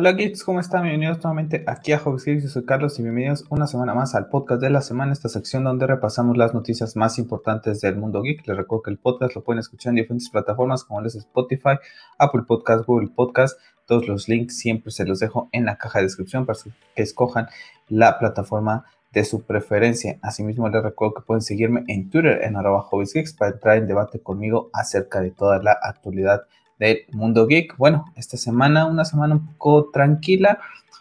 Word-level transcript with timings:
Hola 0.00 0.12
geeks, 0.12 0.44
¿cómo 0.44 0.60
están? 0.60 0.84
Bienvenidos 0.84 1.16
nuevamente 1.24 1.64
aquí 1.66 1.90
a 1.90 1.98
Hobbies 1.98 2.24
Geeks, 2.24 2.42
yo 2.44 2.48
soy 2.48 2.64
Carlos 2.64 2.96
y 3.00 3.02
bienvenidos 3.02 3.44
una 3.50 3.66
semana 3.66 3.94
más 3.94 4.14
al 4.14 4.28
podcast 4.28 4.62
de 4.62 4.70
la 4.70 4.80
semana, 4.80 5.12
esta 5.12 5.28
sección 5.28 5.64
donde 5.64 5.88
repasamos 5.88 6.36
las 6.36 6.54
noticias 6.54 6.94
más 6.94 7.18
importantes 7.18 7.80
del 7.80 7.96
mundo 7.96 8.22
geek. 8.22 8.46
Les 8.46 8.56
recuerdo 8.56 8.82
que 8.82 8.90
el 8.92 8.98
podcast 8.98 9.34
lo 9.34 9.42
pueden 9.42 9.58
escuchar 9.58 9.90
en 9.90 9.96
diferentes 9.96 10.30
plataformas 10.30 10.84
como 10.84 11.00
les 11.00 11.16
Spotify, 11.16 11.80
Apple 12.16 12.42
Podcast, 12.46 12.86
Google 12.86 13.08
Podcast. 13.08 13.58
Todos 13.86 14.06
los 14.06 14.28
links 14.28 14.56
siempre 14.56 14.92
se 14.92 15.04
los 15.04 15.18
dejo 15.18 15.48
en 15.50 15.64
la 15.64 15.78
caja 15.78 15.98
de 15.98 16.04
descripción 16.04 16.46
para 16.46 16.60
que 16.94 17.02
escojan 17.02 17.48
la 17.88 18.20
plataforma 18.20 18.84
de 19.10 19.24
su 19.24 19.42
preferencia. 19.42 20.20
Asimismo, 20.22 20.68
les 20.68 20.80
recuerdo 20.80 21.14
que 21.14 21.22
pueden 21.22 21.42
seguirme 21.42 21.82
en 21.88 22.08
Twitter 22.08 22.44
en 22.44 22.54
arroba 22.54 22.86
Geeks 22.92 23.32
para 23.32 23.50
entrar 23.50 23.78
en 23.78 23.88
debate 23.88 24.20
conmigo 24.20 24.70
acerca 24.72 25.20
de 25.20 25.32
toda 25.32 25.60
la 25.60 25.72
actualidad 25.72 26.42
del 26.78 27.04
mundo 27.12 27.46
geek. 27.46 27.76
Bueno, 27.76 28.06
esta 28.16 28.36
semana, 28.36 28.86
una 28.86 29.04
semana 29.04 29.34
un 29.34 29.46
poco 29.46 29.90
tranquila, 29.90 30.58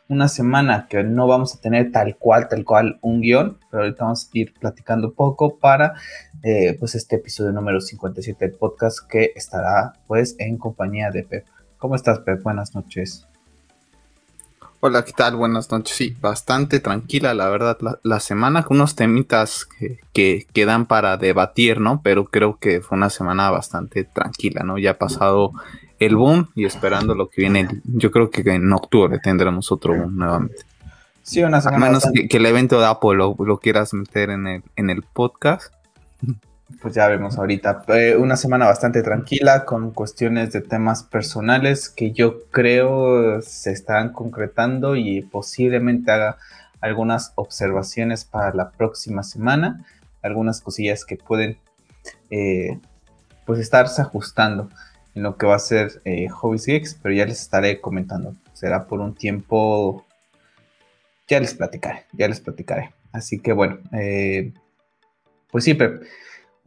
una 0.09 0.27
semana 0.27 0.87
que 0.89 1.03
no 1.03 1.27
vamos 1.27 1.55
a 1.55 1.61
tener 1.61 1.91
tal 1.91 2.15
cual, 2.17 2.47
tal 2.47 2.63
cual 2.63 2.97
un 3.01 3.21
guion, 3.21 3.57
pero 3.69 3.83
ahorita 3.83 4.03
vamos 4.05 4.25
a 4.25 4.37
ir 4.37 4.53
platicando 4.53 5.13
poco 5.13 5.57
para 5.57 5.93
eh, 6.43 6.75
pues 6.79 6.95
este 6.95 7.17
episodio 7.17 7.51
número 7.51 7.81
57 7.81 8.45
del 8.45 8.55
podcast 8.55 8.99
que 9.09 9.31
estará 9.35 9.93
pues 10.07 10.35
en 10.39 10.57
compañía 10.57 11.11
de 11.11 11.23
Pep. 11.23 11.45
¿Cómo 11.77 11.95
estás, 11.95 12.19
Pep? 12.19 12.41
Buenas 12.41 12.73
noches. 12.73 13.27
Hola, 14.79 15.03
¿qué 15.03 15.11
tal? 15.11 15.35
Buenas 15.35 15.71
noches. 15.71 15.95
Sí, 15.95 16.15
bastante 16.21 16.79
tranquila, 16.79 17.33
la 17.33 17.49
verdad, 17.49 17.77
la, 18.03 18.19
semana 18.19 18.61
con 18.61 18.77
unos 18.77 18.95
temitas 18.95 19.65
que, 19.65 19.99
que, 20.13 20.45
quedan 20.53 20.85
para 20.85 21.17
debatir, 21.17 21.79
¿no? 21.79 22.01
Pero 22.03 22.25
creo 22.25 22.59
que 22.59 22.81
fue 22.81 22.95
una 22.95 23.09
semana 23.09 23.49
bastante 23.49 24.03
tranquila, 24.03 24.61
¿no? 24.63 24.77
Ya 24.77 24.91
ha 24.91 24.97
pasado 24.99 25.51
el 25.97 26.15
boom 26.15 26.49
y 26.53 26.65
esperando 26.65 27.15
lo 27.15 27.27
que 27.27 27.41
viene. 27.41 27.67
Yo 27.85 28.11
creo 28.11 28.29
que 28.29 28.41
en 28.41 28.71
octubre 28.71 29.17
tendremos 29.17 29.71
otro 29.71 29.95
boom 29.95 30.15
nuevamente. 30.15 30.63
Sí, 31.23 31.41
una 31.41 31.59
semana. 31.59 31.83
A 31.83 31.89
menos 31.89 32.03
que, 32.13 32.37
el 32.37 32.45
evento 32.45 32.79
de 32.79 32.85
Apple 32.85 33.15
lo, 33.15 33.35
lo, 33.39 33.57
quieras 33.57 33.95
meter 33.95 34.29
en 34.29 34.45
el, 34.45 34.63
en 34.75 34.91
el 34.91 35.01
podcast 35.01 35.73
pues 36.81 36.93
ya 36.93 37.07
vemos 37.07 37.37
ahorita. 37.37 37.83
Eh, 37.87 38.15
una 38.17 38.35
semana 38.37 38.65
bastante 38.65 39.01
tranquila 39.01 39.65
con 39.65 39.91
cuestiones 39.91 40.51
de 40.51 40.61
temas 40.61 41.03
personales 41.03 41.89
que 41.89 42.11
yo 42.11 42.43
creo 42.51 43.41
se 43.41 43.71
están 43.71 44.11
concretando 44.11 44.95
y 44.95 45.21
posiblemente 45.21 46.11
haga 46.11 46.37
algunas 46.81 47.31
observaciones 47.35 48.25
para 48.25 48.53
la 48.53 48.71
próxima 48.71 49.23
semana. 49.23 49.85
Algunas 50.21 50.61
cosillas 50.61 51.05
que 51.05 51.15
pueden 51.15 51.57
eh, 52.29 52.79
pues 53.45 53.59
estarse 53.59 54.01
ajustando 54.01 54.69
en 55.15 55.23
lo 55.23 55.37
que 55.37 55.47
va 55.47 55.55
a 55.55 55.59
ser 55.59 56.01
eh, 56.05 56.27
Hobbies 56.29 56.65
Geeks, 56.65 56.99
pero 57.01 57.15
ya 57.15 57.25
les 57.25 57.41
estaré 57.41 57.81
comentando. 57.81 58.35
Será 58.53 58.85
por 58.85 58.99
un 58.99 59.15
tiempo. 59.15 60.05
Ya 61.27 61.39
les 61.39 61.53
platicaré, 61.53 62.05
ya 62.13 62.27
les 62.27 62.39
platicaré. 62.39 62.93
Así 63.11 63.39
que 63.39 63.53
bueno, 63.53 63.79
eh, 63.93 64.53
pues 65.49 65.63
sí, 65.63 65.73
Pep. 65.73 66.03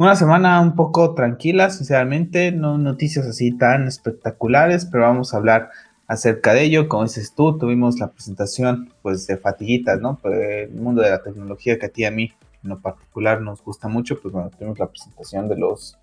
Una 0.01 0.17
semana 0.17 0.63
un 0.63 0.77
poco 0.77 1.13
tranquila, 1.13 1.69
sinceramente, 1.69 2.53
no 2.53 2.79
noticias 2.79 3.27
así 3.27 3.53
tan 3.53 3.87
espectaculares, 3.87 4.87
pero 4.87 5.03
vamos 5.03 5.35
a 5.35 5.37
hablar 5.37 5.69
acerca 6.07 6.55
de 6.55 6.63
ello. 6.63 6.89
Como 6.89 7.03
dices 7.03 7.35
tú, 7.35 7.59
tuvimos 7.59 7.99
la 7.99 8.11
presentación 8.11 8.95
pues 9.03 9.27
de 9.27 9.37
fatiguitas, 9.37 10.01
¿no? 10.01 10.19
El 10.25 10.71
mundo 10.71 11.03
de 11.03 11.11
la 11.11 11.23
tecnología 11.23 11.79
que 11.79 11.85
a 11.85 11.89
ti 11.91 12.01
y 12.01 12.05
a 12.07 12.11
mí 12.11 12.33
en 12.65 12.71
lo 12.71 12.81
particular 12.81 13.43
nos 13.43 13.63
gusta 13.63 13.89
mucho, 13.89 14.19
pues 14.19 14.33
bueno, 14.33 14.49
tuvimos 14.49 14.79
la 14.79 14.87
presentación 14.87 15.51
de 15.51 15.59
los 15.59 15.99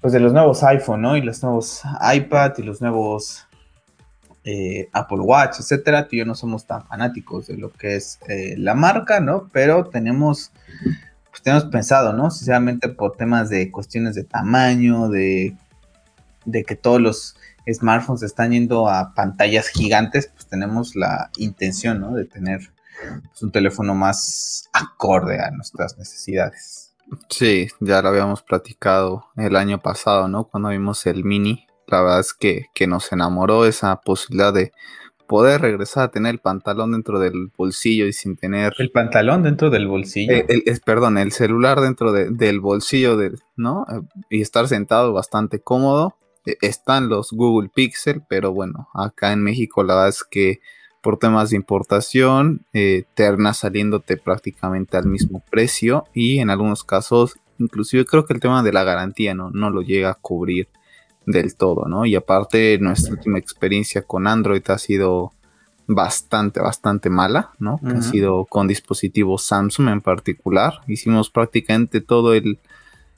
pues 0.00 0.12
de 0.12 0.18
los 0.18 0.32
nuevos 0.32 0.64
iPhone, 0.64 1.02
¿no? 1.02 1.16
Y 1.16 1.22
los 1.22 1.40
nuevos 1.40 1.82
iPad 2.16 2.54
y 2.58 2.62
los 2.64 2.80
nuevos 2.80 3.46
eh, 4.42 4.88
Apple 4.92 5.20
Watch, 5.20 5.60
etcétera. 5.60 6.08
Tú 6.08 6.16
y 6.16 6.18
yo 6.18 6.24
no 6.24 6.34
somos 6.34 6.66
tan 6.66 6.84
fanáticos 6.88 7.46
de 7.46 7.58
lo 7.58 7.70
que 7.70 7.94
es 7.94 8.18
eh, 8.26 8.56
la 8.58 8.74
marca, 8.74 9.20
¿no? 9.20 9.48
Pero 9.52 9.84
tenemos 9.84 10.50
pues 11.34 11.42
tenemos 11.42 11.64
pensado, 11.64 12.12
¿no? 12.12 12.30
Sinceramente 12.30 12.88
por 12.88 13.16
temas 13.16 13.50
de 13.50 13.72
cuestiones 13.72 14.14
de 14.14 14.22
tamaño, 14.22 15.08
de, 15.08 15.56
de 16.44 16.62
que 16.62 16.76
todos 16.76 17.00
los 17.00 17.36
smartphones 17.68 18.22
están 18.22 18.52
yendo 18.52 18.88
a 18.88 19.14
pantallas 19.16 19.66
gigantes, 19.66 20.28
pues 20.28 20.46
tenemos 20.46 20.94
la 20.94 21.30
intención, 21.36 21.98
¿no? 21.98 22.14
De 22.14 22.24
tener 22.24 22.70
pues, 23.26 23.42
un 23.42 23.50
teléfono 23.50 23.96
más 23.96 24.68
acorde 24.72 25.40
a 25.40 25.50
nuestras 25.50 25.98
necesidades. 25.98 26.94
Sí, 27.28 27.66
ya 27.80 28.00
lo 28.00 28.10
habíamos 28.10 28.42
platicado 28.42 29.24
el 29.36 29.56
año 29.56 29.82
pasado, 29.82 30.28
¿no? 30.28 30.44
Cuando 30.44 30.68
vimos 30.68 31.04
el 31.06 31.24
mini, 31.24 31.66
la 31.88 32.00
verdad 32.00 32.20
es 32.20 32.32
que, 32.32 32.66
que 32.76 32.86
nos 32.86 33.10
enamoró 33.10 33.66
esa 33.66 33.96
posibilidad 34.02 34.54
de 34.54 34.70
poder 35.26 35.60
regresar 35.60 36.04
a 36.04 36.10
tener 36.10 36.34
el 36.34 36.38
pantalón 36.38 36.92
dentro 36.92 37.18
del 37.18 37.50
bolsillo 37.56 38.06
y 38.06 38.12
sin 38.12 38.36
tener... 38.36 38.74
El 38.78 38.90
pantalón 38.90 39.42
dentro 39.42 39.70
del 39.70 39.86
bolsillo. 39.86 40.32
Eh, 40.32 40.46
el, 40.48 40.80
perdón, 40.84 41.18
el 41.18 41.32
celular 41.32 41.80
dentro 41.80 42.12
del 42.12 42.60
bolsillo, 42.60 43.16
de, 43.16 43.32
¿no? 43.56 43.86
Y 44.30 44.40
estar 44.42 44.68
sentado 44.68 45.12
bastante 45.12 45.60
cómodo. 45.60 46.16
E, 46.46 46.56
están 46.60 47.08
los 47.08 47.32
Google 47.32 47.70
Pixel, 47.74 48.22
pero 48.28 48.52
bueno, 48.52 48.88
acá 48.94 49.32
en 49.32 49.42
México 49.42 49.82
la 49.82 49.94
verdad 49.94 50.08
es 50.10 50.24
que 50.24 50.60
por 51.02 51.18
temas 51.18 51.50
de 51.50 51.56
importación 51.56 52.64
eh, 52.72 53.04
terna 53.14 53.52
saliéndote 53.52 54.16
prácticamente 54.16 54.96
al 54.96 55.06
mismo 55.06 55.44
precio 55.50 56.04
y 56.14 56.38
en 56.38 56.48
algunos 56.48 56.82
casos 56.82 57.36
inclusive 57.58 58.06
creo 58.06 58.24
que 58.24 58.32
el 58.32 58.40
tema 58.40 58.62
de 58.62 58.72
la 58.72 58.84
garantía 58.84 59.34
no, 59.34 59.50
no 59.50 59.68
lo 59.68 59.82
llega 59.82 60.10
a 60.10 60.14
cubrir 60.14 60.68
del 61.26 61.56
todo, 61.56 61.86
¿no? 61.86 62.06
Y 62.06 62.14
aparte, 62.14 62.78
nuestra 62.80 63.12
última 63.12 63.38
experiencia 63.38 64.02
con 64.02 64.26
Android 64.26 64.62
ha 64.68 64.78
sido 64.78 65.32
bastante, 65.86 66.60
bastante 66.60 67.10
mala, 67.10 67.50
¿no? 67.58 67.78
Ha 67.84 68.02
sido 68.02 68.46
con 68.46 68.68
dispositivos 68.68 69.44
Samsung 69.44 69.88
en 69.88 70.00
particular. 70.00 70.80
Hicimos 70.86 71.30
prácticamente 71.30 72.00
todo 72.00 72.34
el, 72.34 72.58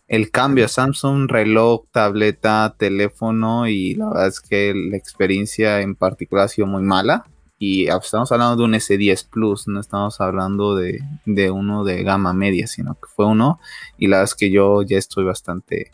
el 0.08 0.30
cambio 0.30 0.64
a 0.64 0.68
Samsung, 0.68 1.30
reloj, 1.30 1.84
tableta, 1.92 2.74
teléfono 2.76 3.68
y 3.68 3.94
la 3.94 4.08
verdad 4.08 4.26
es 4.28 4.40
que 4.40 4.74
la 4.74 4.96
experiencia 4.96 5.80
en 5.80 5.94
particular 5.94 6.46
ha 6.46 6.48
sido 6.48 6.66
muy 6.66 6.82
mala. 6.82 7.24
Y 7.58 7.86
estamos 7.86 8.30
hablando 8.32 8.56
de 8.56 8.64
un 8.64 8.74
S10 8.74 9.30
Plus, 9.30 9.66
no 9.66 9.80
estamos 9.80 10.20
hablando 10.20 10.76
de, 10.76 11.00
de 11.24 11.50
uno 11.50 11.84
de 11.84 12.02
gama 12.02 12.34
media, 12.34 12.66
sino 12.66 12.94
que 12.94 13.08
fue 13.14 13.26
uno. 13.26 13.60
Y 13.96 14.08
la 14.08 14.18
verdad 14.18 14.32
es 14.32 14.34
que 14.34 14.50
yo 14.50 14.82
ya 14.82 14.98
estoy 14.98 15.24
bastante 15.24 15.90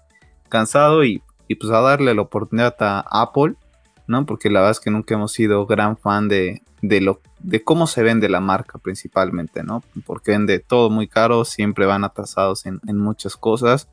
cansado 0.49 1.05
y 1.05 1.22
y 1.53 1.55
pues 1.55 1.71
a 1.71 1.83
darle 1.83 2.15
la 2.15 2.23
oportunidad 2.23 2.75
a 2.81 3.05
Apple, 3.11 3.55
¿no? 4.07 4.25
Porque 4.25 4.49
la 4.49 4.61
verdad 4.61 4.71
es 4.71 4.81
que 4.81 4.91
nunca 4.91 5.15
hemos 5.15 5.33
sido 5.33 5.67
gran 5.67 5.99
fan 5.99 6.27
de, 6.29 6.63
lo, 6.81 7.21
de 7.41 7.63
cómo 7.63 7.87
se 7.87 8.03
vende 8.03 8.31
la 8.31 8.41
marca 8.41 8.79
principalmente, 8.79 9.63
¿no? 9.63 9.83
Porque 10.07 10.33
vende 10.33 10.61
todo 10.61 10.89
muy 10.89 11.09
caro, 11.09 11.45
siempre 11.45 11.85
van 11.85 12.05
atrasados 12.05 12.65
en, 12.65 12.81
muchas 12.97 13.37
cosas, 13.37 13.89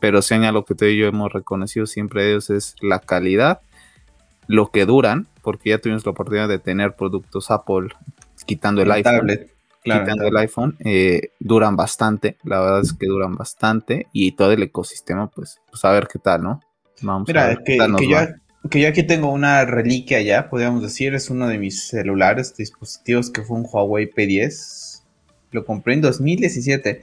pero 0.00 0.22
si 0.22 0.34
algo 0.34 0.64
que 0.64 0.74
tú 0.74 0.86
y 0.86 0.98
yo 0.98 1.06
hemos 1.06 1.32
reconocido 1.32 1.86
siempre 1.86 2.24
de 2.24 2.30
ellos 2.30 2.50
es 2.50 2.74
la 2.80 2.98
calidad, 2.98 3.60
lo 4.48 4.72
que 4.72 4.84
duran, 4.84 5.28
porque 5.42 5.70
ya 5.70 5.78
tuvimos 5.78 6.04
la 6.04 6.10
oportunidad 6.10 6.48
de 6.48 6.58
tener 6.58 6.96
productos 6.96 7.52
Apple 7.52 7.90
quitando 8.44 8.82
el, 8.82 8.90
iPhone. 8.90 9.28
quitando 9.84 10.26
el 10.26 10.36
iPhone, 10.36 10.76
eh, 10.80 11.30
duran 11.38 11.76
bastante, 11.76 12.38
la 12.42 12.58
verdad 12.58 12.80
es 12.80 12.92
que 12.92 13.06
duran 13.06 13.36
bastante 13.36 14.08
y 14.12 14.32
todo 14.32 14.50
el 14.50 14.64
ecosistema, 14.64 15.28
pues, 15.28 15.60
pues 15.70 15.84
a 15.84 15.92
ver 15.92 16.08
qué 16.08 16.18
tal, 16.18 16.42
¿no? 16.42 16.60
Mira, 17.02 17.56
que, 17.64 17.78
que, 18.70 18.80
yo, 18.80 18.88
aquí 18.88 19.02
tengo 19.02 19.32
una 19.32 19.64
reliquia 19.64 20.20
ya, 20.20 20.48
podríamos 20.48 20.82
decir, 20.82 21.14
es 21.14 21.30
uno 21.30 21.48
de 21.48 21.58
mis 21.58 21.88
celulares, 21.88 22.56
dispositivos 22.56 23.30
que 23.30 23.42
fue 23.42 23.56
un 23.56 23.66
Huawei 23.70 24.10
P10. 24.10 25.02
Lo 25.52 25.64
compré 25.64 25.94
en 25.94 26.00
2017, 26.00 27.02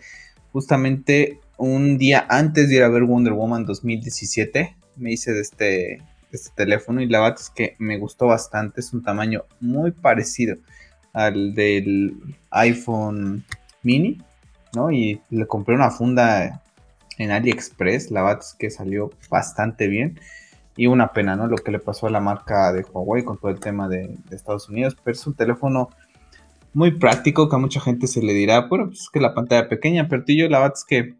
justamente 0.51 1.39
un 1.57 1.97
día 1.97 2.25
antes 2.29 2.69
de 2.69 2.75
ir 2.75 2.83
a 2.83 2.89
ver 2.89 3.03
Wonder 3.03 3.33
Woman 3.33 3.65
2017. 3.65 4.75
Me 4.97 5.11
hice 5.11 5.33
de 5.33 5.41
este, 5.41 6.01
este 6.31 6.51
teléfono 6.55 7.01
y 7.01 7.07
la 7.07 7.21
verdad 7.21 7.39
es 7.39 7.49
que 7.49 7.75
me 7.79 7.97
gustó 7.97 8.27
bastante. 8.27 8.81
Es 8.81 8.93
un 8.93 9.03
tamaño 9.03 9.45
muy 9.59 9.91
parecido 9.91 10.57
al 11.13 11.55
del 11.55 12.13
iPhone 12.51 13.45
mini, 13.81 14.21
¿no? 14.73 14.91
Y 14.91 15.21
le 15.29 15.47
compré 15.47 15.75
una 15.75 15.89
funda 15.89 16.61
en 17.17 17.31
AliExpress. 17.31 18.11
La 18.11 18.23
verdad 18.23 18.39
es 18.41 18.55
que 18.57 18.69
salió 18.69 19.11
bastante 19.29 19.87
bien. 19.87 20.19
Y 20.77 20.87
una 20.87 21.13
pena, 21.13 21.35
¿no? 21.35 21.47
Lo 21.47 21.57
que 21.57 21.71
le 21.71 21.79
pasó 21.79 22.07
a 22.07 22.09
la 22.09 22.19
marca 22.19 22.73
de 22.73 22.83
Huawei 22.83 23.23
con 23.23 23.37
todo 23.37 23.49
el 23.49 23.59
tema 23.59 23.87
de, 23.87 24.17
Estados 24.31 24.69
Unidos. 24.69 24.97
Pero 25.03 25.15
es 25.15 25.25
un 25.25 25.35
teléfono 25.35 25.89
muy 26.73 26.91
práctico 26.91 27.47
que 27.47 27.55
a 27.55 27.59
mucha 27.59 27.79
gente 27.79 28.07
se 28.07 28.21
le 28.21 28.33
dirá, 28.33 28.67
bueno, 28.67 28.87
pues 28.87 29.01
es 29.01 29.09
que 29.09 29.21
la 29.21 29.33
pantalla 29.33 29.69
pequeña, 29.69 30.09
pero 30.09 30.25
yo 30.27 30.49
la 30.49 30.59
verdad 30.59 30.75
es 30.75 30.83
que 30.83 31.15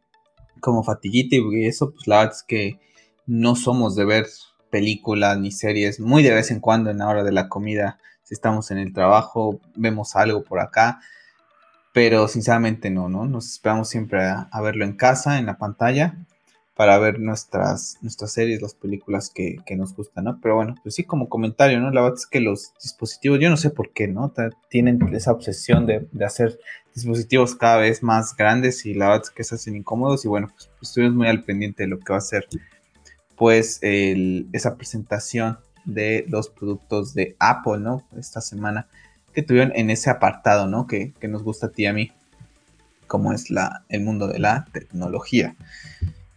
como 0.60 0.84
fatiguita 0.84 1.38
y 1.38 1.66
eso, 1.66 1.92
pues 1.92 2.08
la 2.08 2.18
verdad 2.18 2.34
es 2.36 2.44
que 2.44 2.80
no 3.26 3.56
somos 3.56 3.96
de 3.96 4.04
ver 4.04 4.26
películas 4.70 5.40
ni 5.40 5.52
series 5.52 6.02
muy 6.02 6.24
de 6.24 6.34
vez 6.34 6.52
en 6.52 6.60
cuando 6.60 6.90
en 6.90 6.98
la 6.98 7.08
hora 7.08 7.24
de 7.24 7.32
la 7.32 7.48
comida. 7.48 8.00
Si 8.24 8.34
estamos 8.34 8.72
en 8.72 8.80
el 8.80 8.92
trabajo, 8.92 9.62
vemos 9.76 10.18
algo 10.18 10.44
por 10.44 10.60
acá 10.60 11.00
pero 11.96 12.28
sinceramente 12.28 12.90
no, 12.90 13.08
¿no? 13.08 13.26
Nos 13.26 13.50
esperamos 13.50 13.88
siempre 13.88 14.20
a, 14.22 14.62
verlo 14.62 14.84
en 14.84 14.98
casa, 14.98 15.40
en 15.40 15.46
la 15.46 15.58
pantalla. 15.58 16.18
para 16.76 17.00
ver 17.00 17.22
nuestras, 17.22 17.98
nuestras 18.02 18.34
series, 18.34 18.62
las 18.62 18.74
películas 18.74 19.32
que, 19.34 19.62
nos 19.78 19.96
gustan, 19.96 20.26
¿no? 20.26 20.42
Pero 20.42 20.56
bueno, 20.56 20.76
pues 20.84 20.94
sí, 20.96 21.06
como 21.06 21.30
comentario, 21.30 21.80
¿no? 21.80 21.92
La 21.92 22.02
verdad 22.02 22.18
es 22.20 22.28
que 22.28 22.42
los 22.42 22.74
dispositivos, 22.84 23.40
yo 23.40 23.50
no 23.50 23.56
sé 23.56 23.70
por 23.70 23.94
qué, 23.94 24.10
¿no? 24.10 24.34
Tienen 24.70 25.00
esa 25.14 25.32
obsesión 25.32 25.86
de, 25.86 26.06
hacer 26.26 26.60
dispositivos 26.94 27.56
cada 27.56 27.78
vez 27.78 28.04
más 28.04 28.36
grandes 28.36 28.86
y 28.86 28.94
la 28.94 29.08
verdad 29.08 29.24
es 29.24 29.30
que 29.30 29.46
se 29.46 29.56
hacen 29.56 29.78
incómodos 29.78 30.26
y 30.26 30.28
bueno, 30.28 30.50
pues, 30.50 30.70
pues, 30.78 30.90
estuvimos 30.90 31.16
muy 31.16 31.30
al 31.30 31.46
pendiente 31.46 31.84
de 31.84 31.88
lo 31.88 32.00
que 32.00 32.12
va 32.12 32.18
a 32.18 32.22
ser, 32.22 32.46
pues, 33.38 33.80
esa 33.82 34.76
presentación 34.76 35.60
de 35.86 36.26
los 36.28 36.50
productos 36.50 37.14
de 37.14 37.38
Apple, 37.40 37.80
¿no? 37.80 38.06
Esta 38.18 38.42
semana 38.42 38.90
que 39.36 39.44
tuvieron 39.44 39.74
en 39.76 39.92
ese 39.92 40.10
apartado, 40.10 40.66
¿no? 40.66 40.88
Que, 40.88 41.14
que 41.20 41.28
nos 41.28 41.44
gusta 41.44 41.68
a 41.68 41.70
ti 41.70 41.84
y 41.84 41.86
a 41.86 41.94
mí, 41.94 42.12
como 43.06 43.34
es 43.34 43.52
la, 43.52 43.84
el 43.90 44.02
mundo 44.02 44.28
de 44.28 44.40
la 44.40 44.66
tecnología. 44.72 45.56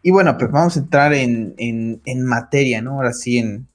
Y 0.02 0.10
bueno, 0.10 0.36
pues 0.38 0.50
vamos 0.50 0.76
a 0.76 0.80
entrar 0.80 1.12
en, 1.12 2.00
materia, 2.24 2.82
¿no? 2.82 2.94
Ahora 2.94 3.12
sí, 3.12 3.38
en, 3.38 3.66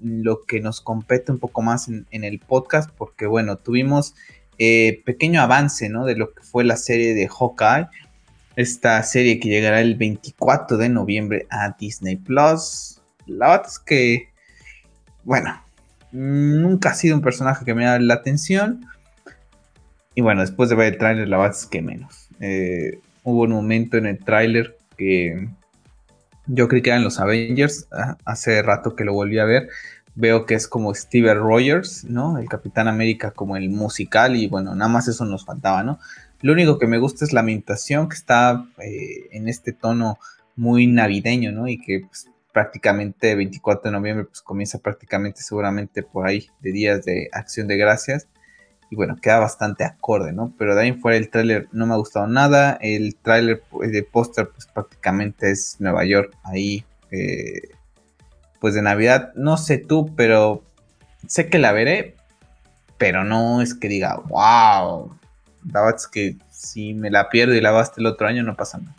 lo 0.00 0.42
que 0.42 0.60
nos 0.60 0.80
compete 0.80 1.32
un 1.32 1.38
poco 1.38 1.62
más 1.62 1.88
en, 1.88 2.06
el 2.24 2.38
podcast, 2.38 2.90
porque 2.96 3.26
bueno, 3.26 3.56
tuvimos 3.56 4.14
eh, 4.58 5.02
pequeño 5.04 5.40
avance, 5.40 5.88
¿no? 5.88 6.04
De 6.04 6.16
lo 6.16 6.32
que 6.32 6.42
fue 6.42 6.64
la 6.64 6.76
serie 6.76 7.14
de 7.14 7.28
Hawkeye, 7.28 7.88
esta 8.54 9.02
serie 9.02 9.40
que 9.40 9.48
llegará 9.48 9.80
el 9.80 9.96
24 9.96 10.76
de 10.76 10.88
noviembre 10.88 11.46
a 11.50 11.76
Disney 11.78 12.16
Plus. 12.16 13.00
La 13.26 13.48
verdad 13.48 13.66
es 13.68 13.78
que, 13.78 14.28
bueno, 15.24 15.60
nunca 16.12 16.90
ha 16.90 16.94
sido 16.94 17.16
un 17.16 17.22
personaje 17.22 17.64
que 17.64 17.74
me 17.74 17.84
da 17.84 17.98
la 17.98 18.14
atención. 18.14 18.86
Y 20.14 20.22
bueno, 20.22 20.40
después 20.40 20.70
de 20.70 20.76
ver 20.76 20.94
el 20.94 20.98
tráiler, 20.98 21.28
la 21.28 21.36
verdad 21.36 21.56
es 21.56 21.66
que 21.66 21.82
menos. 21.82 22.28
Eh, 22.40 23.00
hubo 23.22 23.42
un 23.42 23.50
momento 23.50 23.96
en 23.96 24.06
el 24.06 24.18
tráiler 24.18 24.76
que 24.96 25.48
yo 26.46 26.68
creí 26.68 26.82
que 26.82 26.90
eran 26.90 27.04
los 27.04 27.20
Avengers. 27.20 27.88
Ah, 27.92 28.16
hace 28.24 28.62
rato 28.62 28.96
que 28.96 29.04
lo 29.04 29.12
volví 29.12 29.38
a 29.38 29.44
ver. 29.44 29.68
Veo 30.14 30.46
que 30.46 30.54
es 30.54 30.68
como 30.68 30.94
Steve 30.94 31.34
Rogers, 31.34 32.04
¿no? 32.04 32.38
El 32.38 32.48
Capitán 32.48 32.88
América 32.88 33.32
como 33.32 33.56
el 33.56 33.68
musical. 33.68 34.36
Y 34.36 34.48
bueno, 34.48 34.74
nada 34.74 34.90
más 34.90 35.08
eso 35.08 35.24
nos 35.24 35.44
faltaba, 35.44 35.82
¿no? 35.82 35.98
Lo 36.40 36.52
único 36.52 36.78
que 36.78 36.86
me 36.86 36.98
gusta 36.98 37.24
es 37.24 37.32
la 37.32 37.40
ambientación 37.40 38.08
que 38.08 38.14
está 38.14 38.66
eh, 38.78 39.28
en 39.32 39.48
este 39.48 39.72
tono 39.72 40.18
muy 40.54 40.86
navideño, 40.86 41.52
¿no? 41.52 41.68
Y 41.68 41.78
que 41.78 42.04
pues, 42.06 42.28
prácticamente 42.56 43.34
24 43.34 43.90
de 43.90 43.98
noviembre 43.98 44.24
pues 44.24 44.40
comienza 44.40 44.78
prácticamente 44.78 45.42
seguramente 45.42 46.02
por 46.02 46.26
ahí 46.26 46.48
de 46.60 46.72
días 46.72 47.04
de 47.04 47.28
acción 47.30 47.68
de 47.68 47.76
gracias 47.76 48.28
y 48.88 48.96
bueno, 48.96 49.16
queda 49.20 49.40
bastante 49.40 49.84
acorde, 49.84 50.32
¿no? 50.32 50.54
Pero 50.56 50.74
de 50.74 50.80
ahí 50.80 50.92
fuera 50.94 51.18
el 51.18 51.28
tráiler 51.28 51.68
no 51.72 51.86
me 51.86 51.92
ha 51.92 51.98
gustado 51.98 52.26
nada, 52.26 52.78
el 52.80 53.14
tráiler 53.16 53.62
pues, 53.68 53.92
de 53.92 54.02
póster 54.04 54.48
pues 54.48 54.64
prácticamente 54.64 55.50
es 55.50 55.76
Nueva 55.80 56.06
York, 56.06 56.34
ahí 56.44 56.82
eh, 57.10 57.60
pues 58.58 58.72
de 58.72 58.80
Navidad, 58.80 59.34
no 59.34 59.58
sé 59.58 59.76
tú, 59.76 60.14
pero 60.16 60.64
sé 61.26 61.50
que 61.50 61.58
la 61.58 61.72
veré, 61.72 62.14
pero 62.96 63.22
no 63.22 63.60
es 63.60 63.74
que 63.74 63.88
diga, 63.88 64.16
wow, 64.28 65.14
la 65.70 65.94
que 66.10 66.36
si 66.50 66.94
me 66.94 67.10
la 67.10 67.28
pierdo 67.28 67.54
y 67.54 67.60
la 67.60 67.78
hasta 67.78 68.00
el 68.00 68.06
otro 68.06 68.26
año 68.26 68.42
no 68.42 68.56
pasa 68.56 68.78
nada. 68.78 68.96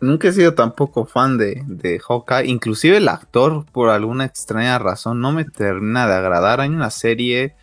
Nunca 0.00 0.28
he 0.28 0.32
sido 0.32 0.54
tampoco 0.54 1.04
fan 1.04 1.36
de, 1.36 1.62
de 1.66 1.98
Hawkeye, 2.00 2.46
inclusive 2.48 2.96
el 2.96 3.08
actor 3.08 3.66
por 3.70 3.90
alguna 3.90 4.24
extraña 4.24 4.78
razón 4.78 5.20
no 5.20 5.30
me 5.32 5.44
termina 5.44 6.06
de 6.06 6.14
agradar, 6.14 6.60
hay 6.60 6.70
una 6.70 6.90
serie 6.90 7.54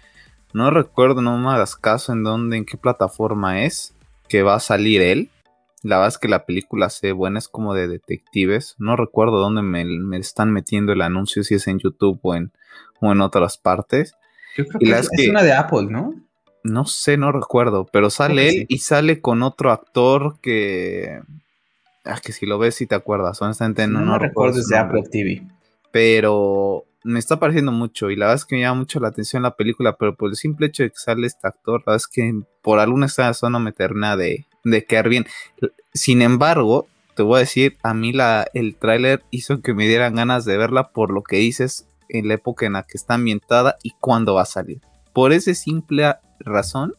no 0.53 0.71
recuerdo, 0.71 1.21
no 1.21 1.37
me 1.37 1.49
hagas 1.49 1.75
caso 1.75 2.13
en 2.13 2.23
dónde, 2.23 2.57
en 2.57 2.65
qué 2.65 2.77
plataforma 2.77 3.63
es 3.63 3.93
que 4.27 4.43
va 4.43 4.55
a 4.55 4.59
salir 4.59 5.01
él. 5.01 5.29
La 5.83 5.97
verdad 5.97 6.15
es 6.15 6.17
que 6.17 6.27
la 6.27 6.45
película 6.45 6.89
se 6.89 7.11
buena, 7.11 7.37
es 7.37 7.47
como 7.47 7.75
de 7.75 7.87
detectives. 7.87 8.75
No 8.79 8.95
recuerdo 8.95 9.37
dónde 9.37 9.61
me, 9.61 10.17
están 10.17 10.51
metiendo 10.51 10.93
el 10.93 11.01
anuncio, 11.01 11.43
si 11.43 11.55
es 11.55 11.67
en 11.67 11.77
YouTube 11.79 12.19
o 12.23 12.33
en, 12.33 12.51
o 12.99 13.11
en 13.11 13.21
otras 13.21 13.57
partes. 13.57 14.15
Yo 14.57 14.65
creo 14.65 14.79
que 14.79 14.99
es, 14.99 15.29
una 15.29 15.43
de 15.43 15.53
Apple, 15.53 15.87
¿no? 15.91 16.15
No 16.63 16.85
sé, 16.85 17.17
no 17.17 17.31
recuerdo, 17.31 17.85
pero 17.91 18.09
sale 18.09 18.49
él 18.49 18.65
y 18.67 18.79
sale 18.79 19.21
con 19.21 19.43
otro 19.43 19.71
actor 19.71 20.39
que... 20.41 21.21
Ah, 22.07 22.19
que 22.23 22.31
si 22.31 22.45
lo 22.45 22.57
ves, 22.57 22.75
si 22.75 22.87
te 22.87 22.95
acuerdas. 22.95 23.41
Honestamente, 23.41 23.87
no, 23.87 24.01
no, 24.01 24.17
recuerdo. 24.17 24.59
Es 24.59 24.67
de 24.67 24.77
Apple 24.77 25.03
TV. 25.11 25.43
Pero 25.91 26.85
me 27.03 27.19
está 27.19 27.39
pareciendo 27.39 27.71
mucho 27.71 28.09
y 28.09 28.15
la 28.15 28.25
verdad 28.25 28.35
es 28.35 28.45
que 28.45 28.55
me 28.55 28.61
llama 28.61 28.81
mucho 28.81 28.99
la 28.99 29.07
atención 29.07 29.43
la 29.43 29.55
película, 29.55 29.95
pero 29.97 30.15
por 30.15 30.29
el 30.29 30.35
simple 30.35 30.67
hecho 30.67 30.83
de 30.83 30.89
que 30.89 30.97
sale 30.97 31.25
este 31.25 31.47
actor, 31.47 31.79
la 31.85 31.93
verdad 31.93 31.95
es 31.95 32.07
que 32.07 32.33
por 32.61 32.79
alguna 32.79 33.05
extraña 33.05 33.33
zona 33.33 33.59
me 33.59 33.71
termina 33.71 34.17
de, 34.17 34.45
de 34.63 34.85
quedar 34.85 35.07
bien. 35.07 35.25
Sin 35.93 36.21
embargo, 36.21 36.87
te 37.15 37.23
voy 37.23 37.37
a 37.37 37.39
decir, 37.39 37.77
a 37.81 37.93
mí 37.93 38.11
la, 38.13 38.47
el 38.53 38.75
tráiler 38.75 39.23
hizo 39.31 39.61
que 39.61 39.73
me 39.73 39.87
dieran 39.87 40.15
ganas 40.15 40.45
de 40.45 40.57
verla 40.57 40.89
por 40.89 41.11
lo 41.11 41.23
que 41.23 41.37
dices 41.37 41.87
en 42.09 42.27
la 42.27 42.35
época 42.35 42.65
en 42.65 42.73
la 42.73 42.83
que 42.83 42.97
está 42.97 43.15
ambientada 43.15 43.77
y 43.83 43.91
cuándo 43.99 44.35
va 44.35 44.43
a 44.43 44.45
salir. 44.45 44.81
Por 45.13 45.33
esa 45.33 45.53
simple 45.53 46.15
razón, 46.39 46.93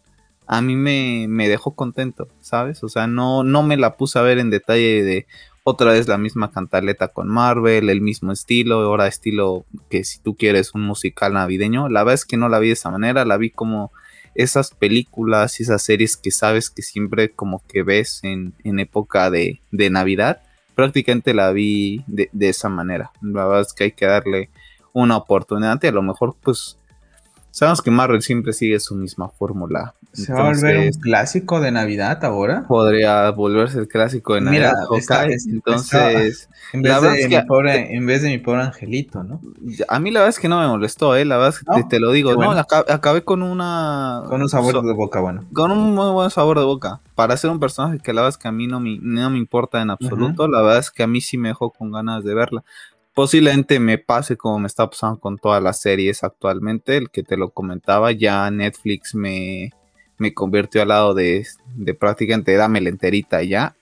a 0.49 0.63
mí 0.63 0.75
me, 0.75 1.27
me, 1.29 1.49
dejó 1.49 1.75
contento, 1.75 2.29
¿sabes? 2.41 2.83
O 2.83 2.89
sea, 2.89 3.07
no, 3.07 3.45
no 3.45 3.63
me 3.63 3.77
la 3.77 3.97
puse 3.97 4.19
a 4.19 4.23
ver 4.23 4.39
en 4.39 4.49
detalle 4.49 5.05
de, 5.05 5.27
otra 5.63 5.93
vez 5.93 6.09
la 6.09 6.17
misma 6.17 6.51
cantaleta 6.51 7.09
con 7.09 7.29
Marvel, 7.29 7.91
el 7.91 8.01
mismo 8.01 8.33
estilo, 8.33 8.81
ahora 8.81 9.07
estilo 9.07 9.67
que 9.91 10.03
si 10.03 10.19
tú 10.19 10.35
quieres 10.35 10.75
un 10.75 10.81
musical 10.81 11.35
navideño. 11.35 11.91
La 11.91 12.03
verdad 12.03 12.15
es 12.15 12.25
que 12.25 12.39
no 12.39 12.49
la 12.49 12.59
vi 12.59 12.69
de 12.69 12.73
esa 12.73 12.91
manera, 12.91 13.27
la 13.27 13.37
vi 13.37 13.51
como 13.51 13.93
esas 14.35 14.71
películas 14.71 15.61
y 15.61 15.65
esas 15.65 15.83
series 15.83 16.17
que 16.17 16.31
sabes 16.31 16.71
que 16.71 16.81
siempre 16.81 17.31
como 17.31 17.63
que 17.69 17.83
ves 17.83 18.21
en, 18.23 18.55
época 18.65 19.31
de, 19.31 19.61
Navidad. 19.71 20.41
Prácticamente 20.75 21.35
la 21.35 21.53
vi 21.53 22.03
de, 22.07 22.31
de, 22.33 22.49
esa 22.49 22.71
manera. 22.71 23.11
La 23.21 23.45
verdad 23.45 23.61
es 23.61 23.75
que 23.75 23.85
hay 23.85 23.93
que 23.93 24.07
darle 24.07 24.49
una 24.95 25.19
oportunidad 25.19 25.79
y 25.83 25.89
a 25.89 25.93
lo 25.93 26.03
mejor 26.03 26.35
pues 26.43 26.78
Sabemos 27.59 27.83
que 27.83 27.91
Marvel 27.91 28.23
siempre 28.23 28.53
sigue 28.53 28.79
su 28.79 28.95
misma 28.95 29.31
fórmula. 29.31 29.97
¿Se 30.13 30.33
va 30.33 30.43
a 30.43 30.53
volver 30.53 30.79
un 30.79 30.91
clásico 31.01 31.59
de 31.59 31.73
Navidad 31.73 32.25
ahora? 32.25 32.65
Podría 32.69 33.33
volverse 33.33 33.81
el 33.81 33.89
clásico 33.89 34.35
de 34.35 34.43
Navidad. 34.43 34.75
Mira, 34.93 35.27
entonces, 35.49 36.49
en, 36.73 36.83
vez 36.83 37.03
de 37.03 37.29
mi 37.29 37.43
pobre, 37.49 37.97
en 37.97 38.07
vez 38.07 38.23
de 38.23 38.29
mi 38.29 38.39
pobre 38.39 38.63
angelito, 38.63 39.25
¿no? 39.25 39.41
A 39.89 39.99
mí 39.99 40.13
la 40.13 40.21
verdad 40.21 40.29
es 40.29 40.39
que 40.39 40.49
no 40.49 40.61
me 40.61 40.69
molestó, 40.69 41.17
¿eh? 41.17 41.25
La 41.25 41.37
verdad 41.37 41.57
es 41.59 41.77
que 41.77 41.83
te, 41.89 41.99
lo 41.99 42.13
digo. 42.13 42.33
No, 42.37 42.53
acabé 42.53 43.25
con 43.25 43.43
una... 43.43 44.23
Con 44.29 44.41
un 44.41 44.49
sabor 44.49 44.81
de 44.81 44.93
boca, 44.93 45.19
bueno. 45.19 45.45
Con 45.53 45.73
un 45.73 45.97
muy 45.97 46.13
buen 46.13 46.31
sabor 46.31 46.61
de 46.61 46.65
boca. 46.65 47.01
Para 47.17 47.37
ser 47.37 47.51
un 47.51 47.59
personaje 47.59 47.99
que 47.99 48.13
la 48.13 48.21
verdad 48.21 48.37
es 48.37 48.41
que 48.41 48.47
a 48.47 48.53
mí 48.53 48.69
no 48.69 48.79
me, 48.79 49.01
no 49.03 49.31
me 49.31 49.39
importa 49.39 49.83
en 49.83 49.91
absoluto, 49.91 50.47
la 50.47 50.63
verdad 50.63 50.79
es 50.79 50.93
que 50.93 51.03
a 51.03 51.09
mí 51.09 51.21
sí 51.21 51.37
me 51.37 51.49
dejó 51.49 51.71
con 51.71 51.91
ganas 51.91 52.23
de 52.23 52.35
verla 52.35 52.63
posiblemente 53.19 53.81
me 53.81 53.99
pase 53.99 54.37
como 54.37 54.61
me 54.61 54.69
está 54.69 54.89
pasando 54.89 55.19
con 55.19 55.39
todas 55.39 55.61
las 55.61 55.81
series 55.81 56.23
actualmente, 56.23 56.97
el 56.97 57.11
que 57.11 57.25
te 57.25 57.37
lo 57.37 57.51
comentaba, 57.51 58.13
ya 58.13 58.49
Netflix 58.49 59.13
me, 59.17 59.73
me 60.19 60.33
convirtió 60.33 60.83
al 60.83 60.89
lado 60.89 61.15
de, 61.15 61.45
de 61.75 61.95
prácticamente 61.95 62.55
dame 62.55 62.81
la 62.81 62.91
enterita 62.91 63.43
ya. 63.43 63.75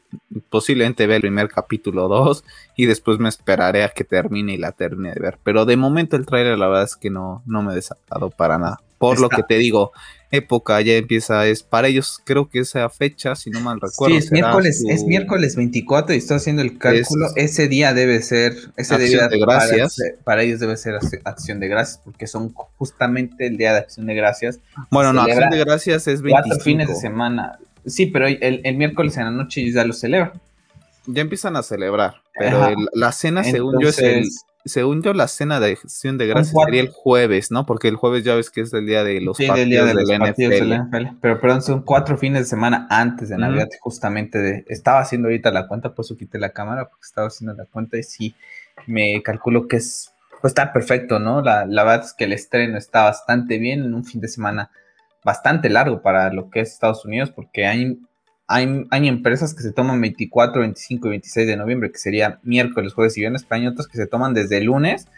Posiblemente 0.49 1.07
ve 1.07 1.17
el 1.17 1.21
primer 1.21 1.49
capítulo 1.51 2.09
2 2.09 2.45
y 2.79 2.87
después 2.87 3.19
me 3.19 3.29
esperaré 3.29 3.85
a 3.85 3.91
que 3.91 4.05
termine 4.05 4.55
y 4.55 4.57
la 4.57 4.73
termine 4.73 5.13
de 5.13 5.21
ver. 5.21 5.39
Pero 5.43 5.67
de 5.67 5.77
momento 5.77 6.17
el 6.17 6.25
trailer 6.25 6.57
la 6.59 6.69
verdad 6.69 6.85
es 6.85 6.97
que 6.97 7.11
no, 7.11 7.43
no 7.45 7.63
me 7.63 7.73
he 7.73 7.75
desatado 7.75 8.31
para 8.31 8.57
nada. 8.57 8.81
Por 8.97 9.21
lo 9.21 9.29
que 9.29 9.43
te 9.43 9.59
digo, 9.59 9.93
época 10.31 10.81
ya 10.81 10.95
empieza, 10.95 11.47
es 11.47 11.63
para 11.63 11.89
ellos, 11.89 12.21
creo 12.25 12.49
que 12.49 12.61
esa 12.61 12.89
fecha, 12.89 13.35
si 13.37 13.51
no 13.51 13.61
mal 13.61 13.81
recuerdo. 13.81 14.15
Sí, 14.15 14.19
es 14.19 14.33
miércoles, 14.33 14.85
es 14.89 15.05
miércoles 15.05 15.57
24 15.57 16.15
y 16.15 16.19
estoy 16.19 16.37
haciendo 16.37 16.63
el 16.63 16.79
cálculo. 16.79 17.29
ese 17.37 17.69
día 17.69 17.95
debe 17.95 18.21
ser, 18.23 18.55
ese 18.77 18.95
acción 18.95 19.29
de 19.31 19.39
gracias. 19.39 19.97
Para, 20.25 20.43
ellos 20.43 20.61
debe 20.61 20.77
ser 20.77 20.95
acción 21.25 21.61
de 21.61 21.69
gracias, 21.69 22.01
porque 22.05 22.27
son 22.27 22.53
justamente 22.77 23.47
el 23.47 23.57
día 23.57 23.73
de 23.73 23.79
acción 23.79 24.07
de 24.07 24.15
gracias. 24.15 24.61
Bueno, 24.91 25.13
no, 25.13 25.23
acción 25.23 25.51
de 25.51 25.59
gracias 25.59 26.07
es 26.09 26.23
25. 26.23 26.49
Cuatro 26.49 26.65
fines 26.65 26.89
de 26.89 26.95
semana. 26.95 27.59
Sí, 27.87 28.07
pero 28.07 28.27
el, 28.27 28.77
miércoles 28.77 29.17
en 29.17 29.25
la 29.25 29.31
noche 29.31 29.71
ya 29.71 29.85
lo 29.85 29.93
celebran. 29.93 30.33
Ya 31.07 31.23
empiezan 31.23 31.57
a 31.57 31.63
celebrar, 31.63 32.17
pero 32.37 32.75
la 32.93 33.13
cena, 33.13 33.45
según 33.45 33.81
yo, 33.81 33.89
es 33.89 33.99
el 34.01 34.29
según 34.67 35.03
yo, 35.03 35.13
la 35.15 35.29
cena 35.29 35.61
de 35.61 35.73
acción 35.73 36.19
de 36.19 36.27
gracias 36.27 36.55
sería 36.65 36.81
el 36.81 36.89
jueves, 36.89 37.51
¿no? 37.51 37.67
Porque 37.67 37.89
el 37.89 37.97
jueves 37.97 38.25
ya 38.25 38.35
ves 38.35 38.51
que 38.51 38.61
es 38.61 38.73
el 38.73 38.87
día 38.87 39.05
de 39.05 39.21
los 39.21 39.39
partidos, 39.39 39.87
de, 39.87 39.95
los 39.95 40.11
NFL. 40.11 40.97
Pero 41.21 41.41
perdón, 41.41 41.63
son 41.63 41.83
cuatro 41.83 42.19
fines 42.19 42.43
de 42.43 42.47
semana 42.47 42.87
antes 42.91 43.29
de 43.29 43.39
Navidad, 43.39 43.69
justamente 43.81 44.39
de. 44.39 44.65
Estaba 44.69 45.01
haciendo 45.01 45.29
ahorita 45.29 45.51
la 45.51 45.67
cuenta, 45.67 45.95
por 45.95 46.05
eso 46.05 46.17
quité 46.17 46.39
la 46.39 46.51
cámara, 46.51 46.89
porque 46.89 47.05
estaba 47.05 47.29
haciendo 47.29 47.55
la 47.55 47.65
cuenta 47.65 47.97
y 47.97 48.03
sí, 48.03 48.35
me 48.87 49.23
calculo 49.23 49.69
que 49.69 49.77
es. 49.77 50.13
Pues 50.41 50.51
está 50.51 50.73
perfecto, 50.73 51.19
¿no? 51.19 51.41
La, 51.41 51.65
la 51.65 51.85
verdad 51.85 52.07
es 52.07 52.13
que 52.13 52.25
el 52.25 52.33
estreno 52.33 52.77
está 52.77 53.05
bastante 53.05 53.59
bien 53.59 53.83
en 53.83 53.95
un 53.95 54.05
fin 54.05 54.21
de 54.21 54.29
semana 54.29 54.71
bastante 55.25 55.69
largo 55.69 56.03
para 56.03 56.33
lo 56.33 56.51
que 56.51 56.61
es 56.61 56.73
Estados 56.73 57.05
Unidos, 57.05 57.31
porque 57.31 57.67
hay 57.67 57.99
hay, 58.49 59.09
empresas 59.09 59.55
que 59.55 59.63
se 59.63 59.73
toman 59.73 60.01
24, 60.01 60.61
25 60.61 61.09
y 61.09 61.11
26 61.11 61.47
de 61.47 61.57
noviembre, 61.57 61.91
que 61.91 61.99
sería 61.99 62.39
miércoles, 62.43 62.95
jueves 62.95 63.17
y 63.17 63.21
viernes, 63.21 63.45
pero 63.45 63.61
hay 63.61 63.67
otras 63.67 63.89
que 63.89 63.97
se 63.97 64.07
toman 64.07 64.35
desde 64.35 64.59
el 64.59 64.65
lunes 64.65 65.09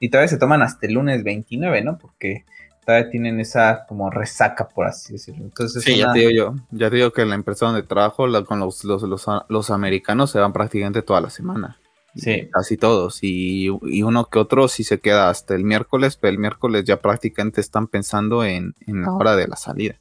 y 0.00 0.10
todavía 0.10 0.28
se 0.28 0.38
toman 0.38 0.62
hasta 0.62 0.86
el 0.86 0.94
lunes 0.94 1.22
29, 1.22 1.82
¿no? 1.82 1.98
Porque 1.98 2.44
todavía 2.84 3.08
tienen 3.10 3.38
esa 3.38 3.86
como 3.86 4.10
resaca, 4.10 4.68
por 4.68 4.86
así 4.86 5.12
decirlo. 5.12 5.44
Entonces, 5.44 5.84
sí, 5.84 5.96
ya 5.96 6.12
te 6.12 6.18
digo 6.18 6.30
yo, 6.30 6.54
ya 6.72 6.90
te 6.90 6.96
digo 6.96 7.12
que 7.12 7.24
la 7.24 7.36
empresa 7.36 7.66
donde 7.66 7.84
trabajo 7.84 8.26
con 8.44 8.58
los, 8.58 8.84
los, 8.84 9.02
los, 9.02 9.26
los, 9.48 9.70
americanos 9.70 10.32
se 10.32 10.40
van 10.40 10.52
prácticamente 10.52 11.02
toda 11.02 11.20
la 11.20 11.30
semana. 11.30 11.78
Sí. 12.16 12.48
Casi 12.50 12.76
todos. 12.76 13.20
Y, 13.22 13.68
y, 13.82 14.02
uno 14.02 14.26
que 14.26 14.38
otro 14.38 14.68
sí 14.68 14.84
se 14.84 14.98
queda 14.98 15.30
hasta 15.30 15.54
el 15.54 15.64
miércoles, 15.64 16.18
pero 16.20 16.32
el 16.32 16.38
miércoles 16.38 16.84
ya 16.84 17.00
prácticamente 17.00 17.60
están 17.60 17.86
pensando 17.86 18.44
en, 18.44 18.74
en 18.86 19.02
la 19.02 19.12
hora 19.12 19.36
de 19.36 19.46
la 19.46 19.56
salida. 19.56 19.94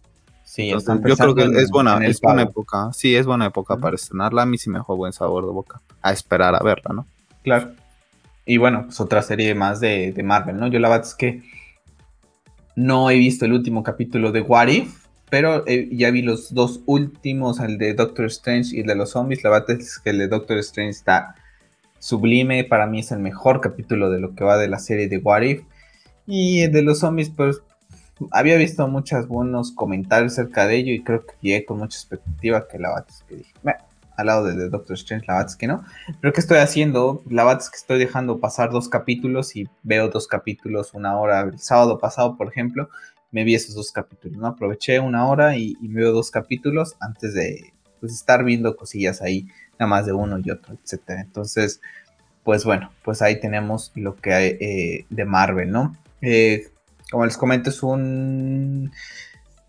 Sí, 0.51 0.67
yo 0.67 0.79
creo 1.17 1.33
que 1.33 1.43
es 1.61 1.69
buena, 1.69 2.05
es 2.05 2.19
buena 2.19 2.41
época. 2.41 2.91
Sí, 2.91 3.15
es 3.15 3.25
buena 3.25 3.45
época 3.45 3.77
para 3.77 3.95
estrenarla. 3.95 4.41
A 4.41 4.45
mí 4.45 4.57
sí 4.57 4.69
me 4.69 4.79
dejó 4.79 4.97
buen 4.97 5.13
sabor 5.13 5.45
de 5.45 5.51
boca. 5.53 5.79
A 6.01 6.11
esperar 6.11 6.53
a 6.55 6.59
verla, 6.59 6.93
¿no? 6.93 7.07
Claro. 7.41 7.71
Y 8.45 8.57
bueno, 8.57 8.83
pues 8.83 8.99
otra 8.99 9.21
serie 9.21 9.55
más 9.55 9.79
de, 9.79 10.11
de 10.11 10.23
Marvel, 10.23 10.57
¿no? 10.57 10.67
Yo 10.67 10.79
la 10.79 10.89
verdad 10.89 11.07
es 11.07 11.15
que 11.15 11.41
no 12.75 13.09
he 13.09 13.15
visto 13.15 13.45
el 13.45 13.53
último 13.53 13.81
capítulo 13.81 14.33
de 14.33 14.41
What 14.41 14.67
If, 14.67 15.05
pero 15.29 15.63
eh, 15.67 15.87
ya 15.89 16.11
vi 16.11 16.21
los 16.21 16.53
dos 16.53 16.81
últimos, 16.85 17.61
el 17.61 17.77
de 17.77 17.93
Doctor 17.93 18.25
Strange 18.25 18.75
y 18.75 18.81
el 18.81 18.87
de 18.87 18.95
los 18.95 19.11
zombies. 19.11 19.45
La 19.45 19.51
verdad 19.51 19.77
es 19.79 19.99
que 19.99 20.09
el 20.09 20.17
de 20.17 20.27
Doctor 20.27 20.57
Strange 20.57 20.89
está 20.89 21.35
sublime. 21.99 22.65
Para 22.65 22.87
mí 22.87 22.99
es 22.99 23.13
el 23.13 23.19
mejor 23.19 23.61
capítulo 23.61 24.09
de 24.09 24.19
lo 24.19 24.35
que 24.35 24.43
va 24.43 24.57
de 24.57 24.67
la 24.67 24.79
serie 24.79 25.07
de 25.07 25.17
What 25.19 25.43
If. 25.43 25.61
Y 26.27 26.63
el 26.63 26.73
de 26.73 26.81
los 26.81 26.99
zombies, 26.99 27.29
pues 27.29 27.61
había 28.31 28.57
visto 28.57 28.87
muchos 28.87 29.27
buenos 29.27 29.71
comentarios 29.71 30.33
acerca 30.33 30.67
de 30.67 30.77
ello 30.77 30.93
y 30.93 31.03
creo 31.03 31.25
que 31.25 31.33
llegué 31.41 31.65
con 31.65 31.79
mucha 31.79 31.97
expectativa 31.97 32.67
que 32.67 32.79
la 32.79 33.05
es 33.07 33.23
que 33.27 33.35
dije, 33.37 33.53
al 34.17 34.27
lado 34.27 34.45
de, 34.45 34.69
Doctor 34.69 34.95
Strange, 34.95 35.25
la 35.27 35.41
es 35.41 35.55
que 35.55 35.67
no. 35.67 35.83
Pero 36.19 36.33
¿qué 36.33 36.41
estoy 36.41 36.59
haciendo? 36.59 37.23
La 37.29 37.51
es 37.53 37.69
que 37.69 37.77
estoy 37.77 37.99
dejando 37.99 38.39
pasar 38.39 38.71
dos 38.71 38.87
capítulos 38.89 39.55
y 39.55 39.67
veo 39.83 40.09
dos 40.09 40.27
capítulos 40.27 40.93
una 40.93 41.17
hora. 41.17 41.41
El 41.41 41.59
sábado 41.59 41.99
pasado, 41.99 42.37
por 42.37 42.47
ejemplo, 42.47 42.89
me 43.31 43.43
vi 43.43 43.55
esos 43.55 43.75
dos 43.75 43.91
capítulos, 43.91 44.37
¿no? 44.37 44.47
Aproveché 44.47 44.99
una 44.99 45.27
hora 45.27 45.57
y, 45.57 45.75
me 45.81 46.01
veo 46.01 46.11
dos 46.11 46.31
capítulos 46.31 46.95
antes 46.99 47.33
de 47.33 47.73
pues, 47.99 48.13
estar 48.13 48.43
viendo 48.43 48.75
cosillas 48.75 49.21
ahí, 49.21 49.47
nada 49.79 49.87
más 49.87 50.05
de 50.05 50.13
uno 50.13 50.37
y 50.43 50.51
otro, 50.51 50.77
etcétera. 50.83 51.21
Entonces, 51.21 51.81
pues 52.43 52.65
bueno, 52.65 52.91
pues 53.03 53.21
ahí 53.21 53.39
tenemos 53.39 53.91
lo 53.95 54.15
que 54.15 54.33
hay 54.33 54.57
eh, 54.59 55.05
de 55.09 55.25
Marvel, 55.25 55.71
¿no? 55.71 55.95
Eh, 56.21 56.69
como 57.11 57.25
les 57.25 57.37
comento, 57.37 57.69
es 57.69 57.83
un 57.83 58.91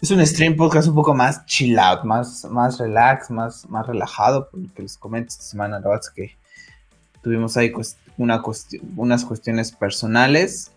es 0.00 0.10
un 0.10 0.26
stream 0.26 0.56
podcast 0.56 0.88
un 0.88 0.94
poco 0.96 1.14
más 1.14 1.44
chill 1.46 1.78
out, 1.78 2.02
más, 2.02 2.44
más 2.46 2.78
relax, 2.78 3.30
más, 3.30 3.68
más 3.68 3.86
relajado, 3.86 4.50
por 4.50 4.60
lo 4.60 4.74
que 4.74 4.82
les 4.82 4.96
comento 4.96 5.28
esta 5.28 5.44
semana, 5.44 5.78
la 5.78 5.88
verdad 5.88 6.00
es 6.02 6.10
que 6.10 6.36
tuvimos 7.22 7.56
ahí 7.56 7.72
una 8.16 8.42
unas 8.96 9.24
cuestiones 9.24 9.70
personales. 9.70 10.72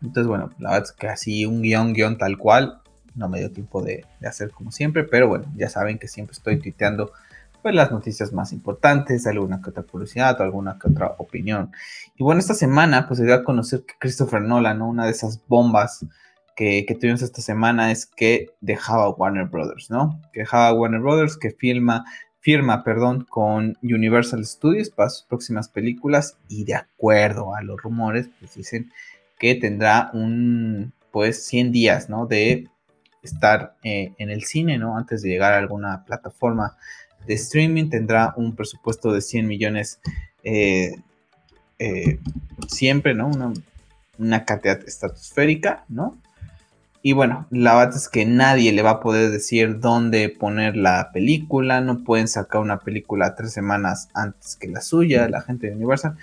Entonces, 0.00 0.28
bueno, 0.28 0.50
la 0.58 0.70
verdad 0.70 0.88
es 0.88 0.92
que 0.92 1.08
así 1.08 1.44
un 1.44 1.62
guion, 1.62 1.92
guion 1.92 2.18
tal 2.18 2.38
cual, 2.38 2.80
no 3.16 3.28
me 3.28 3.40
dio 3.40 3.50
tiempo 3.50 3.82
de, 3.82 4.04
hacer 4.24 4.50
como 4.50 4.70
siempre, 4.70 5.02
pero 5.02 5.26
bueno, 5.26 5.46
ya 5.56 5.68
saben 5.68 5.98
que 5.98 6.06
siempre 6.06 6.34
estoy 6.34 6.60
tuiteando 6.60 7.10
pues, 7.62 7.74
las 7.74 7.90
noticias 7.90 8.32
más 8.32 8.52
importantes, 8.52 9.26
alguna 9.26 9.60
que 9.60 9.70
otra 9.70 9.82
curiosidad 9.82 10.40
alguna 10.40 10.78
que 10.78 10.88
otra 10.88 11.14
opinión. 11.18 11.72
Y 12.16 12.24
bueno, 12.24 12.40
esta 12.40 12.54
semana 12.54 13.06
pues 13.06 13.18
se 13.18 13.24
dio 13.24 13.34
a 13.34 13.44
conocer 13.44 13.84
que 13.84 13.94
Christopher 13.98 14.42
Nolan, 14.42 14.82
una 14.82 15.04
de 15.04 15.10
esas 15.10 15.40
bombas 15.46 16.06
que, 16.56 16.96
tuvimos 16.98 17.22
esta 17.22 17.42
semana 17.42 17.92
es 17.92 18.06
que 18.06 18.50
dejaba 18.60 19.10
Warner 19.10 19.46
Brothers, 19.46 19.90
¿no? 19.90 20.20
Que 20.32 20.40
dejaba 20.40 20.72
Warner 20.72 21.00
Brothers, 21.00 21.36
que 21.36 21.50
firma, 21.50 22.04
firma, 22.40 22.82
perdón, 22.82 23.26
con 23.28 23.76
Universal 23.82 24.44
Studios 24.44 24.88
para 24.90 25.10
sus 25.10 25.24
próximas 25.24 25.68
películas 25.68 26.38
y 26.48 26.64
de 26.64 26.74
acuerdo 26.74 27.54
a 27.54 27.62
los 27.62 27.80
rumores, 27.82 28.30
pues 28.40 28.54
dicen 28.54 28.90
que 29.38 29.54
tendrá 29.54 30.10
un, 30.14 30.94
pues, 31.12 31.44
100 31.44 31.72
días, 31.72 32.08
¿no? 32.08 32.26
De 32.26 32.68
estar 33.22 33.76
eh, 33.82 34.14
en 34.18 34.30
el 34.30 34.44
cine, 34.44 34.78
¿no? 34.78 34.96
Antes 34.96 35.20
de 35.20 35.28
llegar 35.28 35.52
a 35.52 35.58
alguna 35.58 36.04
plataforma 36.04 36.76
de 37.26 37.34
streaming, 37.34 37.88
tendrá 37.90 38.34
un 38.36 38.54
presupuesto 38.54 39.12
de 39.12 39.20
100 39.20 39.46
millones 39.46 40.00
eh, 40.42 40.96
eh, 41.78 42.18
siempre, 42.68 43.14
¿no? 43.14 43.28
Una, 43.28 43.52
una 44.18 44.44
cantidad 44.44 44.80
estratosférica, 44.86 45.84
¿no? 45.88 46.16
Y 47.06 47.12
bueno, 47.12 47.46
la 47.50 47.76
verdad 47.76 47.94
es 47.94 48.08
que 48.08 48.26
nadie 48.26 48.72
le 48.72 48.82
va 48.82 48.90
a 48.90 49.00
poder 49.00 49.30
decir 49.30 49.78
dónde 49.78 50.28
poner 50.28 50.76
la 50.76 51.10
película. 51.12 51.80
No 51.80 52.02
pueden 52.02 52.26
sacar 52.26 52.60
una 52.60 52.80
película 52.80 53.36
tres 53.36 53.52
semanas 53.52 54.08
antes 54.12 54.56
que 54.56 54.66
la 54.66 54.80
suya, 54.80 55.28
la 55.28 55.40
gente 55.40 55.68
de 55.68 55.76
Universal. 55.76 56.16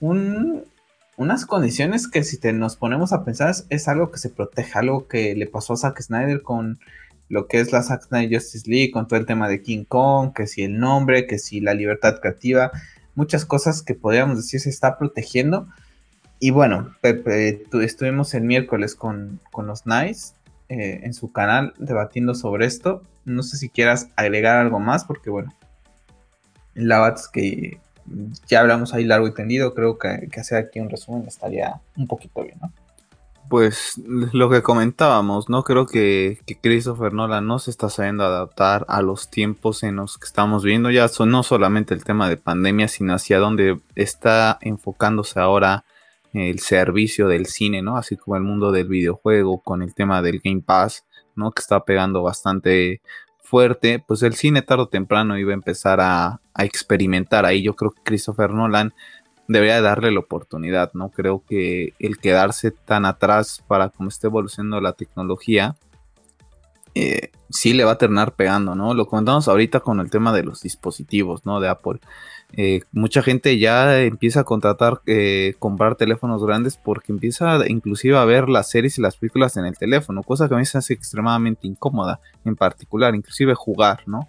unas 0.00 1.46
condiciones 1.46 2.08
que 2.08 2.24
si 2.24 2.38
te 2.40 2.52
nos 2.52 2.74
ponemos 2.74 3.12
a 3.12 3.24
pensar 3.24 3.54
es, 3.68 3.86
algo 3.86 4.10
que 4.10 4.18
se 4.18 4.28
protege, 4.28 4.76
algo 4.76 5.06
que 5.06 5.36
le 5.36 5.46
pasó 5.46 5.74
a 5.74 5.76
Zack 5.76 6.02
Snyder 6.02 6.42
con 6.42 6.80
lo 7.28 7.46
que 7.46 7.60
es 7.60 7.72
la 7.72 7.82
Zack 7.82 8.08
Snyder 8.08 8.40
Justice 8.40 8.68
League, 8.70 8.90
con 8.90 9.06
todo 9.06 9.18
el 9.18 9.26
tema 9.26 9.48
de 9.48 9.62
King 9.62 9.84
Kong, 9.84 10.32
que 10.34 10.46
si 10.46 10.62
el 10.62 10.78
nombre, 10.78 11.26
que 11.26 11.38
si 11.38 11.60
la 11.60 11.74
libertad 11.74 12.20
creativa, 12.20 12.70
muchas 13.14 13.44
cosas 13.44 13.82
que 13.82 13.94
podríamos 13.94 14.36
decir 14.36 14.60
se 14.60 14.70
está 14.70 14.98
protegiendo 14.98 15.68
y 16.44 16.50
bueno, 16.50 16.94
Pepe, 17.00 17.64
estuvimos 17.82 18.34
el 18.34 18.42
miércoles 18.42 18.94
con, 18.94 19.40
los 19.56 19.86
Nice 19.86 20.34
eh, 20.68 21.00
en 21.02 21.14
su 21.14 21.32
canal 21.32 21.72
debatiendo 21.78 22.34
sobre 22.34 22.66
esto. 22.66 23.02
No 23.24 23.42
sé 23.42 23.56
si 23.56 23.70
quieras 23.70 24.10
agregar 24.14 24.58
algo 24.58 24.78
más, 24.78 25.04
porque 25.06 25.30
bueno, 25.30 25.54
la 26.74 27.00
verdad 27.00 27.18
es 27.18 27.28
que 27.28 27.80
ya 28.46 28.60
hablamos 28.60 28.92
ahí 28.92 29.04
largo 29.04 29.26
y 29.26 29.32
tendido. 29.32 29.72
Creo 29.72 29.96
que, 29.98 30.28
que 30.30 30.40
hacer 30.40 30.58
aquí 30.58 30.80
un 30.80 30.90
resumen 30.90 31.26
estaría 31.26 31.80
un 31.96 32.06
poquito 32.06 32.42
bien, 32.42 32.58
¿no? 32.60 32.70
Pues 33.48 34.00
lo 34.06 34.48
que 34.48 34.62
comentábamos, 34.62 35.48
¿no? 35.48 35.62
Creo 35.64 35.86
que, 35.86 36.38
que, 36.46 36.58
Christopher 36.58 37.12
Nolan 37.12 37.46
no 37.46 37.58
se 37.58 37.70
está 37.70 37.90
sabiendo 37.90 38.24
adaptar 38.24 38.86
a 38.88 39.02
los 39.02 39.30
tiempos 39.30 39.82
en 39.82 39.96
los 39.96 40.18
que 40.18 40.24
estamos 40.24 40.64
viendo 40.64 40.90
ya, 40.90 41.08
son, 41.08 41.30
no 41.30 41.42
solamente 41.42 41.94
el 41.94 42.04
tema 42.04 42.28
de 42.28 42.38
pandemia, 42.38 42.88
sino 42.88 43.14
hacia 43.14 43.38
dónde 43.38 43.80
está 43.94 44.58
enfocándose 44.62 45.40
ahora 45.40 45.84
el 46.34 46.58
servicio 46.58 47.28
del 47.28 47.46
cine, 47.46 47.80
¿no? 47.80 47.96
Así 47.96 48.16
como 48.16 48.36
el 48.36 48.42
mundo 48.42 48.72
del 48.72 48.88
videojuego 48.88 49.60
con 49.60 49.82
el 49.82 49.94
tema 49.94 50.20
del 50.20 50.40
Game 50.42 50.62
Pass, 50.62 51.04
¿no? 51.36 51.52
Que 51.52 51.60
está 51.60 51.84
pegando 51.84 52.22
bastante 52.22 53.00
fuerte, 53.54 54.02
pues 54.06 54.22
el 54.22 54.34
cine 54.34 54.62
tarde 54.62 54.82
o 54.82 54.88
temprano 54.88 55.38
iba 55.38 55.52
a 55.52 55.54
empezar 55.54 56.00
a, 56.00 56.40
experimentar 56.56 57.44
ahí. 57.44 57.62
Yo 57.62 57.74
creo 57.74 57.90
que 57.90 58.02
Christopher 58.04 58.50
Nolan 58.50 58.94
debería 59.48 59.80
darle 59.82 60.10
la 60.10 60.20
oportunidad, 60.20 60.92
¿no? 60.94 61.10
Creo 61.10 61.42
que 61.46 61.94
el 61.98 62.18
quedarse 62.18 62.70
tan 62.70 63.04
atrás 63.04 63.62
para 63.66 63.90
cómo 63.90 64.08
está 64.08 64.28
evolucionando 64.28 64.80
la 64.80 64.92
tecnología, 64.92 65.76
eh, 66.94 67.32
sí 67.50 67.72
le 67.72 67.84
va 67.84 67.92
a 67.92 67.98
terminar 67.98 68.34
pegando, 68.34 68.74
¿no? 68.74 68.94
Lo 68.94 69.06
comentamos 69.06 69.48
ahorita 69.48 69.80
con 69.80 70.00
el 70.00 70.10
tema 70.10 70.32
de 70.32 70.44
los 70.44 70.62
dispositivos, 70.62 71.44
¿no? 71.44 71.60
De 71.60 71.68
Apple. 71.68 71.98
Eh, 72.56 72.82
mucha 72.92 73.20
gente 73.22 73.58
ya 73.58 74.00
empieza 74.02 74.40
a 74.40 74.44
contratar, 74.44 75.00
eh, 75.06 75.54
comprar 75.58 75.96
teléfonos 75.96 76.44
grandes 76.44 76.76
porque 76.76 77.10
empieza 77.10 77.66
inclusive 77.68 78.16
a 78.16 78.24
ver 78.24 78.48
las 78.48 78.70
series 78.70 78.96
y 78.98 79.02
las 79.02 79.16
películas 79.16 79.56
en 79.56 79.64
el 79.64 79.76
teléfono, 79.76 80.22
cosa 80.22 80.48
que 80.48 80.54
a 80.54 80.58
mí 80.58 80.64
se 80.64 80.78
hace 80.78 80.94
extremadamente 80.94 81.66
incómoda 81.66 82.20
en 82.44 82.54
particular, 82.54 83.14
inclusive 83.14 83.54
jugar, 83.54 84.02
¿no? 84.06 84.28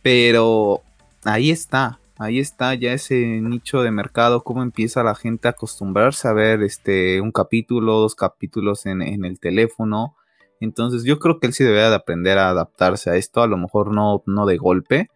Pero 0.00 0.82
ahí 1.24 1.50
está, 1.50 1.98
ahí 2.18 2.40
está 2.40 2.74
ya 2.74 2.92
ese 2.92 3.40
nicho 3.40 3.82
de 3.82 3.90
mercado, 3.90 4.42
cómo 4.42 4.62
empieza 4.62 5.02
la 5.02 5.14
gente 5.14 5.48
a 5.48 5.52
acostumbrarse 5.52 6.28
a 6.28 6.32
ver 6.32 6.62
este, 6.62 7.20
un 7.20 7.32
capítulo, 7.32 8.00
dos 8.00 8.14
capítulos 8.14 8.86
en, 8.86 9.02
el 9.02 9.40
teléfono. 9.40 10.16
Entonces 10.60 11.04
yo 11.04 11.20
creo 11.20 11.38
que 11.38 11.46
él 11.46 11.52
sí 11.52 11.62
debe 11.62 11.78
de 11.78 11.94
aprender 11.94 12.38
a 12.38 12.50
adaptarse 12.50 13.10
a 13.10 13.16
esto, 13.16 13.42
a 13.42 13.46
lo 13.46 13.56
mejor 13.56 13.92
no, 13.92 14.24
no 14.26 14.44
de 14.44 14.56
golpe, 14.56 15.10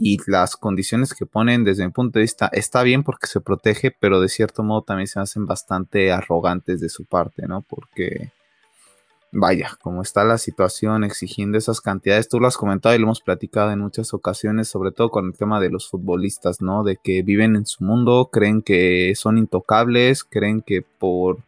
y 0.00 0.18
las 0.26 0.56
condiciones 0.56 1.14
que 1.14 1.26
ponen 1.26 1.64
desde 1.64 1.84
mi 1.84 1.92
punto 1.92 2.18
de 2.18 2.24
vista 2.24 2.48
está 2.52 2.82
bien 2.82 3.04
porque 3.04 3.28
se 3.28 3.40
protege, 3.40 3.90
pero 3.90 4.20
de 4.20 4.28
cierto 4.28 4.62
modo 4.62 4.82
también 4.82 5.06
se 5.06 5.20
hacen 5.20 5.46
bastante 5.46 6.12
arrogantes 6.12 6.80
de 6.80 6.88
su 6.88 7.04
parte, 7.04 7.46
¿no? 7.46 7.62
Porque, 7.62 8.30
vaya, 9.32 9.76
como 9.82 10.02
está 10.02 10.24
la 10.24 10.38
situación 10.38 11.04
exigiendo 11.04 11.58
esas 11.58 11.80
cantidades, 11.80 12.28
tú 12.28 12.40
lo 12.40 12.46
has 12.46 12.56
comentado 12.56 12.94
y 12.94 12.98
lo 12.98 13.04
hemos 13.04 13.20
platicado 13.20 13.70
en 13.72 13.80
muchas 13.80 14.14
ocasiones, 14.14 14.68
sobre 14.68 14.92
todo 14.92 15.10
con 15.10 15.26
el 15.26 15.34
tema 15.34 15.60
de 15.60 15.70
los 15.70 15.88
futbolistas, 15.88 16.60
¿no? 16.60 16.84
De 16.84 16.96
que 16.96 17.22
viven 17.22 17.56
en 17.56 17.66
su 17.66 17.84
mundo, 17.84 18.30
creen 18.32 18.62
que 18.62 19.12
son 19.16 19.38
intocables, 19.38 20.24
creen 20.24 20.62
que 20.62 20.82
por 20.82 21.38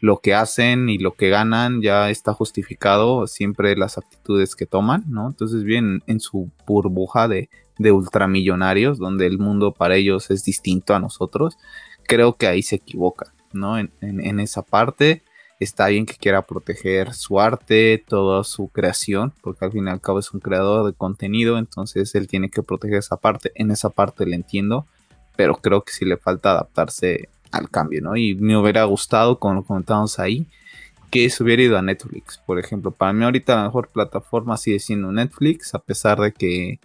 lo 0.00 0.18
que 0.18 0.34
hacen 0.34 0.88
y 0.88 0.98
lo 0.98 1.12
que 1.12 1.28
ganan 1.28 1.80
ya 1.80 2.10
está 2.10 2.32
justificado 2.32 3.26
siempre 3.28 3.76
las 3.76 3.98
actitudes 3.98 4.56
que 4.56 4.66
toman, 4.66 5.04
¿no? 5.08 5.28
Entonces 5.28 5.62
bien 5.64 6.02
en 6.06 6.20
su 6.20 6.50
burbuja 6.66 7.28
de 7.28 7.48
de 7.78 7.92
ultramillonarios, 7.92 8.98
donde 8.98 9.26
el 9.26 9.38
mundo 9.38 9.72
para 9.72 9.96
ellos 9.96 10.30
es 10.30 10.44
distinto 10.44 10.94
a 10.94 11.00
nosotros, 11.00 11.56
creo 12.06 12.36
que 12.36 12.46
ahí 12.46 12.62
se 12.62 12.76
equivoca, 12.76 13.32
¿no? 13.52 13.78
En, 13.78 14.40
esa 14.40 14.62
parte 14.62 15.22
está 15.62 15.88
bien 15.88 16.06
que 16.06 16.14
quiera 16.14 16.42
proteger 16.42 17.14
su 17.14 17.40
arte, 17.40 18.02
toda 18.06 18.44
su 18.44 18.68
creación, 18.68 19.32
porque 19.42 19.64
al 19.64 19.72
fin 19.72 19.86
y 19.86 19.90
al 19.90 20.00
cabo 20.00 20.18
es 20.18 20.32
un 20.32 20.40
creador 20.40 20.86
de 20.86 20.92
contenido, 20.92 21.58
entonces 21.58 22.14
él 22.14 22.26
tiene 22.26 22.50
que 22.50 22.62
proteger 22.62 22.98
esa 22.98 23.16
parte, 23.16 23.52
en 23.54 23.70
esa 23.70 23.90
parte 23.90 24.26
le 24.26 24.36
entiendo, 24.36 24.86
pero 25.36 25.56
creo 25.56 25.82
que 25.82 25.92
sí 25.92 26.04
le 26.04 26.16
falta 26.16 26.52
adaptarse 26.52 27.28
al 27.50 27.70
cambio, 27.70 28.02
¿no? 28.02 28.16
Y 28.16 28.34
me 28.34 28.56
hubiera 28.56 28.84
gustado, 28.84 29.38
como 29.38 29.54
lo 29.54 29.62
comentamos 29.64 30.18
ahí, 30.18 30.46
que 31.10 31.28
se 31.28 31.42
hubiera 31.42 31.62
ido 31.62 31.78
a 31.78 31.82
Netflix, 31.82 32.38
por 32.38 32.58
ejemplo. 32.58 32.90
Para 32.90 33.12
mí 33.12 33.22
ahorita 33.24 33.56
la 33.56 33.64
mejor 33.64 33.88
plataforma 33.88 34.56
sigue 34.56 34.78
siendo 34.78 35.12
Netflix, 35.12 35.74
a 35.74 35.78
pesar 35.78 36.18
de 36.20 36.32
que 36.32 36.80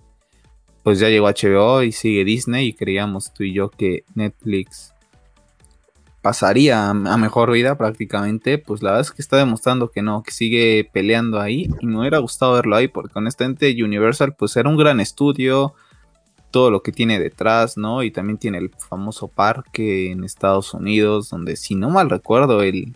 pues 0.84 1.00
ya 1.00 1.10
llegó 1.10 1.28
HBO 1.28 1.84
y 1.84 1.92
sigue 1.92 2.24
Disney 2.24 2.68
y 2.68 2.74
creíamos 2.74 3.34
tú 3.34 3.44
y 3.44 3.54
yo 3.54 3.70
que 3.70 4.04
Netflix 4.16 4.94
pasaría 6.28 6.90
a 6.90 6.94
mejor 6.94 7.52
vida 7.52 7.78
prácticamente, 7.78 8.58
pues 8.58 8.84
la 8.84 8.90
verdad 8.90 9.08
es 9.08 9.12
que 9.14 9.22
está 9.22 9.38
demostrando 9.38 9.92
que 9.92 10.02
no, 10.02 10.24
que 10.24 10.32
sigue 10.32 10.90
peleando 10.92 11.40
ahí. 11.40 11.70
Y 11.80 11.86
me 11.86 12.02
hubiera 12.02 12.18
gustado 12.18 12.52
verlo 12.52 12.76
ahí 12.76 12.90
porque 12.90 13.18
honestamente 13.18 13.74
Universal 13.82 14.36
pues 14.38 14.58
era 14.58 14.68
un 14.68 14.76
gran 14.76 15.00
estudio, 15.00 15.74
todo 16.52 16.70
lo 16.70 16.84
que 16.84 16.92
tiene 16.92 17.18
detrás, 17.18 17.78
¿no? 17.78 18.04
Y 18.04 18.12
también 18.12 18.38
tiene 18.38 18.58
el 18.58 18.72
famoso 18.72 19.30
parque 19.30 20.12
en 20.12 20.26
Estados 20.26 20.74
Unidos, 20.74 21.30
donde 21.30 21.56
si 21.56 21.76
no 21.76 21.90
mal 21.92 22.10
recuerdo 22.10 22.62
el, 22.62 22.94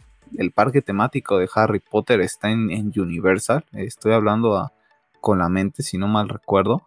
parque 0.54 0.82
temático 0.82 1.38
de 1.38 1.48
Harry 1.56 1.80
Potter 1.80 2.20
está 2.20 2.52
en, 2.52 2.92
Universal, 2.94 3.64
estoy 3.72 4.12
hablando 4.12 4.74
con 5.22 5.38
la 5.40 5.48
mente 5.48 5.84
si 5.84 5.98
no 5.98 6.10
mal 6.10 6.28
recuerdo, 6.28 6.82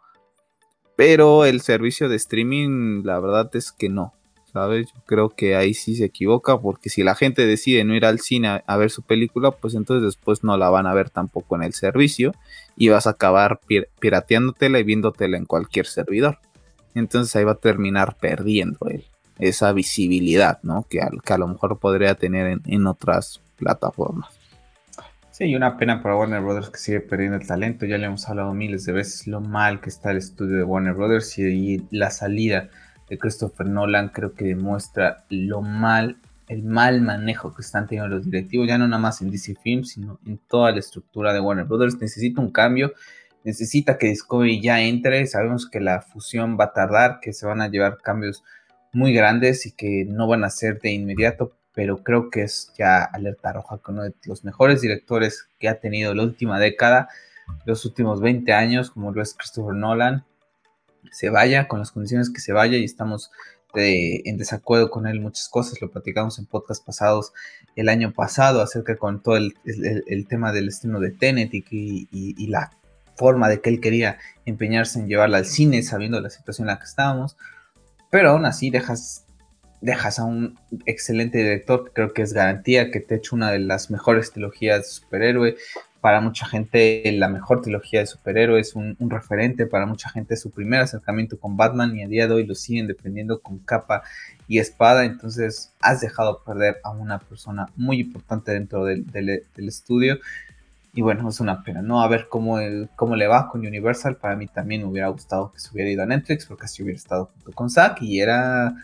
pero 0.94 1.46
el 1.46 1.62
servicio 1.62 2.10
de 2.10 2.16
streaming 2.16 3.02
la 3.02 3.18
verdad 3.18 3.48
es 3.54 3.72
que 3.72 3.88
no, 3.88 4.12
¿sabes? 4.54 4.86
Yo 4.94 5.00
creo 5.04 5.30
que 5.30 5.56
ahí 5.56 5.74
sí 5.74 5.96
se 5.96 6.04
equivoca 6.04 6.58
porque 6.58 6.88
si 6.88 7.02
la 7.02 7.16
gente 7.16 7.44
decide 7.44 7.82
no 7.82 7.96
ir 7.96 8.06
al 8.06 8.20
cine 8.20 8.62
a, 8.64 8.76
ver 8.76 8.88
su 8.88 9.02
película, 9.02 9.50
pues 9.50 9.74
entonces 9.74 10.04
después 10.04 10.44
no 10.44 10.56
la 10.56 10.70
van 10.70 10.86
a 10.86 10.94
ver 10.94 11.10
tampoco 11.10 11.56
en 11.56 11.64
el 11.64 11.72
servicio 11.72 12.32
y 12.76 12.88
vas 12.88 13.08
a 13.08 13.10
acabar 13.10 13.58
pirateándotela 13.98 14.78
y 14.78 14.84
viéndotela 14.84 15.36
en 15.36 15.44
cualquier 15.44 15.86
servidor. 15.86 16.38
Entonces 16.94 17.34
ahí 17.34 17.42
va 17.42 17.52
a 17.52 17.56
terminar 17.56 18.16
perdiendo 18.16 18.78
esa 19.40 19.72
visibilidad, 19.72 20.60
¿no? 20.62 20.86
Que, 20.88 21.00
a 21.00 21.38
lo 21.38 21.48
mejor 21.48 21.80
podría 21.80 22.14
tener 22.14 22.60
en, 22.64 22.86
otras 22.86 23.40
plataformas. 23.56 24.38
Sí, 25.32 25.46
y 25.46 25.56
una 25.56 25.76
pena 25.76 26.00
para 26.00 26.14
Warner 26.14 26.40
Brothers 26.40 26.70
que 26.70 26.78
sigue 26.78 27.00
perdiendo 27.00 27.38
el 27.38 27.44
talento. 27.44 27.86
Ya 27.86 27.98
le 27.98 28.06
hemos 28.06 28.28
hablado 28.28 28.54
miles 28.54 28.84
de 28.84 28.92
veces 28.92 29.26
lo 29.26 29.40
mal 29.40 29.80
que 29.80 29.90
está 29.90 30.12
el 30.12 30.18
estudio 30.18 30.58
de 30.58 30.62
Warner 30.62 30.94
Brothers 30.94 31.36
y 31.40 31.84
la 31.90 32.12
salida 32.12 32.70
de 33.08 33.18
Christopher 33.18 33.66
Nolan 33.66 34.08
creo 34.08 34.34
que 34.34 34.44
demuestra 34.44 35.24
lo 35.28 35.60
mal, 35.62 36.16
el 36.48 36.62
mal 36.62 37.00
manejo 37.00 37.54
que 37.54 37.62
están 37.62 37.86
teniendo 37.86 38.16
los 38.16 38.24
directivos, 38.24 38.66
ya 38.66 38.78
no 38.78 38.86
nada 38.88 39.00
más 39.00 39.20
en 39.20 39.30
DC 39.30 39.54
Films, 39.62 39.90
sino 39.90 40.18
en 40.26 40.38
toda 40.38 40.72
la 40.72 40.78
estructura 40.78 41.32
de 41.32 41.40
Warner 41.40 41.66
Brothers. 41.66 42.00
Necesita 42.00 42.40
un 42.40 42.50
cambio, 42.50 42.92
necesita 43.44 43.98
que 43.98 44.08
Discovery 44.08 44.60
ya 44.60 44.80
entre. 44.80 45.26
Sabemos 45.26 45.68
que 45.68 45.80
la 45.80 46.00
fusión 46.00 46.56
va 46.58 46.64
a 46.66 46.72
tardar, 46.72 47.20
que 47.20 47.32
se 47.32 47.46
van 47.46 47.60
a 47.60 47.68
llevar 47.68 47.98
cambios 47.98 48.42
muy 48.92 49.12
grandes 49.12 49.66
y 49.66 49.72
que 49.72 50.04
no 50.08 50.26
van 50.26 50.44
a 50.44 50.50
ser 50.50 50.80
de 50.80 50.92
inmediato, 50.92 51.56
pero 51.74 52.02
creo 52.04 52.30
que 52.30 52.42
es 52.42 52.72
ya 52.78 53.02
alerta 53.02 53.52
roja 53.52 53.78
con 53.78 53.96
uno 53.96 54.04
de 54.04 54.14
los 54.26 54.44
mejores 54.44 54.80
directores 54.80 55.48
que 55.58 55.68
ha 55.68 55.80
tenido 55.80 56.14
la 56.14 56.22
última 56.22 56.58
década, 56.58 57.08
los 57.66 57.84
últimos 57.84 58.20
20 58.20 58.52
años, 58.52 58.90
como 58.90 59.12
lo 59.12 59.20
es 59.20 59.34
Christopher 59.34 59.74
Nolan 59.74 60.24
se 61.12 61.30
vaya, 61.30 61.68
con 61.68 61.78
las 61.78 61.92
condiciones 61.92 62.30
que 62.30 62.40
se 62.40 62.52
vaya 62.52 62.76
y 62.76 62.84
estamos 62.84 63.30
en 63.76 64.38
desacuerdo 64.38 64.90
con 64.90 65.06
él 65.06 65.20
muchas 65.20 65.48
cosas, 65.48 65.80
lo 65.80 65.90
platicamos 65.90 66.38
en 66.38 66.46
podcast 66.46 66.84
pasados 66.84 67.32
el 67.76 67.88
año 67.88 68.12
pasado 68.12 68.62
acerca 68.62 68.96
con 68.96 69.22
todo 69.22 69.36
el, 69.36 69.54
tema 70.28 70.52
del 70.52 70.68
estreno 70.68 71.00
de 71.00 71.10
Tenet 71.10 71.50
y, 71.52 72.46
la 72.46 72.70
forma 73.16 73.48
de 73.48 73.60
que 73.60 73.70
él 73.70 73.80
quería 73.80 74.18
empeñarse 74.44 74.98
en 74.98 75.08
llevarla 75.08 75.38
al 75.38 75.46
cine 75.46 75.82
sabiendo 75.82 76.20
la 76.20 76.30
situación 76.30 76.68
en 76.68 76.74
la 76.74 76.78
que 76.78 76.84
estábamos, 76.84 77.36
pero 78.10 78.30
aún 78.30 78.44
así 78.44 78.70
dejas, 78.70 79.26
dejas 79.80 80.18
a 80.18 80.24
un 80.24 80.58
excelente 80.86 81.38
director 81.38 81.92
creo 81.92 82.12
que 82.12 82.22
es 82.22 82.32
garantía 82.32 82.90
que 82.90 83.00
te 83.00 83.16
ha 83.16 83.20
una 83.32 83.50
de 83.50 83.60
las 83.60 83.90
mejores 83.90 84.32
trilogías 84.32 84.82
de 84.82 84.88
superhéroe, 84.88 85.56
para 86.04 86.20
mucha 86.20 86.44
gente 86.44 87.02
la 87.12 87.28
mejor 87.28 87.62
trilogía 87.62 88.00
de 88.00 88.06
superhéroes, 88.06 88.74
un, 88.74 88.94
un 88.98 89.08
referente 89.08 89.64
para 89.64 89.86
mucha 89.86 90.10
gente 90.10 90.36
su 90.36 90.50
primer 90.50 90.82
acercamiento 90.82 91.38
con 91.40 91.56
Batman 91.56 91.96
y 91.96 92.02
a 92.02 92.08
día 92.08 92.28
de 92.28 92.34
hoy 92.34 92.44
lo 92.44 92.54
siguen 92.54 92.86
defendiendo 92.86 93.40
con 93.40 93.58
capa 93.60 94.02
y 94.46 94.58
espada, 94.58 95.06
entonces 95.06 95.72
has 95.80 96.02
dejado 96.02 96.44
perder 96.44 96.76
a 96.84 96.90
una 96.90 97.20
persona 97.20 97.70
muy 97.74 98.00
importante 98.00 98.52
dentro 98.52 98.84
del, 98.84 99.06
estudio 99.56 100.18
y 100.92 101.00
bueno, 101.00 101.26
es 101.26 101.40
una 101.40 101.62
pena, 101.62 101.80
¿no? 101.80 102.02
A 102.02 102.08
ver 102.08 102.26
cómo, 102.28 102.58
cómo 102.96 103.16
le 103.16 103.26
va 103.26 103.48
con 103.48 103.66
Universal, 103.66 104.16
para 104.16 104.36
mí 104.36 104.46
también 104.46 104.82
me 104.82 104.88
hubiera 104.88 105.08
gustado 105.08 105.52
que 105.52 105.58
se 105.58 105.70
hubiera 105.72 105.90
ido 105.90 106.02
a 106.02 106.06
Netflix 106.06 106.44
porque 106.44 106.66
así 106.66 106.82
hubiera 106.82 106.98
estado 106.98 107.30
junto 107.32 107.52
con 107.52 107.70
Zack 107.70 108.02
y 108.02 108.20
era 108.20 108.74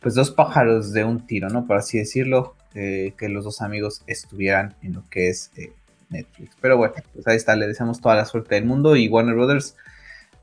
pues 0.00 0.16
dos 0.16 0.32
pájaros 0.32 0.92
de 0.92 1.04
un 1.04 1.28
tiro, 1.28 1.48
¿no? 1.48 1.64
Por 1.64 1.76
así 1.76 1.96
decirlo, 1.96 2.56
eh, 2.74 3.14
que 3.16 3.28
los 3.28 3.44
dos 3.44 3.62
amigos 3.62 4.02
estuvieran 4.08 4.74
en 4.82 4.94
lo 4.94 5.04
que 5.08 5.28
es... 5.28 5.52
Eh, 5.56 5.70
Netflix. 6.08 6.56
Pero 6.60 6.76
bueno, 6.76 6.94
pues 7.12 7.26
ahí 7.26 7.36
está, 7.36 7.56
le 7.56 7.66
deseamos 7.66 8.00
toda 8.00 8.14
la 8.14 8.24
suerte 8.24 8.54
del 8.54 8.64
mundo 8.64 8.96
y 8.96 9.08
Warner 9.08 9.34
Brothers, 9.34 9.76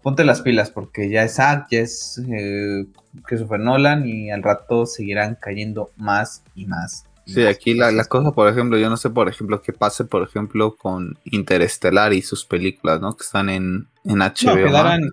ponte 0.02 0.24
las 0.24 0.42
pilas 0.42 0.70
porque 0.70 1.10
ya 1.10 1.24
es 1.24 1.36
Zack, 1.36 1.68
ya 1.72 1.80
es 1.80 2.22
eh, 2.30 2.86
Christopher 3.24 3.60
Nolan 3.60 4.08
y 4.08 4.32
al 4.32 4.44
rato 4.44 4.86
seguirán 4.86 5.38
cayendo 5.40 5.92
más 5.96 6.44
y 6.56 6.66
más. 6.66 7.06
sí, 7.26 7.46
aquí 7.46 7.74
la, 7.74 8.04
cosa, 8.06 8.32
por 8.32 8.50
ejemplo, 8.50 8.78
yo 8.78 8.90
no 8.90 8.98
sé, 8.98 9.10
por 9.10 9.30
ejemplo, 9.30 9.62
qué 9.62 9.74
pase, 9.74 10.04
por 10.04 10.24
ejemplo, 10.24 10.76
con 10.76 11.18
Interestelar 11.24 12.14
y 12.14 12.22
sus 12.22 12.46
películas, 12.46 13.00
¿no? 13.00 13.16
Que 13.16 13.24
están 13.24 13.50
en, 13.50 13.88
en 14.04 14.20
HBO. 14.20 14.56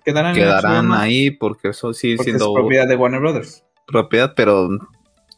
quedarán, 0.03 0.91
ahí 0.91 1.31
porque 1.31 1.69
eso 1.69 1.93
sigue 1.93 2.21
siendo... 2.23 2.53
propiedad 2.53 2.87
de 2.87 2.95
Warner 2.95 3.21
Brothers. 3.21 3.63
Propiedad, 3.87 4.33
pero 4.35 4.69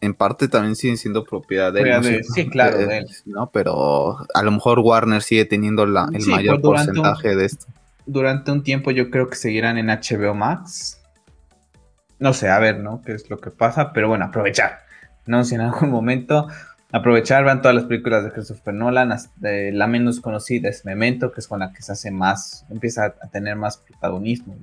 en 0.04 0.13
parte 0.13 0.48
también 0.48 0.76
siguen 0.76 0.98
siendo 0.98 1.24
propiedad 1.24 1.72
de 1.72 1.82
él. 1.82 2.24
sí, 2.24 2.50
claro, 2.50 2.78
de 2.78 3.00
él. 3.00 3.06
¿no? 3.26 3.50
Pero 3.52 4.18
a 4.34 4.44
lo 4.44 4.52
mejor 4.52 4.80
Warner 4.80 5.22
sigue 5.22 5.46
teniendo 5.46 5.86
la, 5.86 6.10
el 6.13 6.26
mayor 6.28 6.62
pues, 6.62 6.86
porcentaje 6.86 7.36
de 7.36 7.46
esto. 7.46 7.66
Durante 8.06 8.52
un 8.52 8.63
tiempo 8.63 8.92
yo 8.92 9.10
creo 9.10 9.30
que 9.30 9.36
seguirán 9.36 9.78
en 9.78 9.88
HBO 9.88 10.34
Max. 10.34 11.02
No 12.20 12.34
sé, 12.34 12.50
a 12.50 12.60
ver, 12.60 12.80
¿no? 12.80 13.02
¿Qué 13.02 13.13
es 13.13 13.30
lo 13.30 13.38
que 13.38 13.50
pasa? 13.50 13.94
Pero 13.94 14.10
bueno, 14.10 14.26
aprovechar. 14.26 14.80
No 15.26 15.44
si 15.44 15.56
en 15.56 15.62
algún 15.62 15.89
momento 15.89 16.48
aprovechar, 16.92 17.44
van 17.44 17.62
todas 17.62 17.76
las 17.76 17.86
películas 17.86 18.24
de 18.24 18.32
Christopher 18.32 18.74
Nolan. 18.74 19.16
la 19.39 19.88
menos 19.88 20.20
conocida 20.20 20.70
es 20.70 20.86
Memento, 20.86 21.32
que 21.32 21.39
es 21.39 21.48
con 21.48 21.60
la 21.60 21.72
que 21.72 21.82
se 21.82 21.94
hace 21.94 22.12
más, 22.12 22.66
empieza 22.70 23.06
a 23.06 23.30
tener 23.30 23.56
más 23.56 23.78
protagonismo 23.78 24.58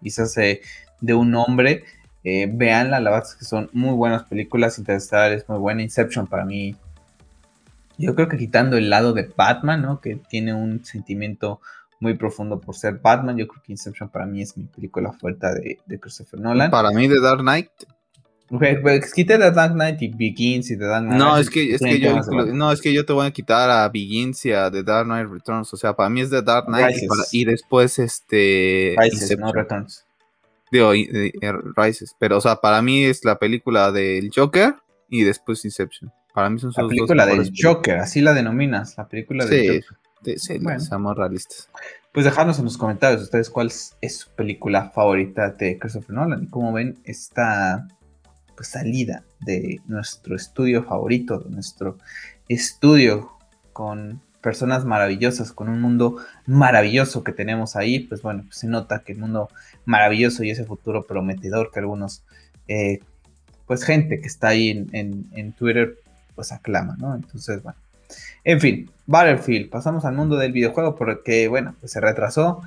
y 0.00 0.10
se 0.10 0.22
hace 0.22 0.60
de 1.00 1.14
un 1.14 1.34
hombre. 1.34 1.84
Eh, 2.28 2.50
veanla, 2.52 2.98
la 2.98 3.10
verdad 3.10 3.28
es 3.28 3.36
que 3.36 3.44
son 3.44 3.70
muy 3.72 3.94
buenas 3.94 4.24
películas. 4.24 4.80
Interstellar 4.80 5.30
es 5.30 5.48
muy 5.48 5.58
buena. 5.58 5.80
Inception 5.80 6.26
para 6.26 6.44
mí. 6.44 6.74
Yo 7.98 8.16
creo 8.16 8.28
que 8.28 8.36
quitando 8.36 8.76
el 8.76 8.90
lado 8.90 9.12
de 9.12 9.30
Batman, 9.36 9.80
¿no? 9.80 10.00
Que 10.00 10.16
tiene 10.16 10.52
un 10.52 10.84
sentimiento 10.84 11.60
muy 12.00 12.14
profundo 12.14 12.60
por 12.60 12.74
ser 12.74 12.98
Batman. 13.00 13.36
Yo 13.36 13.46
creo 13.46 13.62
que 13.64 13.70
Inception 13.70 14.08
para 14.08 14.26
mí 14.26 14.42
es 14.42 14.56
mi 14.56 14.64
película 14.64 15.12
fuerte 15.12 15.46
de, 15.86 16.00
Christopher 16.00 16.40
Nolan. 16.40 16.68
Para 16.68 16.90
mí, 16.90 17.08
The 17.08 17.20
Dark 17.20 17.42
Knight. 17.42 17.70
Pues, 18.48 19.14
quite 19.14 19.38
The 19.38 19.52
Dark 19.52 19.74
Knight 19.74 20.02
y 20.02 20.08
Begins 20.08 20.68
y 20.72 20.76
The 20.76 20.84
Dark 20.84 21.04
Knight. 21.04 21.20
No, 21.20 21.38
es 21.38 21.48
que, 21.48 21.76
es 21.76 21.80
que 21.80 22.00
yo, 22.00 22.20
no, 22.52 22.72
es 22.72 22.80
que 22.80 22.92
yo 22.92 23.06
te 23.06 23.12
voy 23.12 23.28
a 23.28 23.30
quitar 23.30 23.70
a 23.70 23.88
Begins 23.88 24.44
y 24.46 24.52
a 24.52 24.68
The 24.68 24.82
Dark 24.82 25.06
Knight 25.06 25.28
Returns. 25.30 25.72
O 25.72 25.76
sea, 25.76 25.94
para 25.94 26.10
mí 26.10 26.22
es 26.22 26.30
The 26.30 26.42
Dark 26.42 26.66
Knight 26.66 26.96
y, 27.30 27.44
después 27.44 28.00
este. 28.00 28.96
No 29.38 29.52
Returns. 29.52 30.05
Digo, 30.70 30.92
Rises. 31.76 32.14
Pero, 32.18 32.38
o 32.38 32.40
sea, 32.40 32.56
para 32.56 32.82
mí 32.82 33.04
es 33.04 33.24
la 33.24 33.38
película 33.38 33.92
del 33.92 34.30
Joker 34.34 34.74
y 35.08 35.22
después 35.22 35.64
Inception. 35.64 36.12
Para 36.34 36.50
mí 36.50 36.58
son 36.58 36.72
La 36.76 36.86
película 36.86 37.26
del 37.26 37.50
Joker, 37.56 37.98
así 37.98 38.20
la 38.20 38.34
denominas, 38.34 38.96
la 38.98 39.08
película 39.08 39.46
del 39.46 39.82
Joker. 39.82 40.38
Sí, 40.38 40.58
bueno. 40.58 40.80
seamos 40.80 41.16
realistas. 41.16 41.68
Pues 42.12 42.24
dejadnos 42.24 42.58
en 42.58 42.64
los 42.64 42.78
comentarios 42.78 43.22
ustedes 43.22 43.48
cuál 43.48 43.68
es 43.68 44.16
su 44.16 44.30
película 44.30 44.90
favorita 44.90 45.50
de 45.50 45.78
Christopher 45.78 46.14
Nolan 46.14 46.44
y 46.44 46.48
cómo 46.48 46.72
ven 46.72 46.98
esta 47.04 47.86
pues, 48.56 48.68
salida 48.68 49.24
de 49.40 49.80
nuestro 49.86 50.34
estudio 50.34 50.82
favorito, 50.82 51.38
de 51.38 51.50
nuestro 51.50 51.98
estudio 52.48 53.32
con 53.72 54.22
personas 54.46 54.84
maravillosas, 54.84 55.50
con 55.50 55.68
un 55.68 55.80
mundo 55.80 56.18
maravilloso 56.46 57.24
que 57.24 57.32
tenemos 57.32 57.74
ahí, 57.74 57.98
pues 57.98 58.22
bueno, 58.22 58.44
pues 58.46 58.58
se 58.58 58.68
nota 58.68 59.00
que 59.00 59.10
el 59.10 59.18
mundo 59.18 59.50
maravilloso 59.86 60.44
y 60.44 60.50
ese 60.50 60.64
futuro 60.64 61.04
prometedor 61.04 61.72
que 61.72 61.80
algunos, 61.80 62.22
eh, 62.68 63.00
pues 63.66 63.82
gente 63.82 64.20
que 64.20 64.28
está 64.28 64.46
ahí 64.50 64.86
en, 64.92 65.52
Twitter, 65.54 65.96
pues 66.36 66.52
aclama, 66.52 66.94
¿no? 66.96 67.16
Entonces, 67.16 67.60
bueno. 67.60 67.76
En 68.44 68.60
fin, 68.60 68.88
Battlefield, 69.06 69.68
pasamos 69.68 70.04
al 70.04 70.14
mundo 70.14 70.36
del 70.36 70.52
videojuego 70.52 70.94
porque, 70.94 71.48
bueno, 71.48 71.74
pues 71.80 71.90
se 71.90 72.00
retrasó 72.00 72.62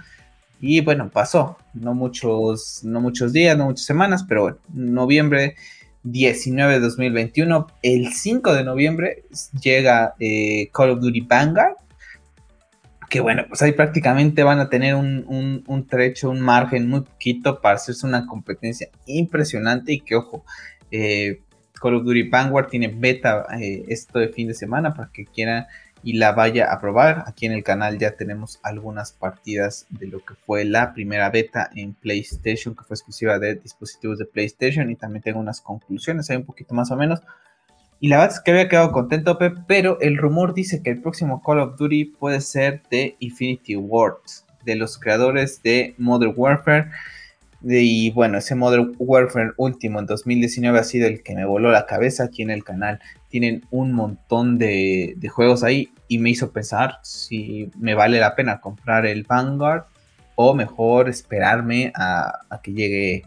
y 0.59 0.81
bueno, 0.81 1.09
pasó, 1.09 1.55
no 1.73 1.93
muchos, 1.93 2.83
no 2.83 2.99
muchos 2.99 3.31
días, 3.31 3.57
no 3.57 3.67
muchas 3.67 3.85
semanas, 3.85 4.25
pero 4.27 4.41
bueno, 4.41 4.57
noviembre 4.73 5.55
19 6.03 6.73
de 6.73 6.79
2021. 6.79 7.67
El 7.81 8.13
5 8.13 8.53
de 8.53 8.63
noviembre 8.63 9.23
llega 9.61 10.15
eh, 10.19 10.69
Call 10.73 10.91
of 10.91 10.99
Duty 10.99 11.21
Vanguard. 11.21 11.75
Que 13.09 13.21
bueno, 13.21 13.45
pues 13.47 13.61
ahí 13.63 13.71
prácticamente 13.71 14.43
van 14.43 14.59
a 14.59 14.69
tener 14.69 14.93
un, 14.93 15.87
trecho, 15.89 16.29
un 16.29 16.41
margen 16.41 16.87
muy 16.87 17.01
poquito 17.01 17.59
para 17.59 17.75
hacerse 17.75 18.05
una 18.05 18.27
competencia 18.27 18.89
impresionante. 19.07 19.93
Y 19.93 20.01
que 20.01 20.15
ojo, 20.15 20.45
eh, 20.91 21.41
Call 21.79 21.95
of 21.95 22.03
Duty 22.03 22.29
Vanguard 22.29 22.67
tiene 22.67 22.87
beta 22.87 23.45
eh, 23.59 23.85
esto 23.87 24.19
de 24.19 24.29
fin 24.29 24.47
de 24.47 24.53
semana 24.53 24.93
para 24.93 25.09
que 25.11 25.25
quiera 25.25 25.67
y 26.03 26.13
la 26.13 26.31
vaya 26.31 26.71
a 26.71 26.79
probar. 26.79 27.23
Aquí 27.27 27.45
en 27.45 27.51
el 27.51 27.63
canal 27.63 27.97
ya 27.97 28.11
tenemos 28.11 28.59
algunas 28.63 29.11
partidas 29.11 29.85
de 29.89 30.07
lo 30.07 30.19
que 30.19 30.35
fue 30.45 30.65
la 30.65 30.93
primera 30.93 31.29
beta 31.29 31.69
en 31.75 31.93
PlayStation, 31.93 32.75
que 32.75 32.83
fue 32.83 32.95
exclusiva 32.95 33.39
de 33.39 33.55
dispositivos 33.55 34.17
de 34.17 34.25
PlayStation. 34.25 34.89
Y 34.89 34.95
también 34.95 35.23
tengo 35.23 35.39
unas 35.39 35.61
conclusiones 35.61 36.29
ahí 36.29 36.37
un 36.37 36.45
poquito 36.45 36.73
más 36.73 36.91
o 36.91 36.95
menos. 36.95 37.21
Y 37.99 38.07
la 38.07 38.17
verdad 38.17 38.35
es 38.35 38.41
que 38.41 38.51
había 38.51 38.69
quedado 38.69 38.91
contento, 38.91 39.37
pero 39.67 39.99
el 39.99 40.17
rumor 40.17 40.53
dice 40.53 40.81
que 40.81 40.91
el 40.91 41.01
próximo 41.01 41.43
Call 41.43 41.59
of 41.59 41.77
Duty 41.77 42.05
puede 42.05 42.39
ser 42.39 42.81
de 42.89 43.17
Infinity 43.19 43.75
Ward, 43.75 44.21
de 44.63 44.75
los 44.75 44.97
creadores 44.97 45.61
de 45.63 45.95
Modern 45.97 46.33
Warfare. 46.35 46.91
Y 47.61 48.11
bueno, 48.11 48.37
ese 48.37 48.55
Modern 48.55 48.95
Warfare 48.97 49.51
último 49.57 49.99
en 49.99 50.05
2019 50.05 50.79
ha 50.79 50.83
sido 50.83 51.07
el 51.07 51.23
que 51.23 51.35
me 51.35 51.45
voló 51.45 51.71
la 51.71 51.85
cabeza 51.85 52.25
aquí 52.25 52.41
en 52.41 52.51
el 52.51 52.63
canal. 52.63 52.99
Tienen 53.27 53.65
un 53.69 53.91
montón 53.91 54.57
de, 54.57 55.15
juegos 55.29 55.63
ahí 55.63 55.91
y 56.07 56.19
me 56.19 56.29
hizo 56.29 56.51
pensar 56.51 56.99
si 57.03 57.69
me 57.77 57.95
vale 57.95 58.19
la 58.19 58.35
pena 58.35 58.61
comprar 58.61 59.05
el 59.05 59.23
Vanguard 59.23 59.85
o 60.35 60.53
mejor 60.53 61.09
esperarme 61.09 61.91
a, 61.95 62.31
que 62.63 62.71
llegue 62.71 63.23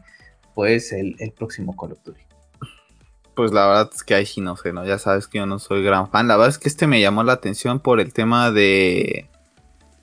pues 0.55 0.93
el, 0.93 1.15
el 1.19 1.33
próximo 1.33 1.77
Call 1.77 1.93
of 1.93 2.03
Duty. 2.03 2.23
Pues 3.35 3.53
la 3.53 3.67
verdad 3.67 3.91
es 3.93 4.03
que 4.03 4.15
ahí 4.15 4.27
sí 4.27 4.41
no 4.41 4.57
sé, 4.57 4.73
¿no? 4.73 4.85
Ya 4.85 4.99
sabes 4.99 5.27
que 5.27 5.39
yo 5.39 5.47
no 5.47 5.59
soy 5.59 5.83
gran 5.83 6.11
fan. 6.11 6.29
La 6.29 6.37
verdad 6.37 6.51
es 6.51 6.59
que 6.59 6.69
este 6.69 6.87
me 6.87 7.01
llamó 7.01 7.23
la 7.23 7.33
atención 7.35 7.81
por 7.81 8.01
el 8.01 8.13
tema 8.13 8.51
de. 8.51 9.29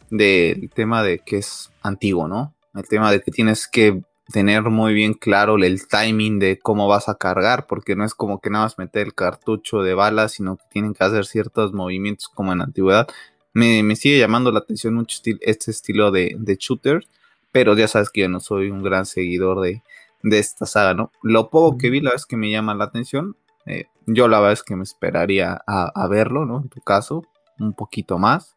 Del 0.09 0.71
tema 0.73 1.03
de 1.03 1.19
que 1.19 1.37
es 1.37 1.71
antiguo, 1.83 2.27
¿no? 2.27 2.55
El 2.73 2.87
tema 2.87 3.11
de 3.11 3.21
que 3.21 3.29
tienes 3.29 3.67
que 3.67 4.01
tener 4.31 4.63
muy 4.63 4.93
bien 4.93 5.13
claro 5.13 5.57
el 5.57 5.87
timing 5.87 6.39
de 6.39 6.59
cómo 6.59 6.87
vas 6.87 7.09
a 7.09 7.15
cargar, 7.15 7.67
porque 7.67 7.95
no 7.95 8.05
es 8.05 8.13
como 8.13 8.39
que 8.39 8.49
nada 8.49 8.65
más 8.65 8.77
meter 8.77 9.07
el 9.07 9.13
cartucho 9.13 9.81
de 9.81 9.93
balas, 9.93 10.33
sino 10.33 10.57
que 10.57 10.63
tienen 10.71 10.93
que 10.93 11.03
hacer 11.03 11.25
ciertos 11.25 11.73
movimientos 11.73 12.29
como 12.29 12.51
en 12.51 12.59
la 12.59 12.65
antigüedad. 12.65 13.07
Me, 13.53 13.95
sigue 13.95 14.19
llamando 14.19 14.51
la 14.51 14.59
atención 14.59 14.93
mucho 14.93 15.19
este 15.41 15.71
estilo 15.71 16.11
de, 16.11 16.35
de 16.37 16.55
shooter, 16.59 17.05
pero 17.51 17.75
ya 17.75 17.87
sabes 17.87 18.09
que 18.09 18.21
yo 18.21 18.29
no 18.29 18.39
soy 18.39 18.69
un 18.69 18.83
gran 18.83 19.05
seguidor 19.05 19.61
de, 19.61 19.81
de 20.23 20.39
esta 20.39 20.65
saga, 20.65 20.93
¿no? 20.93 21.11
Lo 21.23 21.49
poco 21.49 21.77
que 21.77 21.89
vi, 21.89 22.01
la 22.01 22.11
verdad 22.11 22.21
es 22.21 22.25
que 22.25 22.37
me 22.37 22.49
llama 22.49 22.75
la 22.75 22.85
atención. 22.85 23.35
Eh, 23.65 23.85
yo 24.05 24.27
la 24.27 24.39
verdad 24.39 24.53
es 24.53 24.63
que 24.63 24.75
me 24.75 24.83
esperaría 24.83 25.61
a, 25.65 26.07
verlo, 26.07 26.45
¿no? 26.45 26.61
En 26.61 26.69
tu 26.69 26.81
caso, 26.81 27.25
un 27.59 27.73
poquito 27.73 28.17
más, 28.17 28.55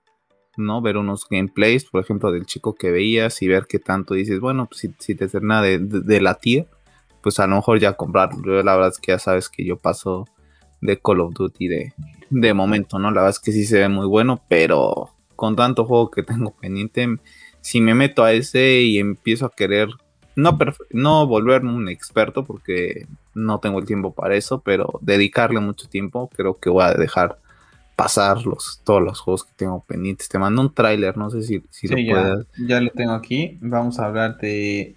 ¿no? 0.57 0.81
Ver 0.83 0.97
unos 0.97 1.27
gameplays, 1.29 1.85
por 1.85 2.03
ejemplo, 2.03 2.33
del 2.33 2.47
chico 2.47 2.75
que 2.75 2.91
veías 2.91 3.43
y 3.43 3.49
ver 3.49 3.67
qué 3.69 3.79
tanto 3.79 4.15
dices, 4.15 4.41
bueno, 4.41 4.67
pues 4.67 4.81
si, 4.81 4.95
si 4.99 5.15
te 5.15 5.29
nada 5.41 5.63
de, 5.63 5.79
de, 5.79 6.21
la 6.21 6.35
tía, 6.35 6.67
pues 7.23 7.41
a 7.41 7.47
lo 7.47 7.57
mejor 7.57 7.79
ya 7.79 7.95
comprarlo. 7.95 8.63
La 8.63 8.75
verdad 8.75 8.91
es 8.91 8.99
que 8.99 9.13
ya 9.13 9.19
sabes 9.19 9.49
que 9.49 9.65
yo 9.65 9.77
paso 9.77 10.27
de 10.81 10.99
Call 10.99 11.21
of 11.21 11.35
Duty 11.35 11.69
de, 11.69 11.95
de 12.31 12.55
momento, 12.55 12.99
¿no? 12.99 13.11
La 13.11 13.23
verdad 13.23 13.31
es 13.31 13.41
que 13.41 13.53
sí 13.53 13.65
se 13.65 13.79
ve 13.79 13.89
muy 13.89 14.07
bueno, 14.07 14.43
pero 14.49 15.11
con 15.37 15.57
tanto 15.57 15.85
juego 15.85 16.11
que 16.11 16.23
tengo 16.23 16.53
pendiente, 16.53 17.09
si 17.61 17.81
me 17.81 17.95
meto 17.95 18.25
a 18.25 18.33
ese 18.33 18.83
y 18.83 18.99
empiezo 18.99 19.47
a 19.47 19.51
querer 19.51 19.89
no, 20.35 20.59
no 20.91 21.27
volverme 21.27 21.73
un 21.73 21.89
experto 21.89 22.45
porque 22.45 23.07
no 23.35 23.61
tengo 23.61 23.79
el 23.79 23.87
tiempo 23.87 24.13
para 24.13 24.35
eso, 24.35 24.61
pero 24.61 24.99
dedicarle 25.01 25.61
mucho 25.61 25.89
tiempo, 25.89 26.31
creo 26.35 26.59
que 26.59 26.71
voy 26.71 26.85
a 26.85 26.95
dejar 26.95 27.39
pasar 28.03 28.45
los, 28.45 28.81
todos 28.83 29.01
los 29.01 29.21
juegos 29.21 29.45
que 29.45 29.53
tengo 29.55 29.85
pendientes. 29.85 30.29
Te 30.29 30.37
mando 30.37 30.61
un 30.61 30.75
tráiler, 30.75 31.17
no 31.17 31.31
sé 31.31 31.41
si, 31.43 31.63
si 31.71 31.87
lo 31.87 31.97
ya, 31.97 32.35
Ya 32.67 32.81
lo 32.81 32.91
tengo 32.91 33.13
aquí. 33.13 33.59
Vamos 33.61 34.01
a 34.01 34.07
hablar 34.07 34.39
de 34.39 34.97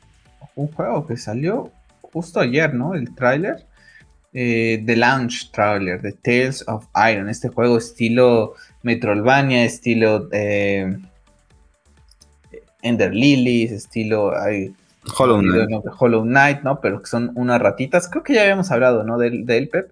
un 0.56 0.70
juego 0.70 1.06
que 1.06 1.16
salió 1.16 1.72
justo 2.02 2.40
ayer, 2.40 2.74
¿no? 2.74 2.96
El 2.96 3.14
tráiler. 3.14 3.68
Eh, 4.34 4.84
The 4.84 4.96
Launch 4.96 5.52
Trailer, 5.52 6.02
The 6.02 6.14
Tales 6.14 6.68
of 6.68 6.88
Iron. 7.12 7.30
Este 7.30 7.50
juego 7.50 7.78
estilo 7.78 8.56
Metroidvania, 8.82 9.66
estilo 9.66 10.28
eh, 10.32 10.98
Ender 12.82 13.14
Lilies, 13.14 13.72
estilo... 13.72 14.34
Hollow 15.16 15.42
Knight. 15.42 15.86
Hollow 16.00 16.24
Knight, 16.24 16.64
¿no? 16.64 16.82
Pero 16.82 17.04
que 17.04 17.08
son 17.08 17.32
unas 17.36 17.62
ratitas. 17.62 18.10
Creo 18.10 18.24
que 18.24 18.34
ya 18.34 18.42
habíamos 18.42 18.72
hablado, 18.72 19.04
¿no? 19.04 19.20
De, 19.20 19.28
él, 19.28 19.70
Pep, 19.72 19.92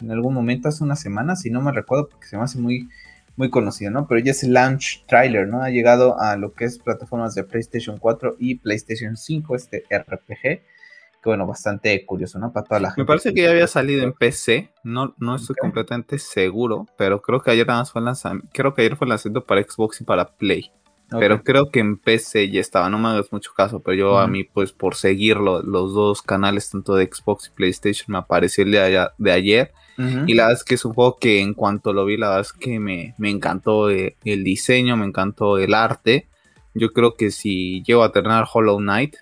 en 0.00 0.10
algún 0.10 0.34
momento 0.34 0.68
hace 0.68 0.84
una 0.84 0.96
semana, 0.96 1.36
si 1.36 1.50
no 1.50 1.60
me 1.60 1.72
recuerdo, 1.72 2.08
porque 2.08 2.26
se 2.26 2.36
me 2.36 2.42
hace 2.42 2.58
muy, 2.58 2.88
muy 3.36 3.50
conocido, 3.50 3.90
¿no? 3.90 4.06
Pero 4.06 4.20
ya 4.20 4.32
es 4.32 4.42
el 4.44 4.52
launch 4.52 5.04
trailer, 5.06 5.48
¿no? 5.48 5.62
Ha 5.62 5.70
llegado 5.70 6.20
a 6.20 6.36
lo 6.36 6.52
que 6.52 6.64
es 6.64 6.78
plataformas 6.78 7.34
de 7.34 7.44
PlayStation 7.44 7.98
4 7.98 8.36
y 8.38 8.56
PlayStation 8.56 9.16
5, 9.16 9.56
este 9.56 9.84
RPG. 9.90 10.42
Que 10.42 11.30
bueno, 11.30 11.46
bastante 11.46 12.04
curioso, 12.04 12.38
¿no? 12.38 12.52
Para 12.52 12.66
toda 12.66 12.80
la 12.80 12.88
gente. 12.90 13.02
Me 13.02 13.06
parece 13.06 13.32
que 13.32 13.42
ya 13.42 13.50
había 13.50 13.66
salido 13.66 14.04
en 14.04 14.12
PC, 14.12 14.70
no, 14.84 15.14
no 15.18 15.36
estoy 15.36 15.56
completamente 15.56 16.18
seguro, 16.18 16.86
pero 16.98 17.22
creo 17.22 17.40
que 17.40 17.50
ayer 17.50 17.66
nada 17.66 17.80
más 17.80 17.92
fue 17.92 18.02
lanzamiento, 18.02 18.48
creo 18.52 18.74
que 18.74 18.82
ayer 18.82 18.96
fue 18.96 19.08
lanzamiento 19.08 19.46
para 19.46 19.62
Xbox 19.62 20.02
y 20.02 20.04
para 20.04 20.36
Play. 20.36 20.70
Pero 21.10 21.42
creo 21.42 21.70
que 21.70 21.80
en 21.80 21.96
PC 21.96 22.50
ya 22.50 22.60
estaba, 22.60 22.88
no 22.88 22.98
me 22.98 23.08
hagas 23.08 23.30
mucho 23.30 23.52
caso, 23.54 23.80
pero 23.80 23.96
yo 23.96 24.18
a 24.18 24.26
mí, 24.26 24.44
pues 24.44 24.72
por 24.72 24.96
seguir 24.96 25.36
los 25.36 25.94
dos 25.94 26.22
canales, 26.22 26.70
tanto 26.70 26.94
de 26.96 27.08
Xbox 27.10 27.48
y 27.48 27.50
PlayStation, 27.50 28.06
me 28.08 28.18
apareció 28.18 28.64
el 28.64 28.72
de, 28.72 29.08
de 29.16 29.32
ayer. 29.32 29.72
Y 29.96 30.34
la 30.34 30.44
verdad 30.44 30.58
es 30.60 30.64
que 30.64 30.76
juego 30.76 31.18
que 31.18 31.40
en 31.40 31.54
cuanto 31.54 31.92
lo 31.92 32.04
vi, 32.04 32.16
la 32.16 32.28
verdad 32.28 32.40
es 32.42 32.52
que 32.52 32.80
me, 32.80 33.14
encantó 33.18 33.90
eh, 33.90 34.16
el 34.24 34.42
diseño, 34.42 34.96
me 34.96 35.06
encantó 35.06 35.58
el 35.58 35.72
arte. 35.74 36.26
Yo 36.74 36.92
creo 36.92 37.14
que 37.14 37.30
si 37.30 37.82
llego 37.84 38.02
a 38.02 38.10
tener 38.10 38.44
Hollow 38.52 38.78
Knight, 38.78 39.16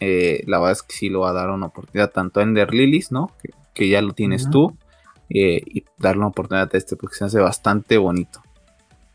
eh, 0.00 0.42
la 0.46 0.58
verdad 0.58 0.72
es 0.72 0.82
que 0.82 0.96
sí 0.96 1.08
lo 1.08 1.20
va 1.20 1.30
a 1.30 1.34
dar 1.34 1.50
una 1.50 1.66
oportunidad 1.66 2.10
tanto 2.10 2.40
a 2.40 2.42
Ender 2.42 2.74
Lilies, 2.74 3.12
¿no? 3.12 3.30
Que, 3.74 3.88
ya 3.88 4.02
lo 4.02 4.12
tienes 4.12 4.50
tú, 4.50 4.76
eh, 5.30 5.62
y 5.64 5.84
darle 5.96 6.18
una 6.18 6.28
oportunidad 6.28 6.68
a 6.70 6.76
este 6.76 6.96
porque 6.96 7.16
se 7.16 7.24
hace 7.24 7.38
bastante 7.38 7.96
bonito. 7.96 8.42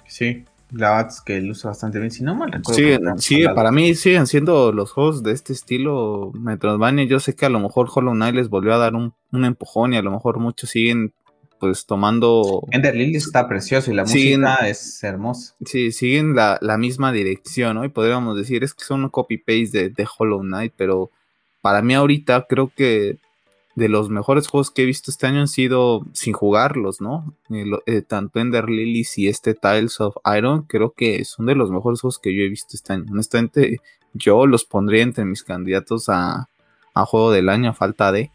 Sí, 0.08 0.44
la 0.72 1.02
es 1.02 1.22
que 1.22 1.40
luce 1.42 1.68
bastante 1.68 2.00
bien. 2.00 2.12
Si 2.12 2.24
no 2.24 2.36
mal 2.36 2.52
recuerdo. 2.52 3.18
Sí, 3.18 3.46
para 3.54 3.72
mí 3.72 3.96
siguen 3.96 4.28
siendo 4.28 4.72
los 4.72 4.92
juegos 4.92 5.24
de 5.24 5.32
este 5.32 5.54
estilo 5.54 6.32
Metroidvania. 6.34 7.06
Yo 7.06 7.20
sé 7.20 7.36
que 7.36 7.46
a 7.46 7.50
lo 7.50 7.60
mejor 7.60 7.90
Hollow 7.94 8.14
Knight 8.14 8.36
les 8.36 8.50
volvió 8.50 8.74
a 8.74 8.78
dar 8.78 8.96
un, 8.96 9.14
empujón 9.32 9.94
y 9.94 9.98
a 9.98 10.02
lo 10.02 10.12
mejor 10.12 10.40
muchos 10.40 10.70
siguen 10.70 11.14
pues 11.60 11.86
tomando. 11.86 12.64
Ender 12.72 12.96
Lily 12.96 13.16
está 13.16 13.48
precioso 13.48 13.92
y 13.92 13.96
la 13.96 14.04
música 14.04 14.68
es 14.68 15.04
hermosa. 15.04 15.56
Sí, 15.66 15.92
siguen 15.92 16.36
la, 16.36 16.78
misma 16.78 17.12
dirección, 17.12 17.76
¿no? 17.76 17.86
Y 17.86 17.90
podríamos 17.90 18.36
decir, 18.36 18.64
es 18.64 18.74
que 18.74 18.84
son 18.84 19.04
un 19.04 19.10
copy-paste 19.10 19.90
de 19.90 20.08
Hollow 20.18 20.42
Knight, 20.42 20.74
pero 20.76 21.12
para 21.62 21.82
mí 21.82 21.94
ahorita 21.94 22.46
creo 22.50 22.72
que 22.76 23.18
de 23.76 23.90
los 23.90 24.10
mejores 24.10 24.48
juegos 24.48 24.72
que 24.72 24.84
he 24.84 24.86
visto 24.86 25.12
este 25.12 25.28
año 25.28 25.42
han 25.42 25.50
sido 25.50 26.06
sin 26.14 26.34
jugarlos, 26.34 27.02
¿no? 27.02 27.36
Eh, 27.50 27.66
eh, 27.86 28.02
tanto 28.02 28.40
Ender 28.40 28.70
Lilies 28.70 29.18
y 29.18 29.28
este 29.28 29.54
Tiles 29.54 30.00
of 30.00 30.16
Iron, 30.38 30.64
creo 30.64 30.94
que 30.94 31.26
son 31.26 31.46
de 31.46 31.56
los 31.56 31.72
mejores 31.72 32.00
juegos 32.00 32.18
que 32.18 32.34
yo 32.34 32.42
he 32.42 32.50
visto 32.50 32.70
este 32.74 32.94
año. 32.94 33.06
Honestamente, 33.12 33.82
yo 34.14 34.48
los 34.48 34.64
pondría 34.64 35.04
entre 35.04 35.26
mis 35.26 35.44
candidatos 35.44 36.06
a, 36.08 36.48
juego 36.94 37.32
del 37.32 37.50
año 37.50 37.72
a 37.72 37.74
falta 37.74 38.14
de. 38.14 38.32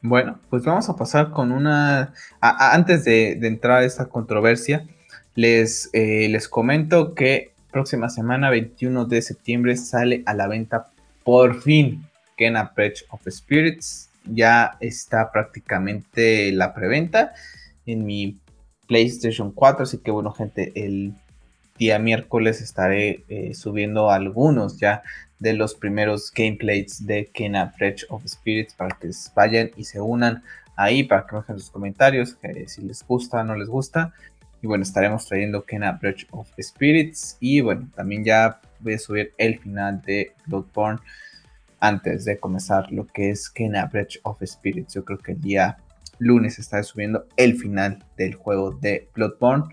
Bueno, 0.00 0.38
pues 0.48 0.64
vamos 0.64 0.88
a 0.88 0.96
pasar 0.96 1.30
con 1.30 1.52
una. 1.52 2.14
antes 2.40 3.04
de, 3.04 3.32
entrar 3.32 3.82
a 3.82 3.84
esta 3.84 4.06
controversia, 4.06 4.86
les, 5.34 5.90
eh, 5.92 6.28
les 6.30 6.48
comento 6.48 7.14
que 7.14 7.52
próxima 7.70 8.08
semana, 8.08 8.48
21 8.48 9.04
de 9.04 9.20
septiembre, 9.20 9.76
sale 9.76 10.22
a 10.24 10.32
la 10.32 10.46
venta 10.46 10.86
por 11.22 11.60
fin 11.60 12.06
Kena 12.36 12.72
Bridge 12.74 13.04
of 13.10 13.20
Spirits. 13.28 14.10
Ya 14.24 14.76
está 14.80 15.30
prácticamente 15.30 16.50
la 16.52 16.74
preventa 16.74 17.34
en 17.86 18.06
mi 18.06 18.38
PlayStation 18.86 19.52
4. 19.52 19.82
Así 19.82 19.98
que 19.98 20.10
bueno, 20.10 20.32
gente, 20.32 20.72
el 20.74 21.14
día 21.78 21.98
miércoles 21.98 22.60
estaré 22.60 23.24
eh, 23.28 23.54
subiendo 23.54 24.10
algunos 24.10 24.78
ya 24.78 25.02
de 25.38 25.52
los 25.52 25.74
primeros 25.74 26.32
gameplays 26.32 27.06
de 27.06 27.26
Kena 27.26 27.74
Bridge 27.78 28.06
of 28.08 28.24
Spirits 28.26 28.74
para 28.74 28.96
que 28.96 29.10
vayan 29.34 29.70
y 29.76 29.84
se 29.84 30.00
unan 30.00 30.42
ahí 30.76 31.02
para 31.02 31.26
que 31.26 31.34
me 31.34 31.40
dejen 31.40 31.58
sus 31.58 31.70
comentarios 31.70 32.36
si 32.66 32.82
les 32.82 33.04
gusta 33.06 33.40
o 33.40 33.44
no 33.44 33.54
les 33.54 33.68
gusta. 33.68 34.12
Y 34.62 34.66
bueno, 34.66 34.82
estaremos 34.82 35.26
trayendo 35.26 35.64
Kena 35.64 35.92
Bridge 35.92 36.26
of 36.30 36.48
Spirits. 36.58 37.36
Y 37.40 37.60
bueno, 37.60 37.88
también 37.94 38.24
ya 38.24 38.60
voy 38.80 38.94
a 38.94 38.98
subir 38.98 39.34
el 39.36 39.58
final 39.58 40.00
de 40.02 40.32
Bloodborne 40.46 41.00
antes 41.86 42.24
de 42.24 42.38
comenzar 42.38 42.90
lo 42.90 43.06
que 43.06 43.28
es 43.28 43.50
Kena 43.50 43.86
Breach 43.86 44.18
of 44.22 44.42
Spirits. 44.42 44.94
Yo 44.94 45.04
creo 45.04 45.18
que 45.18 45.32
el 45.32 45.40
día 45.40 45.76
lunes 46.18 46.58
está 46.58 46.82
subiendo 46.82 47.26
el 47.36 47.56
final 47.56 48.02
del 48.16 48.34
juego 48.34 48.70
de 48.72 49.08
Bloodborne. 49.14 49.64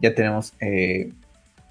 Ya 0.00 0.14
tenemos 0.14 0.54
eh, 0.60 1.12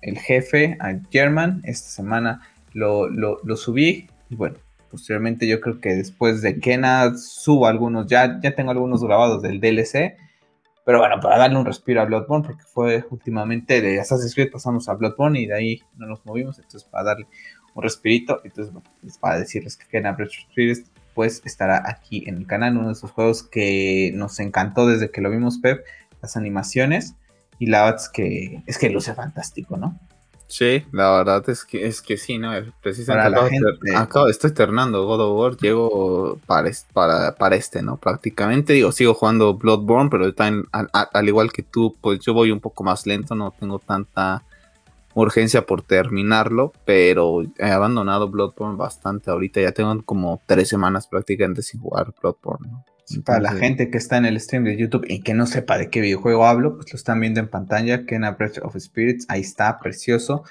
el 0.02 0.20
jefe, 0.20 0.78
a 0.82 0.96
German. 1.10 1.62
Esta 1.64 1.88
semana 1.88 2.42
lo, 2.74 3.08
subí. 3.56 4.10
Y 4.30 4.36
bueno, 4.36 4.58
posteriormente 4.92 5.48
yo 5.48 5.62
creo 5.62 5.80
que 5.80 5.96
después 5.96 6.42
de 6.42 6.60
Kena 6.60 7.18
subo 7.18 7.68
algunos. 7.68 8.08
Ya, 8.08 8.40
ya 8.42 8.54
tengo 8.54 8.72
algunos 8.72 9.02
grabados 9.02 9.42
del 9.44 9.62
DLC. 9.62 10.18
Pero 10.86 11.00
bueno, 11.00 11.20
para 11.20 11.40
darle 11.40 11.58
un 11.58 11.66
respiro 11.66 12.02
a 12.02 12.06
Bloodborne, 12.06 12.46
porque 12.46 12.64
fue 12.64 13.04
últimamente 13.10 13.82
de 13.82 14.00
Assassin's 14.00 14.36
Creed 14.36 14.52
pasamos 14.52 14.88
a 14.88 14.94
Bloodborne 14.94 15.40
y 15.40 15.48
de 15.48 15.56
ahí 15.56 15.82
no 15.96 16.06
nos 16.06 16.24
movimos. 16.26 16.60
Entonces, 16.60 16.84
para 16.84 17.06
darle 17.06 17.28
un 17.76 17.84
respirito. 17.84 18.42
Entonces, 18.44 18.74
bueno, 18.74 18.90
pues 19.02 19.20
para 19.20 19.38
decirles 19.38 19.78
que 19.78 19.86
Kena 19.86 20.14
Breach 20.14 20.48
pues 21.14 21.42
estará 21.46 21.84
aquí 21.88 22.24
en 22.28 22.38
el 22.38 22.48
canal, 22.48 22.78
uno 22.78 22.88
de 22.88 22.94
esos 22.94 23.12
juegos 23.12 23.44
que 23.44 24.12
nos 24.16 24.40
encantó 24.40 24.86
desde 24.86 25.12
que 25.12 25.22
lo 25.22 25.30
vimos 25.30 25.60
Pep, 25.60 25.86
las 26.22 26.36
animaciones. 26.36 27.16
Y 27.58 27.68
la 27.68 27.86
verdad 27.86 28.02
es 28.02 28.10
que, 28.10 28.64
es 28.66 28.78
que 28.78 28.90
luce 28.90 29.14
fantástico, 29.14 29.78
¿no? 29.78 29.98
Sí, 30.48 30.86
la 30.92 31.12
verdad 31.18 31.50
es 31.50 31.66
que 31.66 31.88
es 31.88 32.02
que 32.02 32.18
sí, 32.18 32.38
¿no? 32.38 32.52
Precisamente 32.82 33.96
acabo, 33.96 34.28
estoy 34.28 34.52
terminando 34.52 35.06
God 35.06 35.22
of 35.22 35.40
War, 35.40 35.58
llego 35.58 36.40
para, 36.46 36.70
para, 36.94 37.36
para 37.36 37.56
este, 37.56 37.82
¿no? 37.82 37.98
Prácticamente, 37.98 38.74
digo, 38.74 38.92
sigo 38.92 39.16
jugando 39.16 39.56
Bloodborne, 39.56 40.10
pero 40.12 40.26
al, 40.38 40.90
al, 40.92 41.28
igual 41.28 41.52
que 41.52 41.64
tú, 41.64 41.96
pues 42.00 42.20
yo 42.20 42.34
voy 42.34 42.52
un 42.52 42.60
poco 42.60 42.84
más 42.84 43.08
lento, 43.08 43.34
no 43.34 43.56
tengo 43.60 43.80
tanta 43.80 44.44
urgencia 45.16 45.66
por 45.66 45.82
terminarlo, 45.82 46.74
pero 46.86 47.42
he 47.58 47.72
abandonado 47.72 48.30
Bloodborne 48.30 48.78
bastante 48.78 49.32
ahorita, 49.32 49.62
ya 49.62 49.72
tengo 49.72 50.04
como 50.04 50.42
tres 50.46 50.70
semanas 50.70 51.08
prácticamente 51.08 51.62
sin 51.62 51.82
jugar 51.82 52.14
Bloodborne, 52.22 52.70
¿no? 52.70 52.86
Para 53.24 53.40
la 53.40 53.54
gente 53.54 53.92
que 53.92 54.00
está 54.00 54.18
en 54.18 54.26
el 54.26 54.40
stream 54.40 54.64
de 54.64 54.78
YouTube 54.78 55.06
y 55.08 55.22
que 55.22 55.36
no 55.36 55.46
sepa 55.46 55.78
de 55.78 55.92
qué 55.92 56.02
videojuego 56.02 56.46
hablo, 56.46 56.76
pues 56.76 56.92
lo 56.92 56.98
están 56.98 57.20
viendo 57.20 57.40
en 57.40 57.48
pantalla, 57.48 58.04
Kena 58.06 58.32
Breath 58.32 58.58
of 58.64 58.76
Spirits, 58.78 59.26
ahí 59.30 59.42
está, 59.42 59.78
precioso. 59.80 60.44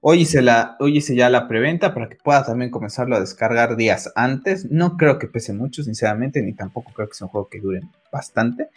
Hoy 0.00 0.20
hice, 0.20 0.40
la, 0.40 0.76
hoy 0.78 0.98
hice 0.98 1.16
ya 1.16 1.28
la 1.30 1.48
preventa 1.48 1.92
para 1.92 2.08
que 2.08 2.14
pueda 2.14 2.44
también 2.44 2.70
comenzarlo 2.70 3.16
a 3.16 3.20
descargar 3.20 3.74
días 3.74 4.12
antes. 4.14 4.70
No 4.70 4.96
creo 4.96 5.18
que 5.18 5.26
pese 5.26 5.52
mucho, 5.52 5.82
sinceramente, 5.82 6.42
ni 6.42 6.52
tampoco 6.52 6.92
creo 6.92 7.08
que 7.08 7.14
sea 7.14 7.26
un 7.26 7.32
juego 7.32 7.48
que 7.48 7.60
dure 7.60 7.80
bastante. 8.12 8.68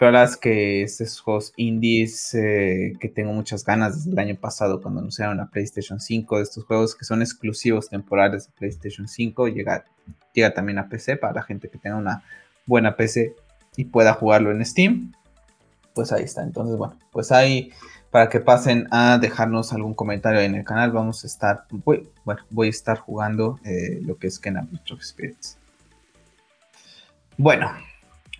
Es 0.00 0.36
que 0.38 0.82
estos 0.82 1.20
juegos 1.20 1.52
indies 1.56 2.32
eh, 2.32 2.94
que 2.98 3.10
tengo 3.10 3.34
muchas 3.34 3.66
ganas 3.66 3.96
desde 3.96 4.12
el 4.12 4.18
año 4.18 4.34
pasado 4.34 4.80
cuando 4.80 5.00
anunciaron 5.00 5.36
la 5.36 5.50
PlayStation 5.50 6.00
5, 6.00 6.38
de 6.38 6.42
estos 6.42 6.64
juegos 6.64 6.94
que 6.94 7.04
son 7.04 7.20
exclusivos 7.20 7.90
temporales 7.90 8.46
de 8.46 8.52
PlayStation 8.58 9.06
5, 9.06 9.48
llega, 9.48 9.84
llega 10.32 10.54
también 10.54 10.78
a 10.78 10.88
PC 10.88 11.18
para 11.18 11.34
la 11.34 11.42
gente 11.42 11.68
que 11.68 11.76
tenga 11.76 11.96
una 11.96 12.22
buena 12.64 12.96
PC 12.96 13.36
y 13.76 13.84
pueda 13.84 14.14
jugarlo 14.14 14.50
en 14.50 14.64
Steam. 14.64 15.12
Pues 15.94 16.12
ahí 16.12 16.24
está. 16.24 16.44
Entonces, 16.44 16.78
bueno, 16.78 16.98
pues 17.12 17.30
ahí 17.30 17.70
para 18.10 18.30
que 18.30 18.40
pasen 18.40 18.88
a 18.90 19.18
dejarnos 19.18 19.74
algún 19.74 19.92
comentario 19.92 20.40
en 20.40 20.54
el 20.54 20.64
canal. 20.64 20.92
Vamos 20.92 21.24
a 21.24 21.26
estar, 21.26 21.66
voy, 21.70 22.08
bueno, 22.24 22.40
voy 22.48 22.68
a 22.68 22.70
estar 22.70 22.98
jugando 22.98 23.60
eh, 23.66 24.00
lo 24.00 24.16
que 24.16 24.28
es 24.28 24.40
of 24.90 25.02
Spirits. 25.02 25.58
Bueno, 27.36 27.70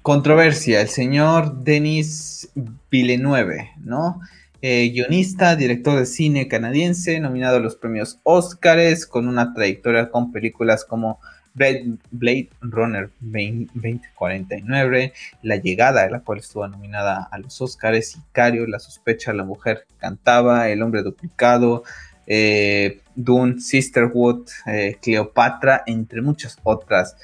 controversia. 0.02 0.80
El 0.80 0.88
señor 0.88 1.62
Denis 1.62 2.50
Villeneuve, 2.90 3.70
¿no? 3.82 4.20
Eh, 4.62 4.90
guionista, 4.90 5.56
director 5.56 5.98
de 5.98 6.06
cine 6.06 6.46
canadiense, 6.46 7.18
nominado 7.20 7.56
a 7.56 7.60
los 7.60 7.76
premios 7.76 8.18
Oscars, 8.24 9.06
con 9.06 9.26
una 9.26 9.54
trayectoria 9.54 10.10
con 10.10 10.32
películas 10.32 10.84
como 10.84 11.18
Blade 11.54 12.50
Runner 12.60 13.10
2049, 13.20 15.12
La 15.42 15.56
Llegada, 15.56 16.04
de 16.04 16.10
la 16.10 16.20
cual 16.20 16.38
estuvo 16.38 16.66
nominada 16.68 17.28
a 17.30 17.38
los 17.38 17.60
Oscars, 17.60 18.10
Sicario, 18.10 18.66
La 18.66 18.78
Sospecha, 18.78 19.32
La 19.32 19.44
Mujer 19.44 19.86
que 19.88 19.94
Cantaba, 19.96 20.68
El 20.68 20.82
Hombre 20.82 21.02
Duplicado, 21.02 21.82
eh, 22.26 23.00
Dune, 23.14 23.60
Sisterhood, 23.60 24.46
eh, 24.66 24.96
Cleopatra, 25.00 25.82
entre 25.86 26.22
muchas 26.22 26.58
otras 26.62 27.16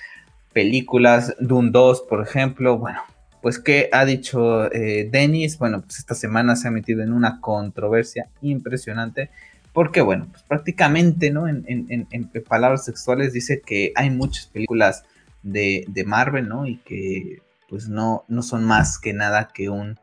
películas, 0.57 1.37
Dune 1.39 1.69
2, 1.71 2.07
por 2.09 2.23
ejemplo, 2.23 2.79
bueno. 2.79 3.03
Pues, 3.43 3.59
¿qué 3.59 3.91
ha 3.93 4.07
dicho 4.07 4.73
eh, 4.73 5.07
Dennis? 5.13 5.59
Bueno, 5.59 5.83
pues 5.83 5.99
esta 5.99 6.15
semana 6.15 6.57
se 6.57 6.67
ha 6.67 6.71
metido 6.71 7.03
en 7.03 7.13
una 7.13 7.43
controversia 7.43 8.31
impresionante 8.41 9.29
porque, 9.75 10.01
bueno, 10.01 10.29
pues 10.31 10.43
prácticamente, 10.45 11.31
¿no? 11.31 11.47
En, 11.47 12.07
palabras 12.49 12.87
sexuales 12.87 13.35
dice 13.35 13.61
que 13.61 13.93
hay 13.97 14.09
muchas 14.09 14.47
películas 14.47 15.05
de, 15.43 15.85
Marvel, 16.07 16.49
¿no? 16.49 16.67
Y 16.67 16.79
que, 16.79 17.43
pues, 17.69 17.91
no, 17.91 18.25
no 18.27 18.41
son 18.41 18.65
más 18.65 18.99
que 18.99 19.13
nada 19.13 19.51
que 19.53 19.69
un, 19.69 19.99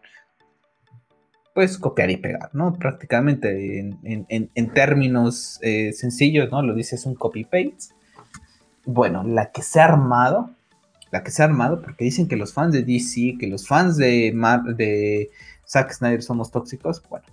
pues, 1.55 1.79
copiar 1.79 2.11
y 2.11 2.17
pegar, 2.17 2.51
¿no? 2.53 2.75
Prácticamente, 2.75 3.79
en, 3.79 4.73
términos 4.75 5.57
eh, 5.63 5.93
sencillos, 5.93 6.51
¿no? 6.51 6.61
Lo 6.61 6.75
dice 6.75 6.95
es 6.95 7.07
un 7.07 7.15
copy-paste. 7.15 7.95
Bueno, 8.85 9.23
la 9.23 9.51
que 9.51 9.61
se 9.61 9.79
ha 9.79 9.85
armado, 9.85 10.51
la 11.11 11.23
que 11.23 11.31
se 11.31 11.41
ha 11.41 11.45
armado, 11.45 11.81
porque 11.81 12.05
dicen 12.05 12.27
que 12.27 12.35
los 12.35 12.53
fans 12.53 12.73
de 12.73 12.83
DC, 12.83 13.37
que 13.39 13.47
los 13.47 13.67
fans 13.67 13.97
de, 13.97 15.29
Zack 15.67 15.93
Snyder 15.93 16.21
somos 16.21 16.51
tóxicos, 16.51 17.01
bueno 17.09 17.25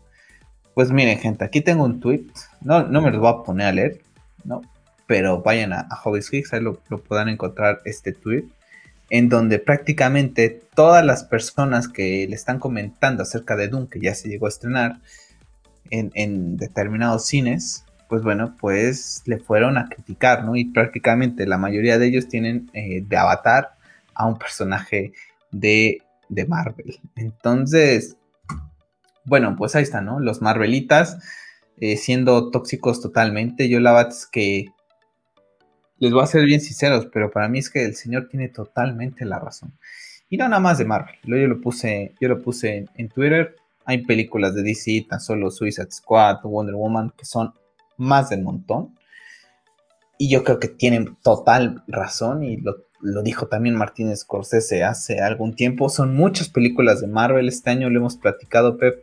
pues 0.75 0.93
miren, 0.93 1.19
gente, 1.19 1.45
aquí 1.45 1.61
tengo 1.61 1.85
un 1.85 2.01
tweet. 2.01 2.27
No, 2.63 2.85
no 2.85 3.03
me 3.03 3.11
lo 3.11 3.21
voy 3.21 3.29
a 3.29 3.43
poner 3.43 3.67
a 3.67 3.73
leer, 3.73 4.01
¿no? 4.45 4.63
Pero 5.07 5.43
vayan 5.43 5.73
a, 5.73 5.87
a 5.91 5.97
Hobbies 5.97 6.31
ahí 6.33 6.61
lo, 6.61 6.81
lo 6.89 7.03
puedan 7.03 7.29
encontrar 7.29 7.81
este 7.85 8.13
tweet. 8.13 8.45
En 9.11 9.29
donde 9.29 9.59
prácticamente 9.59 10.63
todas 10.75 11.05
las 11.05 11.25
personas 11.25 11.89
que 11.89 12.27
le 12.29 12.35
están 12.37 12.61
comentando 12.61 13.25
acerca 13.25 13.57
de 13.57 13.69
Doom, 13.69 13.89
que 13.89 14.01
ya 14.01 14.15
se 14.15 14.29
llegó 14.29 14.47
a 14.47 14.51
estrenar 14.51 15.01
en, 15.91 16.57
determinados 16.57 17.27
cines, 17.27 17.85
pues 18.11 18.25
bueno, 18.25 18.57
pues 18.61 19.23
le 19.27 19.39
fueron 19.39 19.79
a 19.79 19.89
criticar, 19.89 20.45
¿no? 20.45 20.57
Y 20.57 20.65
prácticamente 20.65 21.47
la 21.47 21.59
mayoría 21.59 21.97
de 21.97 22.09
ellos 22.09 22.27
tienen 22.27 22.69
eh, 22.75 23.05
de 23.07 23.17
avatar 23.17 23.77
a 24.15 24.27
un 24.27 24.37
personaje 24.37 25.13
de, 25.53 26.03
de 26.29 26.45
Marvel. 26.45 26.99
Entonces, 27.15 28.17
bueno, 29.25 29.55
pues 29.57 29.77
ahí 29.77 29.85
está, 29.85 30.01
¿no? 30.01 30.19
Los 30.19 30.43
Marvelitas 30.43 31.19
eh, 31.77 31.97
siendo 31.97 32.51
tóxicos 32.51 33.01
totalmente. 33.01 33.69
Yo 33.69 33.79
la 33.79 33.93
verdad 33.93 34.13
es 34.13 34.27
que 34.27 34.67
les 35.99 36.13
voy 36.13 36.25
a 36.25 36.27
ser 36.27 36.45
bien 36.47 36.61
sinceros, 36.61 37.07
pero 37.13 37.31
para 37.31 37.49
mí 37.49 37.61
es 37.61 37.71
que 37.71 37.85
el 37.85 37.95
señor 37.95 38.27
tiene 38.29 38.49
totalmente 38.49 39.25
la 39.25 39.39
razón. 39.39 39.73
Y 40.29 40.37
no 40.37 40.49
nada 40.49 40.61
más 40.61 40.79
de 40.79 40.85
Marvel. 40.85 41.15
Yo 41.23 41.37
lo 41.37 41.61
puse, 41.61 42.13
yo 42.21 42.29
lo 42.29 42.43
puse 42.43 42.87
en, 42.97 43.09
Twitter. 43.09 43.55
Hay 43.85 44.05
películas 44.05 44.57
de 44.57 44.65
DC, 44.65 45.07
tan 45.09 45.21
solo 45.21 45.53
Suicide 45.53 45.93
Squad, 45.93 46.43
Wonder 46.43 46.75
Woman, 46.75 47.13
que 47.17 47.25
son 47.25 47.55
más 48.01 48.31
del 48.31 48.43
montón. 48.43 48.97
Y 50.19 50.31
yo 50.31 50.45
creo 50.45 50.59
que 50.59 50.69
tienen 50.69 51.17
total 51.23 51.83
razón 51.87 52.43
y 52.43 52.57
lo, 52.57 52.77
lo 53.01 53.23
dijo 53.23 53.47
también 53.47 53.77
Martínez 53.77 54.21
Scorsese 54.21 54.85
hace 54.85 55.21
algún 55.21 55.55
tiempo. 55.55 55.89
Son 55.89 56.15
muchas 56.15 56.49
películas 56.49 57.01
de 57.01 57.07
Marvel. 57.07 57.49
Este 57.49 57.71
año 57.71 57.89
lo 57.89 57.99
hemos 57.99 58.17
platicado, 58.17 58.77
Pep 58.77 59.03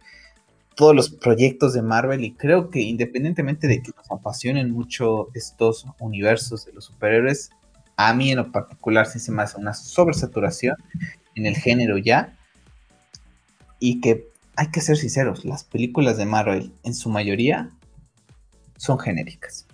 todos 0.78 0.96
los 0.96 1.10
proyectos 1.10 1.74
de 1.74 1.82
Marvel 1.82 2.24
y 2.24 2.34
creo 2.36 2.70
que 2.70 2.82
independientemente 2.82 3.68
de 3.68 3.82
que 3.82 3.92
nos 3.98 4.12
apasionen 4.12 4.70
mucho 4.72 5.30
estos 5.34 5.88
universos 6.00 6.66
de 6.66 6.74
los 6.74 6.86
superhéroes, 6.86 7.50
a 7.96 8.14
mí 8.14 8.30
en 8.30 8.38
lo 8.38 8.52
particular 8.52 9.08
se 9.08 9.32
me 9.32 9.42
hace 9.42 9.58
una 9.58 9.74
sobresaturación 9.74 10.76
en 11.34 11.48
el 11.48 11.56
género 11.56 11.98
ya 11.98 12.38
y 13.80 14.02
que 14.02 14.28
hay 14.56 14.68
que 14.68 14.82
ser 14.82 14.98
sinceros, 14.98 15.46
las 15.46 15.64
películas 15.64 16.16
de 16.18 16.28
Marvel 16.28 16.72
en 16.84 16.94
su 16.94 17.10
mayoría 17.10 17.72
son 18.78 19.00
genéricas. 19.00 19.68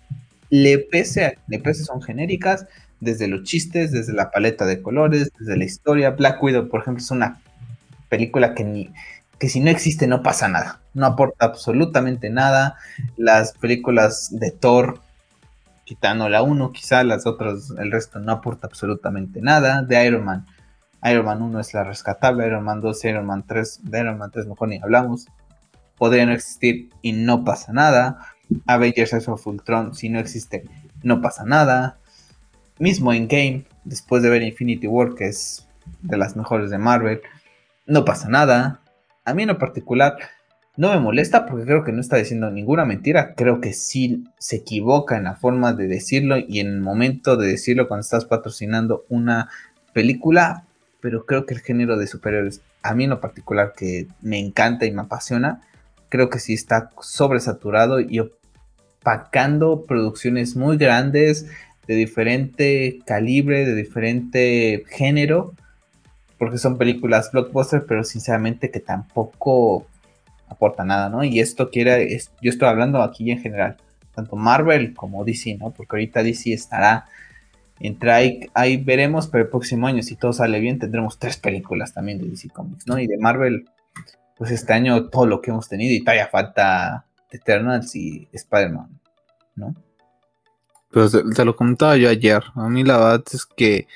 Le 0.49 0.79
pese, 0.79 1.37
le 1.47 1.59
pese 1.59 1.83
son 1.83 2.01
genéricas 2.01 2.65
desde 2.99 3.27
los 3.27 3.43
chistes, 3.43 3.91
desde 3.91 4.13
la 4.13 4.31
paleta 4.31 4.65
de 4.65 4.81
colores, 4.81 5.31
desde 5.39 5.57
la 5.57 5.65
historia. 5.65 6.11
Black 6.11 6.41
Widow, 6.41 6.69
por 6.69 6.81
ejemplo, 6.81 7.01
es 7.03 7.11
una 7.11 7.41
película 8.09 8.53
que 8.53 8.63
ni, 8.63 8.91
que 9.39 9.49
si 9.49 9.59
no 9.59 9.69
existe 9.69 10.07
no 10.07 10.23
pasa 10.23 10.47
nada, 10.47 10.79
no 10.93 11.05
aporta 11.05 11.45
absolutamente 11.45 12.29
nada. 12.29 12.77
Las 13.17 13.53
películas 13.53 14.29
de 14.31 14.51
Thor, 14.51 15.01
quitando 15.85 16.29
la 16.29 16.43
1, 16.43 16.71
quizá 16.71 17.03
las 17.03 17.25
otras, 17.25 17.71
el 17.77 17.91
resto 17.91 18.19
no 18.19 18.31
aporta 18.31 18.67
absolutamente 18.67 19.41
nada. 19.41 19.81
De 19.81 20.05
Iron 20.05 20.23
Man, 20.23 20.45
Iron 21.03 21.25
Man 21.25 21.41
1 21.41 21.59
es 21.59 21.73
la 21.73 21.83
rescatable, 21.83 22.45
Iron 22.47 22.63
Man 22.63 22.79
2 22.79 23.05
Iron 23.05 23.25
Man 23.25 23.43
3, 23.45 23.81
de 23.83 23.99
Iron 23.99 24.17
Man 24.17 24.31
3 24.31 24.47
mejor 24.47 24.69
ni 24.69 24.79
hablamos. 24.81 25.27
Podría 25.97 26.25
no 26.25 26.33
existir 26.33 26.89
y 27.01 27.11
no 27.11 27.43
pasa 27.43 27.73
nada. 27.73 28.32
Avengers 28.65 29.27
of 29.27 29.47
Ultron, 29.47 29.95
si 29.95 30.09
no 30.09 30.19
existe, 30.19 30.63
no 31.01 31.21
pasa 31.21 31.43
nada. 31.45 31.97
Mismo 32.79 33.13
en 33.13 33.27
Game, 33.27 33.65
después 33.83 34.23
de 34.23 34.29
ver 34.29 34.41
Infinity 34.41 34.87
War, 34.87 35.15
que 35.15 35.27
es 35.27 35.67
de 36.01 36.17
las 36.17 36.35
mejores 36.35 36.69
de 36.69 36.77
Marvel, 36.77 37.21
no 37.85 38.05
pasa 38.05 38.29
nada 38.29 38.79
a 39.25 39.33
mí 39.33 39.43
en 39.43 39.49
lo 39.49 39.57
particular 39.57 40.17
no 40.75 40.91
me 40.91 40.99
molesta 40.99 41.45
porque 41.45 41.65
creo 41.65 41.83
que 41.83 41.91
no 41.91 42.01
está 42.01 42.17
diciendo 42.17 42.49
ninguna 42.49 42.83
mentira. 42.83 43.35
Creo 43.35 43.61
que 43.61 43.73
sí 43.73 44.23
se 44.39 44.57
equivoca 44.57 45.17
en 45.17 45.25
la 45.25 45.35
forma 45.35 45.73
de 45.73 45.87
decirlo 45.87 46.37
y 46.37 46.59
en 46.59 46.67
el 46.67 46.81
momento 46.81 47.37
de 47.37 47.47
decirlo 47.47 47.87
cuando 47.87 48.01
estás 48.01 48.25
patrocinando 48.25 49.05
una 49.07 49.49
película. 49.93 50.65
Pero 50.99 51.25
creo 51.25 51.45
que 51.45 51.53
el 51.53 51.59
género 51.59 51.97
de 51.97 52.07
superhéroes, 52.07 52.61
a 52.81 52.95
mí 52.95 53.03
en 53.03 53.11
lo 53.11 53.21
particular 53.21 53.73
que 53.77 54.07
me 54.21 54.39
encanta 54.39 54.87
y 54.87 54.91
me 54.91 55.01
apasiona, 55.01 55.61
creo 56.13 56.29
que 56.29 56.37
sí 56.37 56.53
está 56.53 56.91
sobresaturado 57.01 57.99
y 57.99 58.19
opacando 58.19 59.83
producciones 59.85 60.55
muy 60.55 60.77
grandes 60.77 61.47
de 61.87 61.95
diferente 61.95 62.99
calibre, 63.03 63.65
de 63.65 63.73
diferente 63.73 64.83
género 64.89 65.55
porque 66.43 66.57
son 66.57 66.77
películas 66.77 67.31
blockbuster, 67.31 67.85
pero 67.87 68.03
sinceramente 68.03 68.69
que 68.69 68.81
tampoco 68.81 69.87
aporta 70.49 70.83
nada, 70.83 71.07
¿no? 71.07 71.23
Y 71.23 71.39
esto 71.39 71.69
quiere, 71.69 72.19
yo 72.41 72.51
estoy 72.51 72.67
hablando 72.67 73.01
aquí 73.01 73.31
en 73.31 73.39
general, 73.39 73.77
tanto 74.13 74.35
Marvel 74.35 74.93
como 74.93 75.23
DC, 75.23 75.55
¿no? 75.55 75.71
Porque 75.71 75.95
ahorita 75.95 76.21
DC 76.21 76.51
estará 76.51 77.05
entre 77.79 78.11
ahí, 78.11 78.39
ahí 78.53 78.75
veremos, 78.75 79.27
pero 79.27 79.45
el 79.45 79.49
próximo 79.49 79.87
año, 79.87 80.03
si 80.03 80.17
todo 80.17 80.33
sale 80.33 80.59
bien, 80.59 80.79
tendremos 80.79 81.17
tres 81.17 81.37
películas 81.37 81.93
también 81.93 82.19
de 82.19 82.27
DC 82.27 82.49
Comics, 82.49 82.87
¿no? 82.87 82.99
Y 82.99 83.07
de 83.07 83.17
Marvel, 83.17 83.65
pues 84.37 84.51
este 84.51 84.73
año 84.73 85.09
todo 85.09 85.25
lo 85.25 85.41
que 85.41 85.51
hemos 85.51 85.69
tenido 85.69 85.93
y 85.93 86.01
todavía 86.01 86.27
falta 86.27 87.05
Eternals 87.31 87.95
y 87.95 88.27
Spider-Man, 88.31 88.99
¿no? 89.55 89.75
Pues 90.91 91.11
te, 91.11 91.45
lo 91.45 91.55
comentaba 91.55 91.97
yo 91.97 92.09
ayer. 92.09 92.43
A 92.53 92.69
mí 92.69 92.83
la 92.83 92.97
verdad 92.97 93.23
es 93.33 93.45
que 93.45 93.87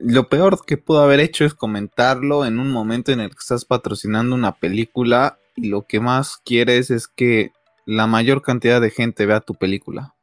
lo 0.00 0.28
peor 0.28 0.64
que 0.66 0.76
pudo 0.76 1.00
haber 1.00 1.20
hecho 1.20 1.44
es 1.44 1.54
comentarlo 1.54 2.44
en 2.44 2.58
un 2.58 2.72
momento 2.72 3.12
en 3.12 3.20
el 3.20 3.30
que 3.30 3.38
estás 3.38 3.64
patrocinando 3.64 4.34
una 4.34 4.56
película 4.56 5.38
y 5.54 5.68
lo 5.68 5.86
que 5.86 6.00
más 6.00 6.38
quieres 6.44 6.90
es 6.90 7.06
que 7.06 7.52
la 7.86 8.06
mayor 8.06 8.42
cantidad 8.42 8.80
de 8.80 8.90
gente 8.90 9.26
vea 9.26 9.40
tu 9.40 9.54
película. 9.54 10.14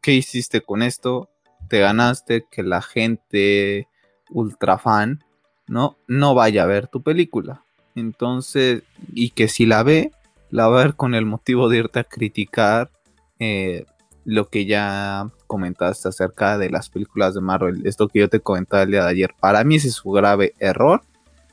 ¿Qué 0.00 0.12
hiciste 0.12 0.62
con 0.62 0.82
esto? 0.82 1.28
Te 1.68 1.80
ganaste 1.80 2.46
que 2.50 2.62
la 2.62 2.80
gente 2.80 3.88
ultra 4.30 4.78
fan 4.78 5.22
no, 5.66 5.98
no 6.08 6.34
vaya 6.34 6.62
a 6.62 6.66
ver 6.66 6.88
tu 6.88 7.02
película. 7.02 7.64
Entonces, 7.94 8.82
y 9.12 9.30
que 9.30 9.48
si 9.48 9.66
la 9.66 9.82
ve, 9.82 10.12
la 10.50 10.68
va 10.68 10.80
a 10.80 10.84
ver 10.84 10.94
con 10.94 11.14
el 11.14 11.26
motivo 11.26 11.68
de 11.68 11.78
irte 11.78 12.00
a 12.00 12.04
criticar 12.04 12.90
eh, 13.38 13.86
lo 14.24 14.48
que 14.48 14.66
ya 14.66 15.30
comentaste 15.46 16.08
acerca 16.08 16.58
de 16.58 16.70
las 16.70 16.88
películas 16.88 17.34
de 17.34 17.40
Marvel. 17.40 17.86
Esto 17.86 18.08
que 18.08 18.20
yo 18.20 18.28
te 18.28 18.40
comentaba 18.40 18.82
el 18.82 18.90
día 18.90 19.04
de 19.04 19.10
ayer. 19.10 19.34
Para 19.40 19.64
mí 19.64 19.76
ese 19.76 19.88
es 19.88 19.94
su 19.94 20.10
grave 20.10 20.54
error. 20.58 21.02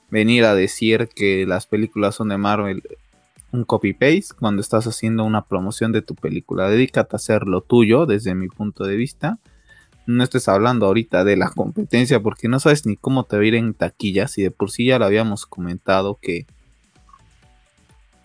Venir 0.09 0.45
a 0.45 0.55
decir 0.55 1.09
que 1.13 1.45
las 1.45 1.67
películas 1.67 2.15
son 2.15 2.29
de 2.29 2.37
Marvel 2.37 2.83
un 3.51 3.63
copy-paste 3.63 4.35
cuando 4.39 4.61
estás 4.61 4.85
haciendo 4.85 5.23
una 5.23 5.45
promoción 5.45 5.91
de 5.91 6.01
tu 6.01 6.15
película. 6.15 6.69
Dedícate 6.69 7.15
a 7.15 7.17
hacer 7.17 7.43
lo 7.43 7.61
tuyo 7.61 8.05
desde 8.05 8.35
mi 8.35 8.47
punto 8.47 8.83
de 8.83 8.95
vista 8.95 9.39
no 10.09 10.23
estés 10.23 10.47
hablando 10.47 10.87
ahorita 10.87 11.23
de 11.23 11.37
la 11.37 11.51
competencia 11.51 12.19
porque 12.19 12.47
no 12.47 12.59
sabes 12.59 12.87
ni 12.87 12.97
cómo 12.97 13.25
te 13.25 13.35
va 13.37 13.43
a 13.43 13.45
ir 13.45 13.53
en 13.53 13.75
taquillas 13.75 14.39
y 14.39 14.41
de 14.41 14.49
por 14.49 14.71
sí 14.71 14.87
ya 14.87 14.97
lo 14.97 15.05
habíamos 15.05 15.45
comentado 15.45 16.17
que 16.19 16.47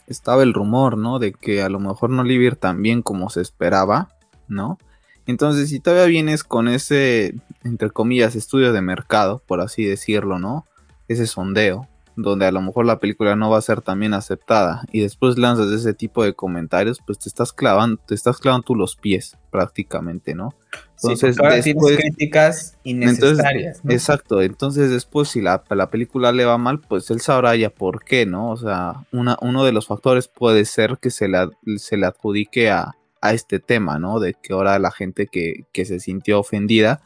estaba 0.07 0.43
el 0.43 0.55
rumor, 0.55 0.97
¿no? 0.97 1.19
De 1.19 1.35
que 1.35 1.61
a 1.61 1.69
lo 1.69 1.81
mejor 1.81 2.09
no 2.09 2.25
le 2.25 2.35
iba 2.35 2.45
a 2.45 2.47
ir 2.47 2.57
tan 2.57 2.81
bien 2.81 3.03
como 3.03 3.29
se 3.29 3.43
esperaba, 3.43 4.09
¿no? 4.49 4.79
Entonces, 5.27 5.69
si 5.69 5.79
todavía 5.79 6.07
vienes 6.07 6.43
con 6.43 6.69
ese, 6.69 7.35
entre 7.65 7.91
comillas, 7.91 8.35
estudio 8.35 8.73
de 8.73 8.81
mercado, 8.81 9.43
por 9.47 9.61
así 9.61 9.85
decirlo, 9.85 10.39
¿no? 10.39 10.67
Ese 11.09 11.27
sondeo, 11.27 11.87
donde 12.17 12.47
a 12.47 12.53
lo 12.53 12.61
mejor 12.61 12.87
la 12.87 13.01
película 13.01 13.37
no 13.37 13.51
va 13.51 13.59
a 13.59 13.63
ser 13.63 13.81
tan 13.81 14.01
bien 14.01 14.15
aceptada 14.15 14.85
y 14.93 15.01
después 15.01 15.39
lanzas 15.39 15.71
ese 15.73 15.95
tipo 15.95 16.23
de 16.23 16.35
comentarios, 16.35 17.01
pues 17.05 17.19
te 17.19 17.29
estás 17.29 17.53
clavando, 17.53 18.01
te 18.07 18.15
estás 18.15 18.39
clavando 18.39 18.65
tú 18.65 18.75
los 18.75 18.97
pies 18.97 19.37
prácticamente, 19.51 20.35
¿no? 20.35 20.55
Entonces, 20.97 21.37
después, 21.37 21.97
críticas 21.97 22.77
innecesarias. 22.85 23.81
Exacto, 23.89 24.43
entonces 24.43 24.91
después 24.91 25.29
si 25.29 25.41
la, 25.41 25.63
la, 25.71 25.91
película 25.91 26.33
le 26.33 26.45
va 26.45 26.57
mal, 26.57 26.81
pues 26.81 27.11
él 27.11 27.21
sabrá 27.21 27.55
ya 27.57 27.71
por 27.71 28.05
qué, 28.05 28.27
¿no? 28.27 28.51
O 28.51 28.57
sea, 28.57 29.05
una, 29.13 29.37
uno 29.41 29.65
de 29.65 29.73
los 29.73 29.87
factores 29.87 30.29
puede 30.29 30.65
ser 30.65 30.99
que 30.99 31.11
se 31.11 31.29
le, 31.29 31.49
se 31.77 31.97
le 31.97 32.07
adjudique 32.07 32.71
a, 32.71 32.97
a 33.21 33.33
este 33.33 33.59
tema, 33.59 33.99
¿no? 33.99 34.21
De 34.21 34.35
que 34.35 34.53
ahora 34.53 34.79
la 34.79 34.91
gente 34.91 35.27
que, 35.27 35.67
que 35.73 35.85
se 35.85 36.01
sintió 36.01 36.41
ofendida, 36.41 37.03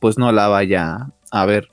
pues 0.00 0.18
no 0.18 0.32
la 0.32 0.48
vaya 0.48 1.10
a 1.30 1.46
ver 1.46 1.68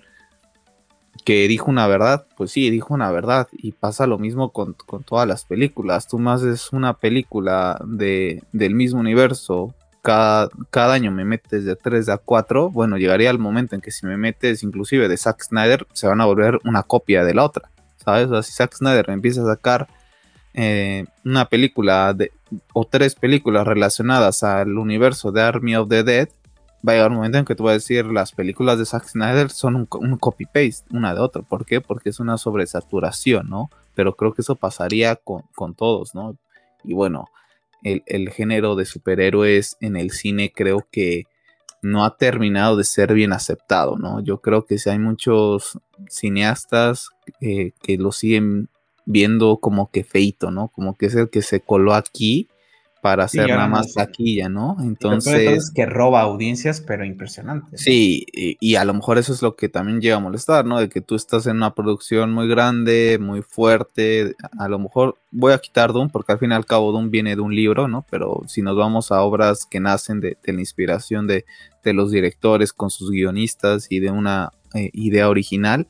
que 1.25 1.47
dijo 1.47 1.71
una 1.71 1.87
verdad, 1.87 2.27
pues 2.37 2.51
sí, 2.51 2.69
dijo 2.69 2.93
una 2.93 3.11
verdad. 3.11 3.47
Y 3.51 3.71
pasa 3.73 4.07
lo 4.07 4.19
mismo 4.19 4.51
con, 4.53 4.75
todas 5.05 5.27
las 5.27 5.43
películas. 5.43 6.07
Tú 6.07 6.19
más 6.19 6.43
es 6.43 6.71
una 6.71 6.93
película 6.93 7.81
de, 7.85 8.43
del 8.53 8.75
mismo 8.75 8.99
universo. 8.99 9.73
Cada, 10.03 10.49
cada, 10.69 10.93
año 10.93 11.11
me 11.11 11.25
metes 11.25 11.65
de 11.65 11.75
3 11.75 12.09
a 12.09 12.19
4. 12.19 12.69
Bueno, 12.69 12.97
llegaría 12.97 13.31
el 13.31 13.39
momento 13.39 13.73
en 13.73 13.81
que 13.81 13.89
si 13.89 14.05
me 14.05 14.17
metes 14.17 14.61
inclusive 14.61 15.09
de 15.09 15.17
Zack 15.17 15.43
Snyder, 15.43 15.87
se 15.93 16.07
van 16.07 16.21
a 16.21 16.25
volver 16.25 16.59
una 16.63 16.83
copia 16.83 17.25
de 17.25 17.33
la 17.33 17.43
otra. 17.43 17.71
¿Sabes? 17.97 18.45
Si 18.45 18.53
Zack 18.53 18.75
Snyder 18.75 19.09
empieza 19.09 19.41
a 19.41 19.47
sacar 19.47 19.87
eh, 20.53 21.05
una 21.25 21.45
película 21.45 22.13
de, 22.13 22.31
o 22.71 22.85
tres 22.85 23.15
películas 23.15 23.65
relacionadas 23.65 24.43
al 24.43 24.77
universo 24.77 25.31
de 25.31 25.41
Army 25.41 25.75
of 25.75 25.89
the 25.89 26.03
Dead, 26.03 26.29
va 26.87 26.91
a 26.91 26.95
llegar 26.95 27.11
un 27.11 27.17
momento 27.17 27.37
en 27.37 27.45
que 27.45 27.55
tú 27.55 27.63
vas 27.63 27.71
a 27.71 27.75
decir 27.75 28.05
las 28.05 28.31
películas 28.31 28.77
de 28.77 28.85
Zack 28.85 29.07
Snyder 29.07 29.49
son 29.49 29.75
un, 29.75 30.17
copy-paste 30.17 30.85
una 30.91 31.13
de 31.13 31.21
otra. 31.21 31.41
¿Por 31.41 31.65
qué? 31.65 31.81
Porque 31.81 32.09
es 32.09 32.19
una 32.19 32.37
sobresaturación, 32.37 33.49
¿no? 33.49 33.69
Pero 33.93 34.15
creo 34.15 34.33
que 34.33 34.41
eso 34.41 34.55
pasaría 34.55 35.15
con, 35.15 35.75
todos, 35.75 36.15
¿no? 36.15 36.37
Y 36.83 36.93
bueno, 36.93 37.29
el, 37.83 38.03
el, 38.05 38.29
género 38.29 38.75
de 38.75 38.85
superhéroes 38.85 39.77
en 39.79 39.95
el 39.95 40.11
cine 40.11 40.51
creo 40.53 40.87
que 40.91 41.23
no 41.81 42.03
ha 42.03 42.17
terminado 42.17 42.77
de 42.77 42.83
ser 42.83 43.13
bien 43.13 43.31
aceptado, 43.31 43.97
¿no? 43.97 44.19
Yo 44.19 44.41
creo 44.41 44.65
que 44.65 44.77
si 44.77 44.89
hay 44.89 44.99
muchos 44.99 45.79
cineastas 46.09 47.09
eh, 47.41 47.71
que 47.81 47.97
lo 47.97 48.11
siguen 48.11 48.69
viendo 49.05 49.57
como 49.57 49.91
que 49.91 50.03
feito, 50.03 50.51
¿no? 50.51 50.69
Como 50.69 50.97
que 50.97 51.05
es 51.05 51.15
el 51.15 51.29
que 51.29 51.41
se 51.41 51.61
coló 51.61 51.93
aquí 51.93 52.49
para 53.05 53.25
hacer 53.25 53.47
nada 53.47 53.67
más 53.67 53.93
taquilla, 53.93 54.49
¿no? 54.49 54.77
Entonces. 54.79 55.71
que 55.75 55.85
roba 55.85 56.21
audiencias, 56.21 56.81
pero 56.81 57.05
impresionante. 57.05 57.77
Sí, 57.77 58.25
y, 58.33 58.75
a 58.77 58.83
lo 58.83 58.95
mejor 58.95 59.19
eso 59.19 59.31
es 59.31 59.43
lo 59.43 59.55
que 59.55 59.69
también 59.69 60.01
llega 60.01 60.15
a 60.15 60.19
molestar, 60.19 60.65
¿no? 60.65 60.79
De 60.79 60.89
que 60.89 61.01
tú 61.01 61.13
estás 61.13 61.45
en 61.45 61.57
una 61.57 61.75
producción 61.75 62.33
muy 62.33 62.47
grande, 62.47 63.19
muy 63.21 63.43
fuerte. 63.43 64.33
A 64.57 64.67
lo 64.69 64.79
mejor 64.79 65.19
voy 65.29 65.53
a 65.53 65.59
quitar 65.59 65.93
Doom, 65.93 66.09
porque 66.09 66.31
al 66.31 66.39
fin 66.39 66.49
y 66.49 66.55
al 66.55 66.65
cabo 66.65 66.91
Doom 66.91 67.11
viene 67.11 67.35
de 67.35 67.43
un 67.43 67.53
libro, 67.53 67.87
¿no? 67.87 68.07
Pero 68.09 68.41
si 68.47 68.63
nos 68.63 68.75
vamos 68.75 69.11
a 69.11 69.21
obras 69.21 69.67
que 69.69 69.79
nacen 69.79 70.19
de, 70.19 70.39
la 70.43 70.59
inspiración 70.59 71.27
de, 71.27 71.45
los 71.83 72.09
directores 72.09 72.73
con 72.73 72.89
sus 72.89 73.11
guionistas 73.11 73.85
y 73.91 73.99
de 73.99 74.09
una 74.09 74.49
eh, 74.73 74.89
idea 74.93 75.29
original, 75.29 75.87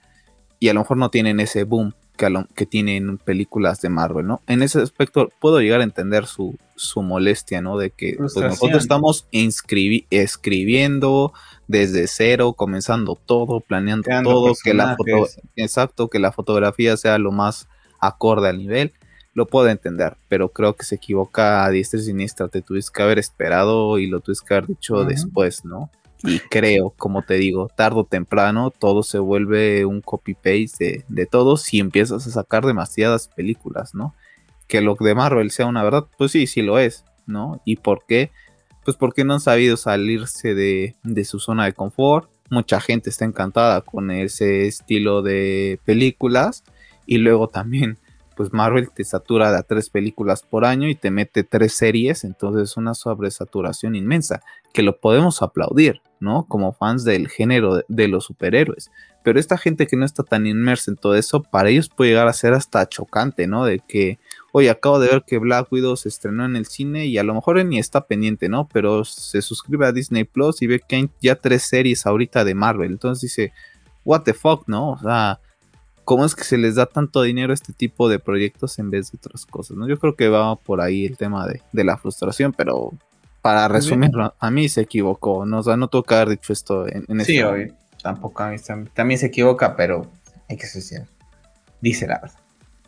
y 0.59 0.67
a 0.67 0.73
lo 0.73 0.81
mejor 0.81 0.97
no 0.97 1.09
tienen 1.09 1.39
ese 1.39 1.63
boom 1.63 1.93
que, 2.15 2.65
tienen 2.65 3.17
películas 3.17 3.81
de 3.81 3.89
Marvel, 3.89 4.25
¿no? 4.25 4.41
En 4.47 4.63
ese 4.63 4.81
aspecto 4.81 5.29
puedo 5.39 5.59
llegar 5.59 5.81
a 5.81 5.83
entender 5.83 6.25
su, 6.25 6.57
molestia, 6.95 7.61
¿no? 7.61 7.77
De 7.77 7.91
que 7.91 8.15
pues, 8.17 8.35
nosotros 8.35 8.83
estamos 8.83 9.27
escribiendo 9.31 11.33
desde 11.67 12.07
cero, 12.07 12.53
comenzando 12.53 13.15
todo, 13.15 13.59
planeando 13.59 14.09
todo, 14.23 14.53
que 14.63 14.73
la 14.73 14.95
foto, 14.95 15.27
exacto, 15.55 16.09
que 16.09 16.19
la 16.19 16.31
fotografía 16.31 16.97
sea 16.97 17.17
lo 17.17 17.31
más 17.31 17.67
acorde 17.99 18.49
al 18.49 18.57
nivel. 18.57 18.93
Lo 19.33 19.47
puedo 19.47 19.67
entender, 19.67 20.15
pero 20.29 20.49
creo 20.49 20.75
que 20.75 20.85
se 20.85 20.95
equivoca 20.95 21.65
a 21.65 21.69
diestra 21.69 21.99
y 21.99 22.03
siniestra. 22.03 22.47
Te 22.47 22.61
tuviste 22.61 22.91
que 22.93 23.03
haber 23.03 23.19
esperado 23.19 23.99
y 23.99 24.07
lo 24.07 24.21
tuviste 24.21 24.45
que 24.47 24.53
haber 24.53 24.67
dicho 24.67 25.03
después, 25.03 25.65
¿no? 25.65 25.91
Y 26.23 26.39
creo, 26.39 26.91
como 26.97 27.21
te 27.21 27.35
digo, 27.35 27.69
tarde 27.75 27.99
o 27.99 28.03
temprano 28.03 28.71
todo 28.71 29.03
se 29.03 29.19
vuelve 29.19 29.85
un 29.85 30.01
copy-paste 30.01 31.05
de, 31.07 31.25
todo 31.25 31.57
si 31.57 31.79
empiezas 31.79 32.25
a 32.25 32.31
sacar 32.31 32.65
demasiadas 32.65 33.27
películas, 33.27 33.93
¿no? 33.93 34.15
Que 34.67 34.81
lo 34.81 34.95
de 34.99 35.13
Marvel 35.13 35.51
sea 35.51 35.67
una 35.67 35.83
verdad, 35.83 36.05
pues 36.17 36.31
sí, 36.31 36.47
sí 36.47 36.61
lo 36.61 36.79
es, 36.79 37.05
¿no? 37.27 37.61
¿Y 37.65 37.75
por 37.77 38.05
qué? 38.07 38.31
Pues 38.83 38.97
porque 38.97 39.23
no 39.23 39.33
han 39.33 39.39
sabido 39.39 39.77
salirse 39.77 40.55
de, 40.55 40.95
de 41.03 41.25
su 41.25 41.39
zona 41.39 41.65
de 41.65 41.73
confort. 41.73 42.29
Mucha 42.49 42.79
gente 42.79 43.09
está 43.09 43.25
encantada 43.25 43.81
con 43.81 44.11
ese 44.11 44.67
estilo 44.67 45.21
de 45.21 45.79
películas. 45.85 46.63
Y 47.07 47.19
luego 47.19 47.49
también 47.49 47.99
pues 48.35 48.53
Marvel 48.53 48.89
te 48.91 49.03
satura 49.03 49.51
de 49.51 49.57
a 49.57 49.63
tres 49.63 49.89
películas 49.89 50.43
por 50.43 50.65
año 50.65 50.87
y 50.87 50.95
te 50.95 51.11
mete 51.11 51.43
tres 51.43 51.73
series, 51.73 52.23
entonces 52.23 52.71
es 52.71 52.77
una 52.77 52.93
sobresaturación 52.93 53.95
inmensa, 53.95 54.41
que 54.73 54.83
lo 54.83 54.99
podemos 54.99 55.41
aplaudir, 55.41 56.01
¿no? 56.19 56.45
Como 56.47 56.73
fans 56.73 57.03
del 57.03 57.29
género 57.29 57.83
de, 57.87 58.07
los 58.07 58.25
superhéroes. 58.25 58.91
Pero 59.23 59.39
esta 59.39 59.57
gente 59.57 59.87
que 59.87 59.95
no 59.95 60.05
está 60.05 60.23
tan 60.23 60.45
inmersa 60.45 60.91
en 60.91 60.97
todo 60.97 61.15
eso, 61.15 61.41
para 61.41 61.69
ellos 61.69 61.89
puede 61.89 62.11
llegar 62.11 62.27
a 62.27 62.33
ser 62.33 62.53
hasta 62.53 62.87
chocante, 62.87 63.47
¿no? 63.47 63.65
De 63.65 63.79
que, 63.79 64.19
oye, 64.51 64.69
acabo 64.69 64.99
de 64.99 65.07
ver 65.07 65.23
que 65.25 65.37
Black 65.37 65.71
Widow 65.71 65.95
se 65.95 66.09
estrenó 66.09 66.45
en 66.45 66.55
el 66.55 66.65
cine 66.65 67.05
y 67.05 67.17
a 67.17 67.23
lo 67.23 67.33
mejor 67.33 67.63
ni 67.65 67.79
está 67.79 68.05
pendiente, 68.05 68.49
¿no? 68.49 68.67
Pero 68.71 69.05
se 69.05 69.41
suscribe 69.41 69.87
a 69.87 69.91
Disney 69.91 70.25
Plus 70.25 70.61
y 70.61 70.67
ve 70.67 70.81
que 70.85 70.97
hay 70.97 71.09
ya 71.21 71.35
tres 71.35 71.63
series 71.63 72.05
ahorita 72.05 72.43
de 72.43 72.53
Marvel. 72.53 72.91
Entonces 72.91 73.21
dice, 73.21 73.53
what 74.03 74.21
the 74.21 74.33
fuck, 74.33 74.67
¿no? 74.67 74.91
O 74.91 74.99
sea, 74.99 75.39
cómo 76.05 76.25
es 76.25 76.35
que 76.35 76.43
se 76.43 76.57
les 76.57 76.75
da 76.75 76.85
tanto 76.85 77.21
dinero 77.23 77.51
a 77.51 77.53
este 77.53 77.73
tipo 77.73 78.07
de 78.07 78.19
proyectos 78.19 78.79
en 78.79 78.89
vez 78.89 79.11
de 79.11 79.17
otras 79.17 79.45
cosas, 79.45 79.75
¿no? 79.75 79.87
Yo 79.87 79.99
creo 79.99 80.15
que 80.15 80.29
va 80.29 80.55
por 80.55 80.79
ahí 80.79 81.05
el 81.05 81.17
tema 81.17 81.47
de, 81.47 81.83
la 81.83 81.97
frustración, 81.97 82.53
pero 82.53 82.93
para 83.41 83.67
resumirlo, 83.67 84.33
a 84.39 84.51
mí 84.51 84.69
se 84.69 84.81
equivocó, 84.81 85.45
¿no? 85.45 85.59
O 85.59 85.63
sea, 85.63 85.75
no 85.75 85.87
tuvo 85.87 86.03
que 86.03 86.15
haber 86.15 86.29
dicho 86.29 86.53
esto 86.53 86.87
en, 86.87 87.05
en 87.07 87.25
Sí, 87.25 87.41
hoy 87.41 87.73
tampoco 88.01 88.43
a 88.43 88.51
mí 88.51 88.57
también 88.93 89.19
se 89.19 89.25
equivoca, 89.25 89.75
pero 89.75 90.11
hay 90.47 90.57
que 90.57 90.67
ser 90.67 91.07
Dice 91.81 92.07
la 92.07 92.19
verdad. 92.19 92.44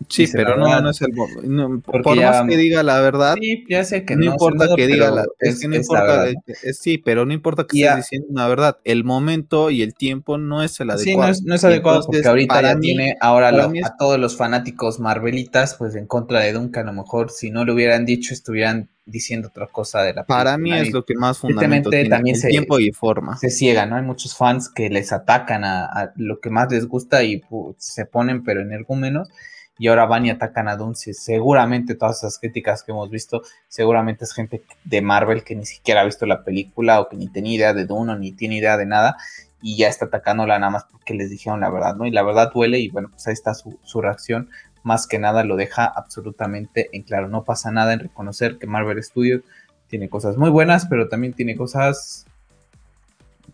Sí, 0.09 0.27
pero 0.31 0.57
no, 0.57 0.79
no 0.79 0.89
es 0.91 1.01
el 1.01 1.11
no, 1.43 1.81
por 1.81 2.15
más 2.15 2.47
que 2.47 2.57
diga 2.57 2.83
la 2.83 3.01
verdad, 3.01 3.35
sí, 3.39 3.65
ya 3.67 3.83
sé 3.83 4.05
que 4.05 4.15
no, 4.15 4.25
importa 4.25 4.67
que 4.75 4.87
diga 4.87 5.09
la 5.09 5.25
es, 5.39 5.59
que 5.59 5.67
no 5.67 5.75
importa 5.75 6.25
sí, 6.73 6.97
pero 6.97 7.25
no 7.25 7.33
importa 7.33 7.65
que 7.65 7.79
estés 7.79 7.97
diciendo 7.97 8.27
una 8.29 8.47
verdad, 8.47 8.77
el 8.83 9.03
momento 9.03 9.71
y 9.71 9.81
el 9.81 9.95
tiempo 9.95 10.37
no 10.37 10.61
es 10.61 10.79
el 10.79 10.91
adecuado. 10.91 11.33
Sí, 11.33 11.43
no 11.45 11.55
es, 11.55 11.63
adecuado 11.63 12.03
porque 12.05 12.27
ahorita 12.27 12.61
ya 12.61 12.79
tiene 12.79 13.17
ahora 13.19 13.49
a 13.49 13.97
todos 13.97 14.19
los 14.19 14.37
fanáticos 14.37 14.99
marvelitas 14.99 15.75
pues 15.75 15.95
en 15.95 16.05
contra 16.05 16.41
de 16.41 16.53
Duncan, 16.53 16.87
a 16.87 16.91
lo 16.91 17.01
mejor 17.01 17.31
si 17.31 17.49
no 17.49 17.65
lo 17.65 17.73
hubieran 17.73 18.05
dicho 18.05 18.33
estuvieran 18.33 18.89
diciendo 19.07 19.47
otra 19.47 19.67
cosa 19.67 20.01
de 20.03 20.13
la 20.13 20.25
Para 20.25 20.57
mí 20.57 20.73
es 20.73 20.91
lo 20.91 21.05
que 21.05 21.15
más 21.15 21.39
fundamento 21.39 21.89
tiene, 21.89 22.09
también 22.09 22.35
el 22.35 22.49
tiempo 22.49 22.79
y 22.79 22.91
forma. 22.91 23.37
Se 23.37 23.49
ciega, 23.49 23.85
¿no? 23.85 23.95
Hay 23.95 24.03
muchos 24.03 24.35
fans 24.35 24.69
que 24.69 24.89
les 24.89 25.11
atacan 25.11 25.63
a, 25.63 26.11
lo 26.17 26.39
que 26.39 26.49
más 26.49 26.71
les 26.71 26.87
gusta 26.87 27.23
y 27.23 27.41
se 27.77 28.05
ponen 28.05 28.43
pero 28.43 28.61
en 28.61 28.85
menos 28.99 29.29
y 29.78 29.88
ahora 29.88 30.05
van 30.05 30.25
y 30.25 30.30
atacan 30.30 30.67
a 30.67 30.75
Dune, 30.75 30.95
seguramente 30.95 31.95
todas 31.95 32.17
esas 32.17 32.39
críticas 32.39 32.84
que 32.84 32.91
hemos 32.91 33.09
visto, 33.09 33.41
seguramente 33.67 34.25
es 34.25 34.34
gente 34.34 34.63
de 34.84 35.01
Marvel 35.01 35.43
que 35.43 35.55
ni 35.55 35.65
siquiera 35.65 36.01
ha 36.01 36.05
visto 36.05 36.25
la 36.25 36.43
película 36.43 37.01
o 37.01 37.09
que 37.09 37.17
ni 37.17 37.28
tiene 37.28 37.53
idea 37.53 37.73
de 37.73 37.86
Dune 37.86 38.13
o 38.13 38.15
ni 38.15 38.32
tiene 38.32 38.57
idea 38.57 38.78
de 38.78 38.86
nada 38.86 39.17
y 39.61 39.78
ya 39.78 39.88
está 39.88 40.05
atacándola 40.05 40.59
nada 40.59 40.71
más 40.71 40.86
porque 40.86 41.13
les 41.13 41.30
dijeron 41.30 41.59
la 41.59 41.69
verdad, 41.69 41.95
¿no? 41.95 42.05
Y 42.05 42.11
la 42.11 42.23
verdad 42.23 42.51
duele 42.53 42.80
y 42.80 42.89
bueno, 42.89 43.09
pues 43.09 43.28
ahí 43.28 43.34
está 43.34 43.53
su, 43.53 43.80
su 43.84 44.01
reacción, 44.01 44.49
más 44.84 45.07
que 45.07 45.19
nada 45.19 45.43
lo 45.43 45.55
deja 45.55 45.86
absolutamente 45.86 46.89
en 46.93 47.03
claro, 47.03 47.28
no 47.28 47.43
pasa 47.43 47.71
nada 47.71 47.93
en 47.93 47.99
reconocer 47.99 48.57
que 48.57 48.67
Marvel 48.67 49.03
Studios 49.03 49.41
tiene 49.88 50.09
cosas 50.09 50.38
muy 50.38 50.49
buenas, 50.49 50.86
pero 50.86 51.09
también 51.09 51.34
tiene 51.34 51.55
cosas 51.55 52.26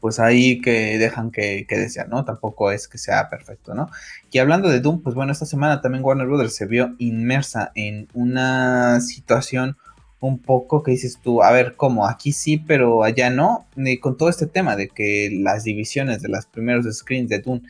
pues 0.03 0.19
ahí 0.19 0.59
que 0.59 0.97
dejan 0.97 1.31
que, 1.31 1.65
que 1.65 1.77
desear, 1.77 2.09
¿no? 2.09 2.25
Tampoco 2.25 2.71
es 2.71 2.89
que 2.89 2.97
sea 2.97 3.29
perfecto, 3.29 3.73
¿no? 3.73 3.89
Y 4.31 4.39
hablando 4.39 4.67
de 4.67 4.81
Doom, 4.81 5.01
pues 5.01 5.15
bueno, 5.15 5.31
esta 5.31 5.45
semana 5.45 5.79
también 5.79 6.03
Warner 6.03 6.27
Brothers 6.27 6.57
se 6.57 6.65
vio 6.65 6.93
inmersa 6.97 7.71
en 7.73 8.09
una 8.13 8.99
situación 8.99 9.77
un 10.19 10.39
poco 10.39 10.83
que 10.83 10.91
dices 10.91 11.19
tú, 11.23 11.41
a 11.41 11.53
ver, 11.53 11.77
¿cómo? 11.77 12.05
Aquí 12.05 12.33
sí, 12.33 12.57
pero 12.57 13.05
allá 13.05 13.29
no. 13.29 13.65
con 14.01 14.17
todo 14.17 14.27
este 14.27 14.45
tema 14.45 14.75
de 14.75 14.89
que 14.89 15.29
las 15.31 15.63
divisiones 15.63 16.21
de 16.21 16.27
los 16.27 16.47
primeros 16.47 16.85
screens 16.93 17.29
de 17.29 17.39
Doom, 17.39 17.61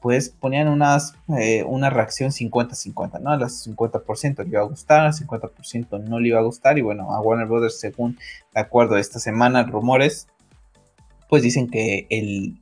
pues 0.00 0.28
ponían 0.28 0.68
unas, 0.68 1.16
eh, 1.36 1.64
una 1.64 1.90
reacción 1.90 2.30
50-50, 2.30 3.20
¿no? 3.20 3.36
Las 3.36 3.66
50% 3.66 4.44
le 4.44 4.50
iba 4.50 4.60
a 4.60 4.66
gustar, 4.66 5.12
50% 5.12 5.98
no 5.98 6.20
le 6.20 6.28
iba 6.28 6.38
a 6.38 6.44
gustar. 6.44 6.78
Y 6.78 6.82
bueno, 6.82 7.12
a 7.12 7.20
Warner 7.20 7.48
Brothers, 7.48 7.80
según 7.80 8.18
de 8.54 8.60
acuerdo 8.60 8.96
esta 8.96 9.18
semana, 9.18 9.64
rumores 9.64 10.28
pues 11.32 11.42
dicen 11.42 11.70
que 11.70 12.06
el, 12.10 12.58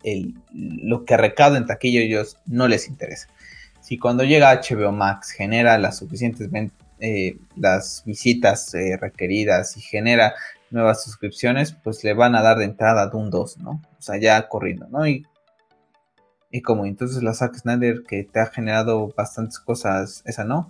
lo 0.55 1.05
que 1.05 1.17
recauda 1.17 1.59
en 1.59 1.67
taquilla 1.67 2.03
ellos 2.03 2.37
no 2.47 2.69
les 2.69 2.87
interesa. 2.87 3.27
Si 3.81 3.99
cuando 3.99 4.23
llega 4.23 4.55
HBO 4.55 4.93
Max 4.93 5.33
genera 5.33 5.77
las 5.77 5.99
suficientes 5.99 6.49
eh, 7.01 7.37
las 7.57 8.05
visitas 8.07 8.73
eh, 8.75 8.97
requeridas 8.97 9.77
y 9.77 9.81
genera 9.81 10.35
nuevas 10.71 11.03
suscripciones, 11.03 11.73
pues 11.73 12.05
le 12.05 12.15
van 12.15 12.37
a 12.37 12.43
dar 12.43 12.59
de 12.59 12.67
entrada 12.67 13.03
a 13.03 13.07
Doom 13.09 13.31
2, 13.31 13.59
¿no? 13.59 13.83
O 13.99 14.03
sea, 14.03 14.21
ya 14.21 14.47
corriendo, 14.47 14.87
¿no? 14.89 15.05
Y, 15.05 15.27
y 16.53 16.63
como 16.63 16.87
entonces 16.87 17.25
la 17.25 17.35
Zack 17.35 17.57
Snyder 17.57 18.05
que 18.07 18.23
te 18.23 18.39
ha 18.39 18.47
generado 18.47 19.13
bastantes 19.17 19.59
cosas, 19.59 20.23
esa 20.27 20.45
no, 20.45 20.69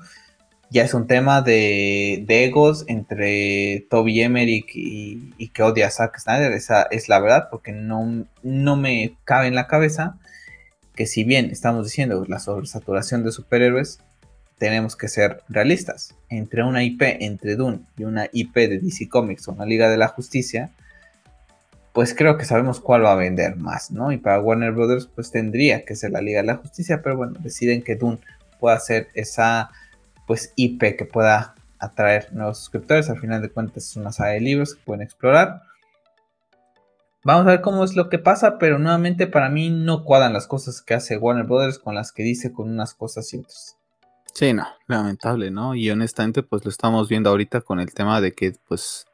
ya 0.70 0.84
es 0.84 0.94
un 0.94 1.08
tema 1.08 1.42
de, 1.42 2.24
egos 2.28 2.84
entre 2.86 3.86
Toby 3.90 4.22
Emmerich 4.22 4.70
y, 4.74 5.48
que 5.48 5.62
odia 5.64 5.88
a 5.88 5.90
Zack 5.90 6.18
Snyder, 6.20 6.52
esa 6.52 6.84
es 6.84 7.08
la 7.08 7.18
verdad, 7.18 7.48
porque 7.50 7.72
no, 7.72 8.24
no 8.42 8.76
me 8.76 9.16
cabe 9.24 9.48
en 9.48 9.56
la 9.56 9.66
cabeza 9.66 10.16
que 10.94 11.06
si 11.06 11.24
bien 11.24 11.50
estamos 11.50 11.86
diciendo 11.86 12.24
la 12.28 12.38
sobresaturación 12.38 13.24
de 13.24 13.32
superhéroes, 13.32 13.98
tenemos 14.58 14.94
que 14.94 15.08
ser 15.08 15.42
realistas. 15.48 16.14
Entre 16.28 16.62
una 16.62 16.84
IP, 16.84 17.02
entre 17.02 17.56
Dune 17.56 17.80
y 17.96 18.04
una 18.04 18.28
IP 18.32 18.54
de 18.54 18.78
DC 18.78 19.08
Comics 19.08 19.48
o 19.48 19.52
una 19.52 19.64
Liga 19.64 19.90
de 19.90 19.96
la 19.96 20.08
Justicia, 20.08 20.70
pues 21.92 22.14
creo 22.14 22.36
que 22.36 22.44
sabemos 22.44 22.78
cuál 22.78 23.04
va 23.04 23.12
a 23.12 23.16
vender 23.16 23.56
más, 23.56 23.90
¿no? 23.90 24.12
Y 24.12 24.18
para 24.18 24.40
Warner 24.40 24.72
Brothers, 24.72 25.06
pues 25.06 25.32
tendría 25.32 25.84
que 25.84 25.96
ser 25.96 26.12
la 26.12 26.20
Liga 26.20 26.42
de 26.42 26.46
la 26.46 26.56
Justicia, 26.56 27.00
pero 27.02 27.16
bueno, 27.16 27.32
deciden 27.40 27.82
que 27.82 27.96
Dune 27.96 28.18
pueda 28.60 28.78
ser 28.78 29.08
esa 29.14 29.70
pues 30.30 30.52
IP 30.54 30.96
que 30.96 31.04
pueda 31.04 31.56
atraer 31.80 32.32
nuevos 32.32 32.58
suscriptores. 32.58 33.10
Al 33.10 33.18
final 33.18 33.42
de 33.42 33.50
cuentas 33.50 33.88
es 33.88 33.96
una 33.96 34.12
saga 34.12 34.30
de 34.30 34.40
libros 34.40 34.76
que 34.76 34.82
pueden 34.84 35.02
explorar. 35.02 35.62
Vamos 37.24 37.48
a 37.48 37.50
ver 37.50 37.60
cómo 37.62 37.82
es 37.82 37.96
lo 37.96 38.08
que 38.08 38.20
pasa, 38.20 38.56
pero 38.56 38.78
nuevamente 38.78 39.26
para 39.26 39.48
mí 39.48 39.70
no 39.70 40.04
cuadran 40.04 40.32
las 40.32 40.46
cosas 40.46 40.82
que 40.82 40.94
hace 40.94 41.16
Warner 41.16 41.46
Brothers 41.46 41.80
con 41.80 41.96
las 41.96 42.12
que 42.12 42.22
dice 42.22 42.52
con 42.52 42.70
unas 42.70 42.94
cosas 42.94 43.34
y 43.34 43.38
otras. 43.38 43.76
Sí, 44.32 44.52
no, 44.52 44.68
lamentable, 44.86 45.50
¿no? 45.50 45.74
Y 45.74 45.90
honestamente 45.90 46.44
pues 46.44 46.64
lo 46.64 46.70
estamos 46.70 47.08
viendo 47.08 47.30
ahorita 47.30 47.62
con 47.62 47.80
el 47.80 47.92
tema 47.92 48.20
de 48.20 48.30
que 48.30 48.52
pues 48.68 49.06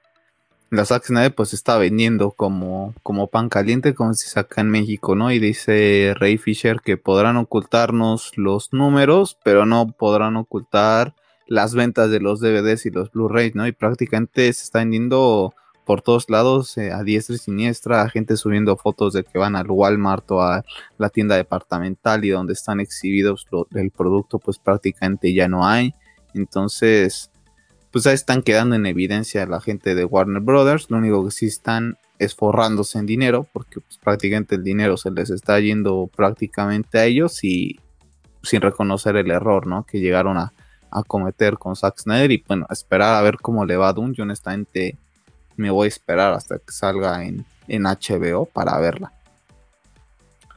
la 0.70 0.84
Zack 0.84 1.06
pues 1.34 1.54
está 1.54 1.78
vendiendo 1.78 2.32
como, 2.32 2.94
como 3.02 3.28
pan 3.28 3.48
caliente, 3.48 3.94
como 3.94 4.14
se 4.14 4.28
saca 4.28 4.60
en 4.60 4.70
México, 4.70 5.14
¿no? 5.14 5.30
Y 5.30 5.38
dice 5.38 6.14
Ray 6.16 6.38
Fisher 6.38 6.80
que 6.80 6.96
podrán 6.96 7.36
ocultarnos 7.36 8.32
los 8.36 8.72
números, 8.72 9.38
pero 9.44 9.64
no 9.64 9.86
podrán 9.88 10.36
ocultar 10.36 11.14
las 11.46 11.74
ventas 11.74 12.10
de 12.10 12.20
los 12.20 12.40
DVDs 12.40 12.86
y 12.86 12.90
los 12.90 13.12
Blu-rays, 13.12 13.54
¿no? 13.54 13.66
Y 13.66 13.72
prácticamente 13.72 14.52
se 14.52 14.64
está 14.64 14.80
vendiendo 14.80 15.54
por 15.84 16.02
todos 16.02 16.28
lados, 16.28 16.76
eh, 16.78 16.90
a 16.90 17.04
diestra 17.04 17.36
y 17.36 17.38
siniestra, 17.38 18.10
gente 18.10 18.36
subiendo 18.36 18.76
fotos 18.76 19.12
de 19.12 19.22
que 19.22 19.38
van 19.38 19.54
al 19.54 19.70
Walmart 19.70 20.28
o 20.32 20.42
a 20.42 20.64
la 20.98 21.10
tienda 21.10 21.36
departamental 21.36 22.24
y 22.24 22.30
donde 22.30 22.54
están 22.54 22.80
exhibidos 22.80 23.46
el 23.72 23.92
producto, 23.92 24.40
pues 24.40 24.58
prácticamente 24.58 25.32
ya 25.32 25.46
no 25.46 25.64
hay. 25.64 25.94
Entonces, 26.34 27.30
pues 27.96 28.04
ya 28.04 28.12
están 28.12 28.42
quedando 28.42 28.76
en 28.76 28.84
evidencia 28.84 29.46
la 29.46 29.58
gente 29.58 29.94
de 29.94 30.04
Warner 30.04 30.42
Brothers. 30.42 30.90
Lo 30.90 30.98
único 30.98 31.24
que 31.24 31.30
sí 31.30 31.46
están 31.46 31.96
es 32.18 32.34
forrándose 32.34 32.98
en 32.98 33.06
dinero, 33.06 33.48
porque 33.54 33.80
pues, 33.80 33.96
prácticamente 33.96 34.56
el 34.56 34.62
dinero 34.62 34.98
se 34.98 35.10
les 35.10 35.30
está 35.30 35.58
yendo 35.60 36.10
prácticamente 36.14 36.98
a 36.98 37.06
ellos 37.06 37.42
y 37.42 37.80
sin 38.42 38.60
reconocer 38.60 39.16
el 39.16 39.30
error, 39.30 39.66
¿no? 39.66 39.84
Que 39.84 39.98
llegaron 39.98 40.36
a, 40.36 40.52
cometer 41.06 41.56
con 41.56 41.74
Zack 41.74 41.98
Snyder 42.00 42.30
y 42.32 42.44
bueno, 42.46 42.66
esperar 42.68 43.14
a 43.14 43.22
ver 43.22 43.38
cómo 43.38 43.64
le 43.64 43.78
va 43.78 43.88
a 43.88 43.94
Doom. 43.94 44.12
Yo 44.12 44.24
honestamente 44.24 44.98
me 45.56 45.70
voy 45.70 45.86
a 45.86 45.88
esperar 45.88 46.34
hasta 46.34 46.58
que 46.58 46.72
salga 46.72 47.24
en, 47.24 47.46
en 47.66 47.84
HBO 47.84 48.44
para 48.44 48.78
verla. 48.78 49.10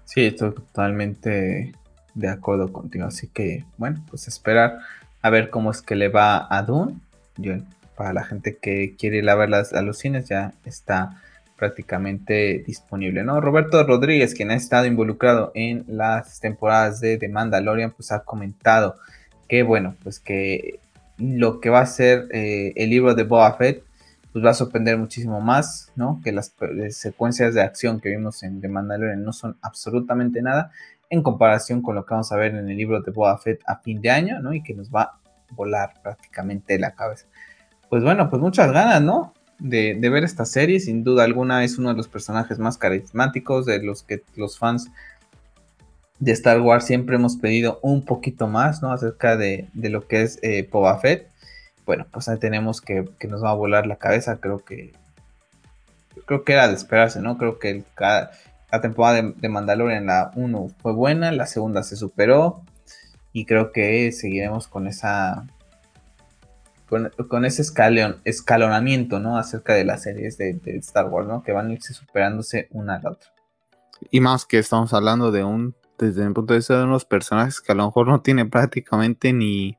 Sí, 0.04 0.26
estoy 0.26 0.52
totalmente 0.52 1.72
de 2.16 2.28
acuerdo 2.28 2.74
contigo. 2.74 3.06
Así 3.06 3.30
que, 3.30 3.64
bueno, 3.78 4.04
pues 4.10 4.28
esperar 4.28 4.80
a 5.22 5.30
ver 5.30 5.50
cómo 5.50 5.72
es 5.72 5.82
que 5.82 5.96
le 5.96 6.10
va 6.10 6.46
a 6.54 6.64
Dune 6.64 7.00
para 7.96 8.14
la 8.14 8.24
gente 8.24 8.58
que 8.58 8.96
quiere 8.98 9.18
ir 9.18 9.30
a 9.30 9.36
verlas 9.36 9.74
a 9.74 9.82
los 9.82 9.98
cines 9.98 10.30
ya 10.30 10.54
está 10.66 11.22
prácticamente 11.58 12.64
disponible, 12.66 13.24
¿no? 13.24 13.42
Roberto 13.42 13.84
Rodríguez, 13.84 14.34
quien 14.34 14.50
ha 14.52 14.56
estado 14.56 14.86
involucrado 14.86 15.52
en 15.54 15.84
las 15.88 16.40
temporadas 16.40 17.02
de 17.02 17.18
The 17.18 17.28
Mandalorian, 17.28 17.92
pues 17.92 18.14
ha 18.14 18.24
comentado 18.24 18.96
que, 19.50 19.64
bueno, 19.64 19.96
pues 20.02 20.20
que 20.20 20.80
lo 21.18 21.60
que 21.60 21.70
va 21.70 21.82
a 21.82 21.86
ser 21.86 22.30
eh, 22.32 22.72
el 22.78 22.90
libro 22.90 23.14
de 23.14 23.24
Boba 23.24 23.54
Fett, 23.58 23.84
pues 24.32 24.46
va 24.46 24.52
a 24.52 24.54
sorprender 24.54 24.98
muchísimo 24.98 25.42
más, 25.42 25.92
¿no? 25.98 26.22
Que 26.24 26.32
las 26.32 26.54
secuencias 26.92 27.54
de 27.54 27.62
acción 27.62 28.00
que 28.00 28.10
vimos 28.10 28.42
en 28.44 28.62
The 28.62 28.70
Mandalorian 28.70 29.24
no 29.24 29.34
son 29.34 29.58
absolutamente 29.62 30.42
nada 30.42 30.72
en 31.10 31.24
comparación 31.24 31.82
con 31.82 31.96
lo 31.96 32.06
que 32.06 32.14
vamos 32.14 32.32
a 32.32 32.38
ver 32.38 32.56
en 32.56 32.70
el 32.70 32.78
libro 32.78 33.02
de 33.02 33.12
Boba 33.12 33.38
Fett 33.38 33.62
a 33.66 33.78
fin 33.78 34.00
de 34.02 34.12
año, 34.12 34.40
¿no? 34.40 34.54
Y 34.54 34.64
que 34.64 34.74
nos 34.74 34.90
va 34.90 35.20
volar 35.52 35.94
prácticamente 36.02 36.78
la 36.80 36.92
cabeza. 36.92 37.26
Pues 37.90 38.04
bueno, 38.04 38.30
pues 38.30 38.42
muchas 38.42 38.72
ganas, 38.72 39.02
¿no? 39.02 39.34
De, 39.58 39.98
ver 40.00 40.24
esta 40.24 40.46
serie, 40.46 40.80
sin 40.80 41.04
duda 41.04 41.24
alguna 41.24 41.64
es 41.64 41.78
uno 41.78 41.90
de 41.90 41.96
los 41.96 42.08
personajes 42.08 42.60
más 42.60 42.78
carismáticos, 42.78 43.66
de 43.66 43.84
los 43.84 44.04
que 44.04 44.24
los 44.36 44.58
fans 44.58 44.90
de 46.20 46.32
Star 46.32 46.62
Wars 46.62 46.86
siempre 46.86 47.16
hemos 47.16 47.38
pedido 47.38 47.80
un 47.82 48.06
poquito 48.06 48.48
más, 48.48 48.82
¿no? 48.82 48.92
Acerca 48.92 49.36
de, 49.36 49.68
lo 49.74 50.08
que 50.08 50.22
es 50.22 50.40
eh, 50.44 50.68
Boba 50.72 50.98
Fett. 51.00 51.30
Bueno, 51.86 52.06
pues 52.12 52.30
ahí 52.30 52.38
tenemos 52.38 52.80
que, 52.82 53.10
nos 53.28 53.44
va 53.44 53.50
a 53.50 53.56
volar 53.56 53.88
la 53.88 53.98
cabeza, 53.98 54.40
creo 54.40 54.60
que 54.60 54.94
creo 56.26 56.44
que 56.44 56.54
era 56.54 56.68
de 56.68 56.76
esperarse, 56.76 57.22
¿no? 57.22 57.38
Creo 57.38 57.60
que 57.60 57.84
la 57.98 58.82
temporada 58.82 59.22
de, 59.22 59.34
de 59.36 59.50
Mandalorian, 59.50 60.06
la 60.06 60.32
1 60.36 60.68
fue 60.82 60.94
buena, 60.94 61.32
la 61.32 61.48
segunda 61.48 61.82
se 61.82 61.96
superó, 61.96 62.64
y 63.34 63.46
creo 63.46 63.72
que 63.72 64.12
seguiremos 64.12 64.68
con 64.68 64.88
esa 64.88 65.46
con, 66.90 67.46
ese 67.46 67.62
escalonamiento, 68.26 69.20
¿no? 69.20 69.38
Acerca 69.38 69.74
de 69.74 69.86
las 69.86 70.04
series 70.04 70.38
de, 70.38 70.60
Star 70.78 71.08
Wars, 71.08 71.28
¿no? 71.28 71.44
Que 71.44 71.52
van 71.52 71.70
a 71.70 71.74
irse 71.74 71.94
superándose 71.94 72.68
una 72.72 72.96
a 72.96 73.02
la 73.02 73.12
otra. 73.12 73.30
Y 74.10 74.22
más 74.22 74.46
que 74.46 74.58
estamos 74.58 74.94
hablando 74.94 75.32
de 75.32 75.44
un, 75.44 75.76
desde 76.00 76.28
mi 76.28 76.34
punto 76.34 76.54
de 76.54 76.60
vista, 76.60 76.78
de 76.78 76.86
unos 76.86 77.06
personajes 77.06 77.62
que 77.62 77.72
a 77.72 77.76
lo 77.76 77.86
mejor 77.86 78.08
no 78.08 78.22
tienen 78.22 78.50
prácticamente 78.50 79.34
ni, 79.34 79.78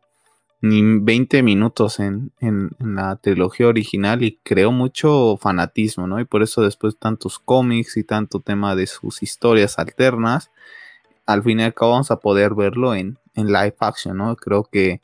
ni 0.61 0.82
20 0.82 1.42
minutos 1.42 1.98
en, 1.98 2.32
en, 2.38 2.70
la 2.78 3.16
trilogía 3.16 3.66
original 3.66 4.22
y 4.22 4.38
creó 4.44 4.70
mucho 4.70 5.36
fanatismo, 5.36 6.07
¿no? 6.07 6.20
Y 6.20 6.26
por 6.26 6.42
eso 6.42 6.62
después 6.62 6.96
tantos 6.96 7.40
cómics 7.40 7.96
y 7.96 8.05
tanto 8.05 8.38
tema 8.40 8.76
de 8.76 8.86
sus 8.86 9.22
historias 9.22 9.80
alternas, 9.80 10.53
al 11.26 11.42
fin 11.42 11.61
y 11.61 11.64
al 11.64 11.74
cabo 11.74 11.92
vamos 11.92 12.11
a 12.11 12.20
poder 12.20 12.55
verlo 12.55 12.94
en, 12.94 13.18
en 13.41 13.49
live 13.49 13.76
action, 13.80 14.16
¿no? 14.16 14.36
Creo 14.36 14.64
que 14.64 15.01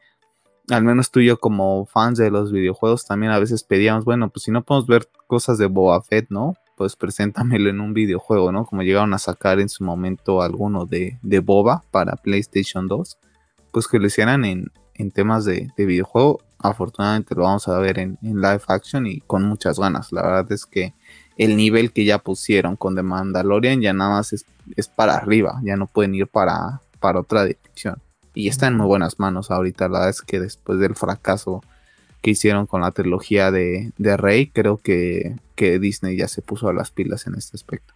al 0.71 0.83
menos 0.83 1.11
tú 1.11 1.21
y 1.21 1.27
yo 1.27 1.39
como 1.39 1.87
fans 1.87 2.19
de 2.19 2.31
los 2.31 2.53
videojuegos 2.53 3.07
también 3.07 3.33
a 3.33 3.39
veces 3.39 3.63
pedíamos, 3.63 4.05
bueno, 4.05 4.31
pues 4.31 4.45
si 4.45 4.51
no 4.51 4.63
podemos 4.63 4.87
ver 4.87 5.09
cosas 5.27 5.59
de 5.59 5.67
Boba 5.67 6.03
Fett, 6.03 6.27
¿no? 6.31 6.55
Pues 6.77 6.97
preséntamelo 6.97 7.71
en 7.71 7.81
un 7.81 7.95
videojuego, 7.95 8.53
¿no? 8.53 8.67
Como 8.67 8.83
llegaron 8.83 9.15
a 9.15 9.19
sacar 9.19 9.61
en 9.61 9.69
su 9.69 9.85
momento 9.85 10.43
alguno 10.43 10.85
de, 10.85 11.19
de 11.23 11.39
Boba 11.41 11.85
para 11.91 12.17
PlayStation 12.17 12.89
2, 12.89 13.19
pues 13.71 13.87
que 13.89 13.99
lo 13.99 14.07
hicieran 14.07 14.45
en, 14.45 14.73
en 14.95 15.11
temas 15.11 15.45
de, 15.45 15.71
de, 15.77 15.87
videojuego. 15.87 16.41
Afortunadamente 16.59 17.35
lo 17.35 17.45
vamos 17.45 17.69
a 17.69 17.79
ver 17.79 17.99
en, 17.99 18.19
en, 18.23 18.41
live 18.41 18.63
action 18.67 19.07
y 19.07 19.21
con 19.21 19.45
muchas 19.45 19.79
ganas. 19.79 20.13
La 20.13 20.23
verdad 20.23 20.53
es 20.53 20.67
que 20.67 20.95
el 21.37 21.57
nivel 21.57 21.93
que 21.93 22.05
ya 22.05 22.19
pusieron 22.19 22.77
con 22.77 22.95
The 22.95 23.03
Mandalorian 23.03 23.81
ya 23.81 23.93
nada 23.93 24.11
más 24.11 24.33
es, 24.33 24.47
es 24.75 24.89
para 24.89 25.17
arriba, 25.17 25.61
ya 25.63 25.77
no 25.77 25.87
pueden 25.87 26.15
ir 26.15 26.27
para, 26.27 26.81
para 26.99 27.21
otra 27.21 27.45
dirección. 27.45 28.01
Y 28.37 28.49
está 28.49 28.67
en 28.67 28.77
muy 28.77 28.87
buenas 28.87 29.19
manos 29.19 29.51
ahorita. 29.51 29.89
La 29.89 30.01
verdad 30.01 30.11
es 30.11 30.21
que 30.21 30.39
después 30.39 30.79
del 30.79 30.95
fracaso 30.95 31.65
que 32.21 32.33
hicieron 32.33 32.67
con 32.67 32.83
la 32.83 32.91
trilogía 32.91 33.51
de, 33.51 33.93
Rey, 33.99 34.49
creo 34.49 34.77
que, 34.77 35.37
que 35.55 35.79
Disney 35.79 36.19
ya 36.19 36.29
se 36.29 36.43
puso 36.43 36.69
a 36.69 36.75
las 36.75 36.91
pilas 36.91 37.27
en 37.27 37.35
este 37.35 37.57
aspecto. 37.57 37.95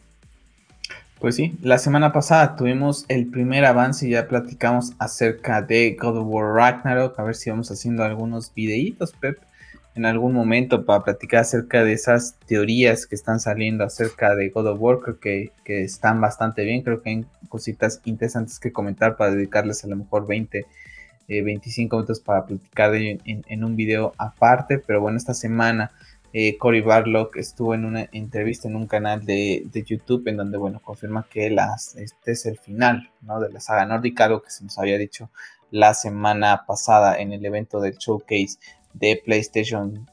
Pues 1.18 1.36
sí, 1.36 1.58
la 1.60 1.76
semana 1.76 2.14
pasada 2.14 2.56
tuvimos 2.56 3.04
el 3.08 3.26
primer 3.26 3.66
avance 3.66 4.08
y 4.08 4.12
ya 4.12 4.28
platicamos 4.28 4.94
acerca 4.98 5.60
de 5.60 5.94
God 6.00 6.16
of 6.16 6.26
War 6.26 6.54
Ragnarok. 6.54 7.20
A 7.20 7.22
ver 7.22 7.34
si 7.34 7.50
vamos 7.50 7.70
haciendo 7.70 8.02
algunos 8.02 8.54
videitos, 8.54 9.12
Pep, 9.12 9.38
en 10.00 10.06
algún 10.06 10.32
momento 10.32 10.86
para 10.86 11.04
platicar 11.04 11.40
acerca 11.40 11.84
de 11.84 11.92
esas 11.92 12.38
teorías 12.46 13.06
que 13.06 13.14
están 13.14 13.38
saliendo 13.38 13.84
acerca 13.84 14.34
de 14.34 14.48
God 14.48 14.68
of 14.68 14.80
War. 14.80 15.00
Creo 15.00 15.20
que, 15.20 15.52
están 15.66 16.22
bastante 16.22 16.64
bien. 16.64 16.80
Creo 16.80 17.02
que 17.02 17.10
hay 17.10 17.26
cositas 17.50 18.00
interesantes 18.06 18.58
que 18.58 18.72
comentar 18.72 19.18
para 19.18 19.32
dedicarles 19.32 19.84
a 19.84 19.88
lo 19.88 19.96
mejor 19.96 20.26
20, 20.26 20.64
25 21.28 21.94
eh, 21.94 21.98
minutos 21.98 22.20
para 22.20 22.46
platicar 22.46 22.92
de 22.92 23.20
en, 23.26 23.44
en 23.46 23.62
un 23.62 23.76
video 23.76 24.14
aparte. 24.16 24.78
Pero 24.78 25.02
bueno, 25.02 25.18
esta 25.18 25.34
semana 25.34 25.92
eh, 26.32 26.56
Cory 26.56 26.80
Barlock 26.80 27.36
estuvo 27.36 27.74
en 27.74 27.84
una 27.84 28.08
entrevista 28.10 28.68
en 28.68 28.76
un 28.76 28.86
canal 28.86 29.26
de, 29.26 29.68
YouTube 29.84 30.28
en 30.28 30.38
donde, 30.38 30.56
bueno, 30.56 30.80
confirma 30.80 31.26
que 31.28 31.54
este 31.96 32.32
es 32.32 32.46
el 32.46 32.56
final, 32.56 33.10
¿no? 33.20 33.38
De 33.38 33.52
la 33.52 33.60
saga 33.60 33.84
nórdica, 33.84 34.24
algo 34.24 34.40
que 34.40 34.50
se 34.50 34.64
nos 34.64 34.78
había 34.78 34.96
dicho 34.96 35.28
la 35.70 35.92
semana 35.92 36.64
pasada 36.66 37.18
en 37.18 37.34
el 37.34 37.44
evento 37.44 37.80
del 37.80 37.98
showcase 37.98 38.58
de 38.94 39.20
PlayStation 39.24 40.08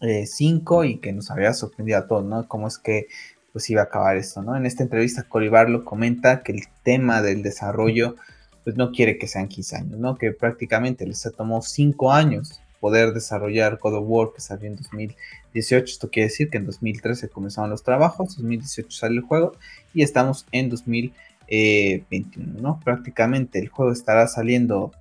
5 0.00 0.82
eh, 0.82 0.88
y 0.88 0.96
que 0.98 1.12
nos 1.12 1.30
había 1.30 1.52
sorprendido 1.54 1.98
a 1.98 2.06
todos, 2.06 2.24
¿no? 2.24 2.46
Cómo 2.48 2.68
es 2.68 2.78
que 2.78 3.06
pues 3.52 3.70
iba 3.70 3.82
a 3.82 3.84
acabar 3.84 4.16
esto, 4.16 4.42
¿no? 4.42 4.56
En 4.56 4.66
esta 4.66 4.82
entrevista 4.82 5.22
Cory 5.22 5.48
Barlock 5.48 5.84
comenta 5.84 6.42
que 6.42 6.52
el 6.52 6.62
tema 6.82 7.22
del 7.22 7.42
desarrollo 7.42 8.16
pues 8.64 8.76
no 8.76 8.90
quiere 8.90 9.18
que 9.18 9.28
sean 9.28 9.48
15 9.48 9.76
años, 9.76 9.98
¿no? 9.98 10.16
Que 10.16 10.32
prácticamente 10.32 11.06
les 11.06 11.22
tomó 11.36 11.62
5 11.62 12.12
años 12.12 12.60
poder 12.80 13.14
desarrollar 13.14 13.78
God 13.80 13.94
of 13.94 14.04
War 14.06 14.28
que 14.34 14.40
salió 14.40 14.68
en 14.68 14.76
2018. 14.76 15.84
Esto 15.84 16.10
quiere 16.10 16.28
decir 16.28 16.50
que 16.50 16.58
en 16.58 16.66
2013 16.66 17.28
comenzaron 17.28 17.70
los 17.70 17.82
trabajos, 17.82 18.36
2018 18.36 18.90
sale 18.90 19.14
el 19.16 19.22
juego 19.22 19.52
y 19.94 20.02
estamos 20.02 20.46
en 20.52 20.68
2021, 20.68 22.60
¿no? 22.60 22.80
Prácticamente 22.84 23.58
el 23.58 23.68
juego 23.68 23.92
estará 23.92 24.26
saliendo 24.26 24.92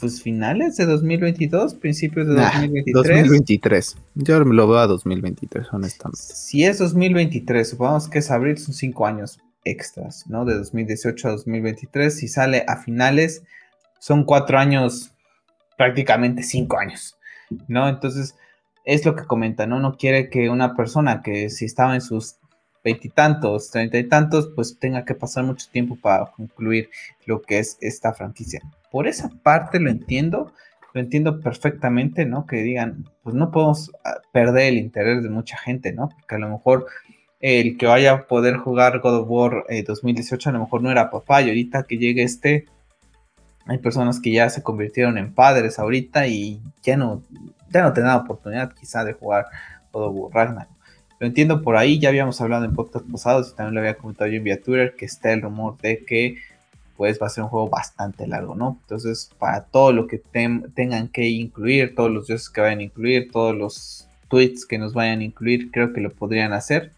pues 0.00 0.22
finales 0.22 0.76
de 0.76 0.86
2022, 0.86 1.74
principios 1.74 2.26
de 2.26 2.34
2023. 2.34 2.94
2023. 2.94 3.96
Yo 4.14 4.40
lo 4.40 4.68
veo 4.68 4.78
a 4.78 4.86
2023, 4.86 5.68
honestamente. 5.72 6.20
Si 6.22 6.64
es 6.64 6.78
2023, 6.78 7.68
supongamos 7.68 8.08
que 8.08 8.18
es 8.18 8.30
abril, 8.30 8.58
son 8.58 8.74
5 8.74 9.06
años 9.06 9.38
extras, 9.64 10.24
¿no? 10.28 10.44
De 10.44 10.54
2018 10.54 11.28
a 11.28 11.30
2023. 11.32 12.16
Si 12.16 12.28
sale 12.28 12.64
a 12.66 12.76
finales, 12.76 13.42
son 13.98 14.24
4 14.24 14.58
años 14.58 15.12
prácticamente 15.76 16.42
cinco 16.42 16.78
años, 16.78 17.16
¿no? 17.66 17.88
Entonces, 17.88 18.36
es 18.84 19.04
lo 19.04 19.16
que 19.16 19.24
comenta, 19.24 19.66
¿no? 19.66 19.80
No 19.80 19.96
quiere 19.96 20.30
que 20.30 20.48
una 20.48 20.76
persona 20.76 21.22
que 21.22 21.50
si 21.50 21.64
estaba 21.64 21.94
en 21.94 22.00
sus 22.00 22.36
veintitantos, 22.84 23.70
treinta 23.70 23.98
y 23.98 24.08
tantos, 24.08 24.50
pues 24.54 24.78
tenga 24.78 25.04
que 25.04 25.14
pasar 25.14 25.44
mucho 25.44 25.66
tiempo 25.70 25.96
para 26.00 26.26
concluir 26.26 26.90
lo 27.26 27.42
que 27.42 27.58
es 27.58 27.78
esta 27.80 28.12
franquicia. 28.12 28.60
Por 28.92 29.08
esa 29.08 29.30
parte 29.42 29.80
lo 29.80 29.90
entiendo, 29.90 30.52
lo 30.92 31.00
entiendo 31.00 31.40
perfectamente, 31.40 32.26
¿no? 32.26 32.46
Que 32.46 32.58
digan, 32.58 33.06
pues 33.22 33.34
no 33.34 33.50
podemos 33.50 33.90
ah, 34.04 34.18
perder 34.32 34.74
el 34.74 34.76
interés 34.78 35.22
de 35.22 35.30
mucha 35.30 35.56
gente, 35.56 35.92
¿no? 35.92 36.10
Porque 36.10 36.34
a 36.36 36.38
lo 36.38 36.50
mejor 36.50 36.86
el 37.40 37.76
que 37.78 37.86
vaya 37.86 38.12
a 38.12 38.26
poder 38.28 38.56
jugar 38.56 39.00
God 39.00 39.20
of 39.20 39.26
War 39.28 39.64
2018 39.84 40.48
eh, 40.48 40.50
a 40.50 40.52
lo 40.52 40.60
mejor 40.60 40.82
no 40.82 40.90
era 40.92 41.10
papá 41.10 41.42
y 41.42 41.48
ahorita 41.48 41.84
que 41.84 41.98
llegue 41.98 42.22
este, 42.22 42.66
hay 43.66 43.78
personas 43.78 44.20
que 44.20 44.30
ya 44.30 44.48
se 44.48 44.62
convirtieron 44.62 45.18
en 45.18 45.34
padres 45.34 45.78
ahorita 45.78 46.26
y 46.28 46.60
ya 46.82 46.96
no, 46.96 47.22
ya 47.70 47.82
no 47.82 47.92
tendrán 47.92 48.20
oportunidad 48.20 48.72
quizá 48.72 49.04
de 49.04 49.14
jugar 49.14 49.46
todo 49.90 50.30
Ragnarok. 50.32 50.70
Lo 51.18 51.26
entiendo 51.26 51.62
por 51.62 51.76
ahí, 51.76 51.98
ya 51.98 52.08
habíamos 52.08 52.40
hablado 52.40 52.64
en 52.64 52.74
podcast 52.74 53.08
pasados 53.10 53.52
y 53.52 53.56
también 53.56 53.74
lo 53.74 53.80
había 53.80 53.94
comentado 53.94 54.28
yo 54.28 54.38
en 54.38 54.44
vía 54.44 54.60
Twitter 54.60 54.94
que 54.96 55.04
está 55.04 55.32
el 55.32 55.42
rumor 55.42 55.78
de 55.78 56.04
que 56.04 56.36
pues 57.02 57.20
va 57.20 57.26
a 57.26 57.30
ser 57.30 57.42
un 57.42 57.50
juego 57.50 57.68
bastante 57.68 58.28
largo, 58.28 58.54
¿no? 58.54 58.78
Entonces, 58.82 59.28
para 59.40 59.64
todo 59.64 59.92
lo 59.92 60.06
que 60.06 60.18
tengan 60.18 61.08
que 61.08 61.26
incluir, 61.26 61.96
todos 61.96 62.12
los 62.12 62.28
dioses 62.28 62.48
que 62.48 62.60
vayan 62.60 62.78
a 62.78 62.82
incluir, 62.84 63.32
todos 63.32 63.56
los 63.56 64.08
tweets 64.28 64.64
que 64.64 64.78
nos 64.78 64.94
vayan 64.94 65.18
a 65.18 65.24
incluir, 65.24 65.72
creo 65.72 65.92
que 65.92 66.00
lo 66.00 66.10
podrían 66.10 66.52
hacer. 66.52 66.92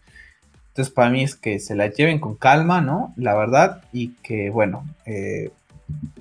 Entonces, 0.67 0.93
para 0.93 1.09
mí 1.09 1.23
es 1.23 1.33
que 1.33 1.57
se 1.57 1.73
la 1.73 1.87
lleven 1.87 2.19
con 2.19 2.35
calma, 2.35 2.81
¿no? 2.81 3.15
La 3.17 3.33
verdad, 3.33 3.81
y 3.91 4.09
que, 4.21 4.51
bueno, 4.51 4.85
eh, 5.07 5.49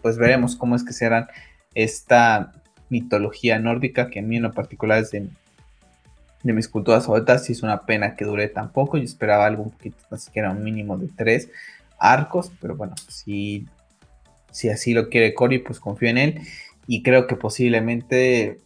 pues 0.00 0.16
veremos 0.16 0.56
cómo 0.56 0.76
es 0.76 0.82
que 0.82 0.94
se 0.94 1.04
harán 1.04 1.28
esta 1.74 2.54
mitología 2.88 3.58
nórdica, 3.58 4.08
que 4.08 4.20
a 4.20 4.22
mí 4.22 4.38
en 4.38 4.44
lo 4.44 4.52
particular 4.52 5.02
es 5.02 5.10
de, 5.10 5.28
mis 6.42 6.70
culturas 6.70 7.04
favoritas, 7.04 7.50
y 7.50 7.52
es 7.52 7.62
una 7.62 7.82
pena 7.82 8.16
que 8.16 8.24
dure 8.24 8.48
tan 8.48 8.72
poco, 8.72 8.96
yo 8.96 9.04
esperaba 9.04 9.44
algo 9.44 9.64
un 9.64 9.72
poquito, 9.72 9.98
ni 10.10 10.16
siquiera 10.16 10.52
un 10.52 10.64
mínimo 10.64 10.96
de 10.96 11.08
tres 11.14 11.50
arcos, 11.98 12.52
pero 12.60 12.76
bueno, 12.76 12.94
si, 13.08 13.66
si 14.54 14.68
así 14.68 14.94
lo 14.94 15.08
quiere 15.08 15.34
Cory, 15.34 15.58
pues 15.58 15.80
confío 15.80 16.08
en 16.08 16.18
él, 16.18 16.40
y 16.86 17.02
creo 17.02 17.26
que 17.26 17.34
posiblemente 17.34 18.60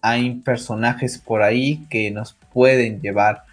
hay 0.00 0.36
personajes 0.36 1.18
por 1.18 1.42
ahí 1.42 1.86
que 1.90 2.10
nos 2.10 2.34
pueden 2.52 3.00
llevar 3.02 3.44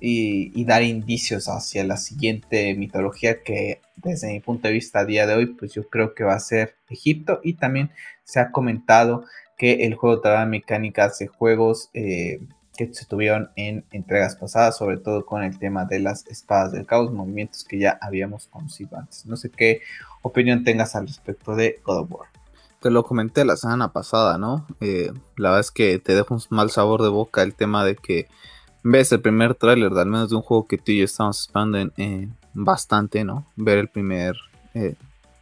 y, 0.00 0.64
dar 0.64 0.82
indicios 0.82 1.48
hacia 1.48 1.84
la 1.84 1.96
siguiente 1.96 2.74
mitología 2.74 3.42
que 3.42 3.80
desde 3.96 4.32
mi 4.32 4.40
punto 4.40 4.68
de 4.68 4.74
vista 4.74 5.00
a 5.00 5.04
día 5.04 5.26
de 5.26 5.34
hoy, 5.34 5.46
pues 5.46 5.72
yo 5.72 5.88
creo 5.88 6.14
que 6.14 6.24
va 6.24 6.34
a 6.34 6.40
ser 6.40 6.74
Egipto. 6.90 7.40
Y 7.42 7.54
también 7.54 7.90
se 8.24 8.40
ha 8.40 8.50
comentado 8.50 9.24
que 9.56 9.86
el 9.86 9.94
juego 9.94 10.20
trae 10.20 10.46
mecánicas 10.46 11.18
de 11.18 11.28
juegos 11.28 11.90
eh, 11.94 12.40
que 12.76 12.92
se 12.92 13.04
tuvieron 13.06 13.50
en 13.56 13.84
entregas 13.90 14.36
pasadas, 14.36 14.76
sobre 14.76 14.98
todo 14.98 15.24
con 15.24 15.42
el 15.42 15.58
tema 15.58 15.84
de 15.84 16.00
las 16.00 16.26
espadas 16.26 16.72
del 16.72 16.86
caos, 16.86 17.12
movimientos 17.12 17.64
que 17.64 17.78
ya 17.78 17.98
habíamos 18.00 18.46
conocido 18.46 18.96
antes. 18.98 19.26
No 19.26 19.36
sé 19.36 19.50
qué 19.50 19.80
opinión 20.22 20.64
tengas 20.64 20.94
al 20.96 21.06
respecto 21.06 21.56
de 21.56 21.80
God 21.84 21.98
of 21.98 22.12
War. 22.12 22.28
Te 22.80 22.90
lo 22.90 23.04
comenté 23.04 23.44
la 23.44 23.56
semana 23.56 23.92
pasada, 23.92 24.38
¿no? 24.38 24.66
Eh, 24.80 25.12
la 25.36 25.50
verdad 25.50 25.60
es 25.60 25.70
que 25.70 25.98
te 25.98 26.14
deja 26.14 26.34
un 26.34 26.42
mal 26.50 26.70
sabor 26.70 27.02
de 27.02 27.08
boca 27.08 27.42
el 27.42 27.54
tema 27.54 27.84
de 27.84 27.96
que 27.96 28.28
ves 28.82 29.10
el 29.12 29.20
primer 29.20 29.54
tráiler, 29.54 29.92
al 29.92 30.06
menos 30.06 30.30
de 30.30 30.36
un 30.36 30.42
juego 30.42 30.66
que 30.66 30.78
tú 30.78 30.92
y 30.92 30.98
yo 30.98 31.04
estamos 31.04 31.40
esperando 31.40 31.78
en, 31.78 32.36
bastante, 32.54 33.24
¿no? 33.24 33.46
Ver 33.56 33.78
el 33.78 33.88
primer 33.88 34.36
eh, 34.74 34.94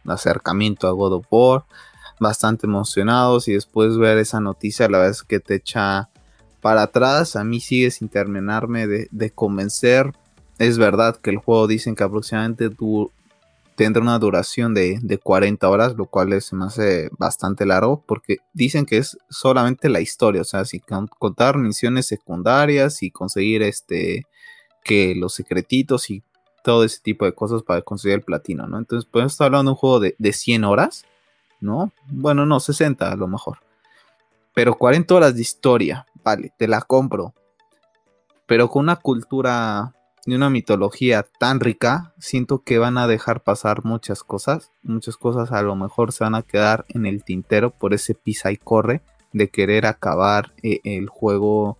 acercamiento 0.05 0.87
a 0.87 0.91
God 0.91 1.13
of 1.13 1.27
War, 1.29 1.65
bastante 2.19 2.65
emocionados 2.65 3.47
y 3.47 3.53
después 3.53 3.97
ver 3.97 4.17
esa 4.17 4.39
noticia, 4.39 4.89
la 4.89 4.97
verdad 4.97 5.11
es 5.11 5.23
que 5.23 5.39
te 5.39 5.55
echa 5.55 6.09
para 6.65 6.81
atrás, 6.81 7.35
a 7.35 7.43
mí 7.43 7.59
sigue 7.59 7.91
sin 7.91 8.09
terminarme 8.09 8.87
de, 8.87 9.07
de 9.11 9.29
convencer. 9.29 10.13
Es 10.57 10.79
verdad 10.79 11.15
que 11.15 11.29
el 11.29 11.37
juego 11.37 11.67
dicen 11.67 11.93
que 11.93 12.03
aproximadamente 12.03 12.71
tú 12.71 13.11
tendrá 13.75 14.01
una 14.01 14.17
duración 14.17 14.73
de, 14.73 15.19
40 15.21 15.69
horas, 15.69 15.93
lo 15.95 16.07
cual 16.07 16.41
se 16.41 16.55
me 16.55 16.65
hace 16.65 17.11
bastante 17.19 17.67
largo, 17.67 18.03
porque 18.07 18.37
dicen 18.51 18.87
que 18.87 18.97
es 18.97 19.15
solamente 19.29 19.89
la 19.89 20.01
historia, 20.01 20.41
o 20.41 20.43
sea, 20.43 20.65
si 20.65 20.79
contar 20.79 21.59
misiones 21.59 22.07
secundarias 22.07 23.03
y 23.03 23.11
conseguir 23.11 23.61
este, 23.61 24.25
que 24.83 25.13
los 25.13 25.35
secretitos 25.35 26.09
y 26.09 26.23
todo 26.63 26.83
ese 26.83 26.99
tipo 26.99 27.25
de 27.25 27.35
cosas 27.35 27.61
para 27.61 27.83
conseguir 27.83 28.15
el 28.15 28.23
platino, 28.23 28.65
¿no? 28.65 28.79
Entonces, 28.79 29.07
podemos 29.07 29.33
estar 29.33 29.45
hablando 29.45 29.69
de 29.69 29.73
un 29.73 29.77
juego 29.77 29.99
de, 29.99 30.15
de 30.17 30.33
100 30.33 30.63
horas, 30.63 31.05
¿no? 31.61 31.91
Bueno, 32.07 32.47
no, 32.47 32.59
60 32.59 33.11
a 33.11 33.15
lo 33.15 33.27
mejor. 33.27 33.59
Pero 34.55 34.75
40 34.75 35.13
horas 35.13 35.35
de 35.35 35.41
historia, 35.43 36.07
vale, 36.25 36.51
te 36.57 36.67
la 36.67 36.81
compro. 36.81 37.33
Pero 38.47 38.69
con 38.69 38.83
una 38.83 38.97
cultura 38.97 39.93
de 40.25 40.35
una 40.35 40.49
mitología 40.49 41.25
tan 41.39 41.59
rica, 41.59 42.13
siento 42.17 42.63
que 42.63 42.79
van 42.79 42.97
a 42.97 43.07
dejar 43.07 43.43
pasar 43.43 43.85
muchas 43.85 44.23
cosas. 44.23 44.71
Muchas 44.83 45.17
cosas 45.17 45.51
a 45.51 45.61
lo 45.61 45.75
mejor 45.75 46.11
se 46.11 46.23
van 46.23 46.35
a 46.35 46.41
quedar 46.41 46.85
en 46.89 47.05
el 47.05 47.23
tintero 47.23 47.69
por 47.71 47.93
ese 47.93 48.15
pisa 48.15 48.51
y 48.51 48.57
corre 48.57 49.01
de 49.31 49.49
querer 49.49 49.85
acabar 49.85 50.53
eh, 50.63 50.81
el 50.83 51.07
juego 51.07 51.77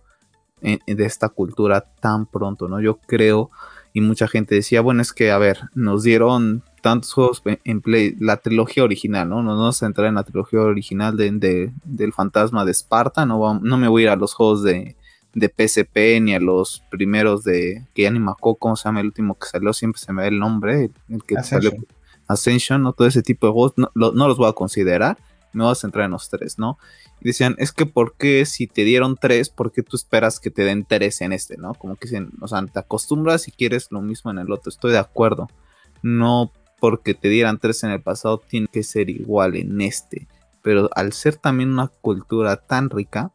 de 0.62 1.04
esta 1.04 1.28
cultura 1.28 1.82
tan 2.00 2.26
pronto, 2.26 2.66
¿no? 2.66 2.80
Yo 2.80 2.98
creo, 2.98 3.50
y 3.92 4.00
mucha 4.00 4.26
gente 4.26 4.54
decía, 4.54 4.80
bueno, 4.80 5.02
es 5.02 5.12
que, 5.12 5.30
a 5.30 5.38
ver, 5.38 5.60
nos 5.74 6.02
dieron 6.02 6.64
tantos 6.86 7.12
juegos 7.12 7.42
en 7.64 7.80
Play, 7.80 8.14
la 8.20 8.36
trilogía 8.36 8.84
original, 8.84 9.28
¿no? 9.28 9.42
No 9.42 9.56
nos 9.56 9.82
entrar 9.82 10.06
en 10.06 10.14
la 10.14 10.22
trilogía 10.22 10.60
original 10.60 11.16
de, 11.16 11.72
del 11.82 12.12
fantasma 12.12 12.64
de 12.64 12.70
Esparta, 12.70 13.26
no, 13.26 13.58
no 13.60 13.76
me 13.76 13.88
voy 13.88 14.02
a 14.02 14.04
ir 14.04 14.10
a 14.10 14.14
los 14.14 14.34
juegos 14.34 14.62
de, 14.62 14.94
de 15.34 15.48
PSP 15.48 16.20
ni 16.22 16.36
a 16.36 16.38
los 16.38 16.84
primeros 16.88 17.42
de 17.42 17.88
que 17.92 18.02
ya 18.02 18.10
ni 18.12 18.20
me 18.20 18.30
acuerdo 18.30 18.58
cómo 18.60 18.76
se 18.76 18.84
llama 18.84 19.00
el 19.00 19.06
último 19.06 19.36
que 19.36 19.48
salió, 19.48 19.72
siempre 19.72 20.00
se 20.00 20.12
me 20.12 20.22
ve 20.22 20.28
el 20.28 20.38
nombre, 20.38 20.92
el 21.08 21.24
que 21.24 21.36
Ascension. 21.36 21.72
salió 21.72 21.86
Ascension, 22.28 22.82
¿no? 22.84 22.92
Todo 22.92 23.08
ese 23.08 23.22
tipo 23.22 23.48
de 23.48 23.52
juegos 23.52 23.72
no, 23.76 23.90
los 23.96 24.36
voy 24.36 24.48
a 24.48 24.52
considerar, 24.52 25.18
me 25.52 25.64
voy 25.64 25.72
a 25.72 25.74
centrar 25.74 26.04
en 26.04 26.12
los 26.12 26.30
tres, 26.30 26.56
¿no? 26.56 26.78
Y 27.20 27.24
decían, 27.24 27.56
es 27.58 27.72
que 27.72 27.86
¿por 27.86 28.14
qué 28.14 28.46
si 28.46 28.68
te 28.68 28.84
dieron 28.84 29.16
tres, 29.16 29.48
por 29.48 29.72
qué 29.72 29.82
tú 29.82 29.96
esperas 29.96 30.38
que 30.38 30.52
te 30.52 30.62
den 30.62 30.86
tres 30.88 31.20
en 31.20 31.32
este, 31.32 31.56
¿no? 31.56 31.74
Como 31.74 31.96
que 31.96 32.06
dicen, 32.06 32.30
o 32.40 32.46
sea, 32.46 32.64
te 32.64 32.78
acostumbras 32.78 33.48
y 33.48 33.50
quieres 33.50 33.88
lo 33.90 34.02
mismo 34.02 34.30
en 34.30 34.38
el 34.38 34.52
otro, 34.52 34.70
estoy 34.70 34.92
de 34.92 34.98
acuerdo. 34.98 35.48
No 36.00 36.52
porque 36.78 37.14
te 37.14 37.28
dieran 37.28 37.58
tres 37.58 37.82
en 37.84 37.90
el 37.90 38.02
pasado 38.02 38.38
tiene 38.38 38.68
que 38.68 38.82
ser 38.82 39.10
igual 39.10 39.56
en 39.56 39.80
este. 39.80 40.28
Pero 40.62 40.90
al 40.94 41.12
ser 41.12 41.36
también 41.36 41.70
una 41.70 41.88
cultura 41.88 42.56
tan 42.56 42.90
rica, 42.90 43.30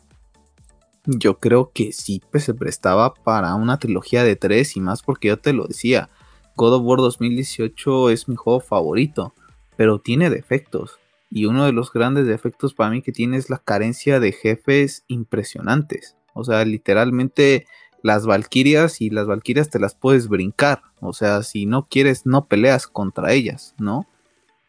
yo 1.05 1.39
creo 1.39 1.71
que 1.73 1.91
sí 1.91 2.21
pues, 2.31 2.43
se 2.43 2.53
prestaba 2.53 3.13
para 3.13 3.55
una 3.55 3.79
trilogía 3.79 4.23
de 4.23 4.35
tres 4.35 4.75
y 4.75 4.81
más 4.81 5.01
porque 5.01 5.29
yo 5.29 5.37
te 5.37 5.53
lo 5.53 5.65
decía, 5.65 6.09
God 6.55 6.73
of 6.75 6.83
War 6.83 6.99
2018 6.99 8.09
es 8.09 8.27
mi 8.27 8.35
juego 8.35 8.59
favorito, 8.59 9.33
pero 9.75 9.99
tiene 9.99 10.29
defectos. 10.29 10.99
Y 11.29 11.45
uno 11.45 11.65
de 11.65 11.71
los 11.71 11.93
grandes 11.93 12.27
defectos 12.27 12.73
para 12.73 12.89
mí 12.89 13.01
que 13.01 13.13
tiene 13.13 13.37
es 13.37 13.49
la 13.49 13.57
carencia 13.57 14.19
de 14.19 14.33
jefes 14.33 15.05
impresionantes. 15.07 16.17
O 16.33 16.43
sea, 16.43 16.63
literalmente 16.65 17.65
las 18.04 18.26
valquirias 18.26 19.02
y 19.02 19.10
las 19.10 19.28
valquirias 19.28 19.70
te 19.70 19.80
las 19.80 19.95
puedes 19.95 20.28
brincar. 20.28 20.82
O 20.99 21.14
sea, 21.14 21.43
si 21.43 21.66
no 21.66 21.88
quieres, 21.88 22.26
no 22.26 22.45
peleas 22.45 22.88
contra 22.88 23.34
ellas, 23.34 23.76
¿no? 23.78 24.08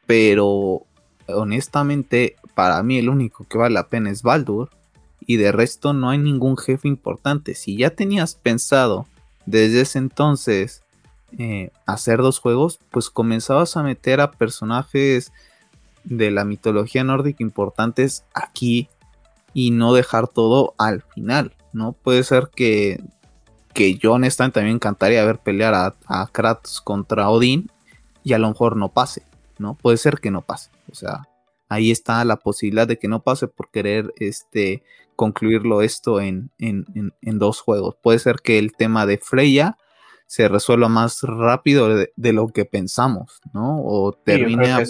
Pero 0.07 0.87
honestamente, 1.29 2.37
para 2.55 2.83
mí 2.83 2.99
el 2.99 3.09
único 3.09 3.45
que 3.45 3.59
vale 3.59 3.75
la 3.75 3.89
pena 3.89 4.11
es 4.11 4.23
Baldur. 4.23 4.71
Y 5.25 5.37
de 5.37 5.53
resto 5.53 5.93
no 5.93 6.11
hay 6.11 6.19
ningún 6.19 6.57
jefe 6.57 6.89
importante. 6.89 7.55
Si 7.55 7.77
ya 7.77 7.91
tenías 7.91 8.35
pensado 8.35 9.07
desde 9.47 9.83
ese 9.83 9.99
entonces 9.99 10.83
eh, 11.39 11.71
hacer 11.87 12.19
dos 12.19 12.41
juegos, 12.41 12.81
pues 12.91 13.09
comenzabas 13.09 13.77
a 13.77 13.83
meter 13.83 14.21
a 14.21 14.33
personajes 14.33 15.33
de 16.05 16.31
la 16.31 16.45
mitología 16.45 17.05
nórdica 17.05 17.43
importantes 17.43 18.25
aquí 18.35 18.89
y 19.55 19.71
no 19.71 19.95
dejar 19.95 20.29
todo 20.29 20.75
al 20.79 21.03
final, 21.03 21.55
¿no? 21.73 21.93
Puede 21.93 22.25
ser 22.25 22.51
que, 22.55 23.01
que 23.73 23.95
yo 23.95 24.13
honestamente 24.13 24.55
también 24.55 24.77
encantaría 24.77 25.25
ver 25.25 25.39
pelear 25.39 25.75
a, 25.75 25.95
a, 26.07 26.27
Kratos 26.29 26.81
contra 26.81 27.29
Odín 27.31 27.71
y 28.23 28.33
a 28.33 28.39
lo 28.39 28.49
mejor 28.49 28.77
no 28.77 28.91
pase, 28.91 29.23
¿no? 29.59 29.75
Puede 29.75 29.97
ser 29.97 30.21
que 30.21 30.31
no 30.31 30.43
pase, 30.43 30.71
o 30.91 30.95
sea, 30.95 31.29
ahí 31.69 31.91
está 31.91 32.25
la 32.25 32.37
posibilidad 32.37 32.87
de 32.87 32.99
que 32.99 33.09
no 33.09 33.23
pase 33.23 33.49
por 33.49 33.71
querer 33.71 34.13
este, 34.19 34.83
concluirlo 35.17 35.83
esto 35.83 36.21
en, 36.21 36.51
en, 36.59 36.85
en, 37.23 37.39
dos 37.39 37.61
juegos. 37.61 37.97
Puede 38.03 38.19
ser 38.19 38.37
que 38.43 38.59
el 38.59 38.73
tema 38.73 39.07
de 39.07 39.19
Freya 39.19 39.79
se 40.27 40.49
resuelva 40.49 40.89
más 40.89 41.23
rápido 41.23 41.89
de, 41.89 42.33
lo 42.33 42.49
que 42.49 42.65
pensamos, 42.65 43.41
¿no? 43.53 43.83
O 43.85 44.13
termine, 44.13 44.73
a, 44.73 44.83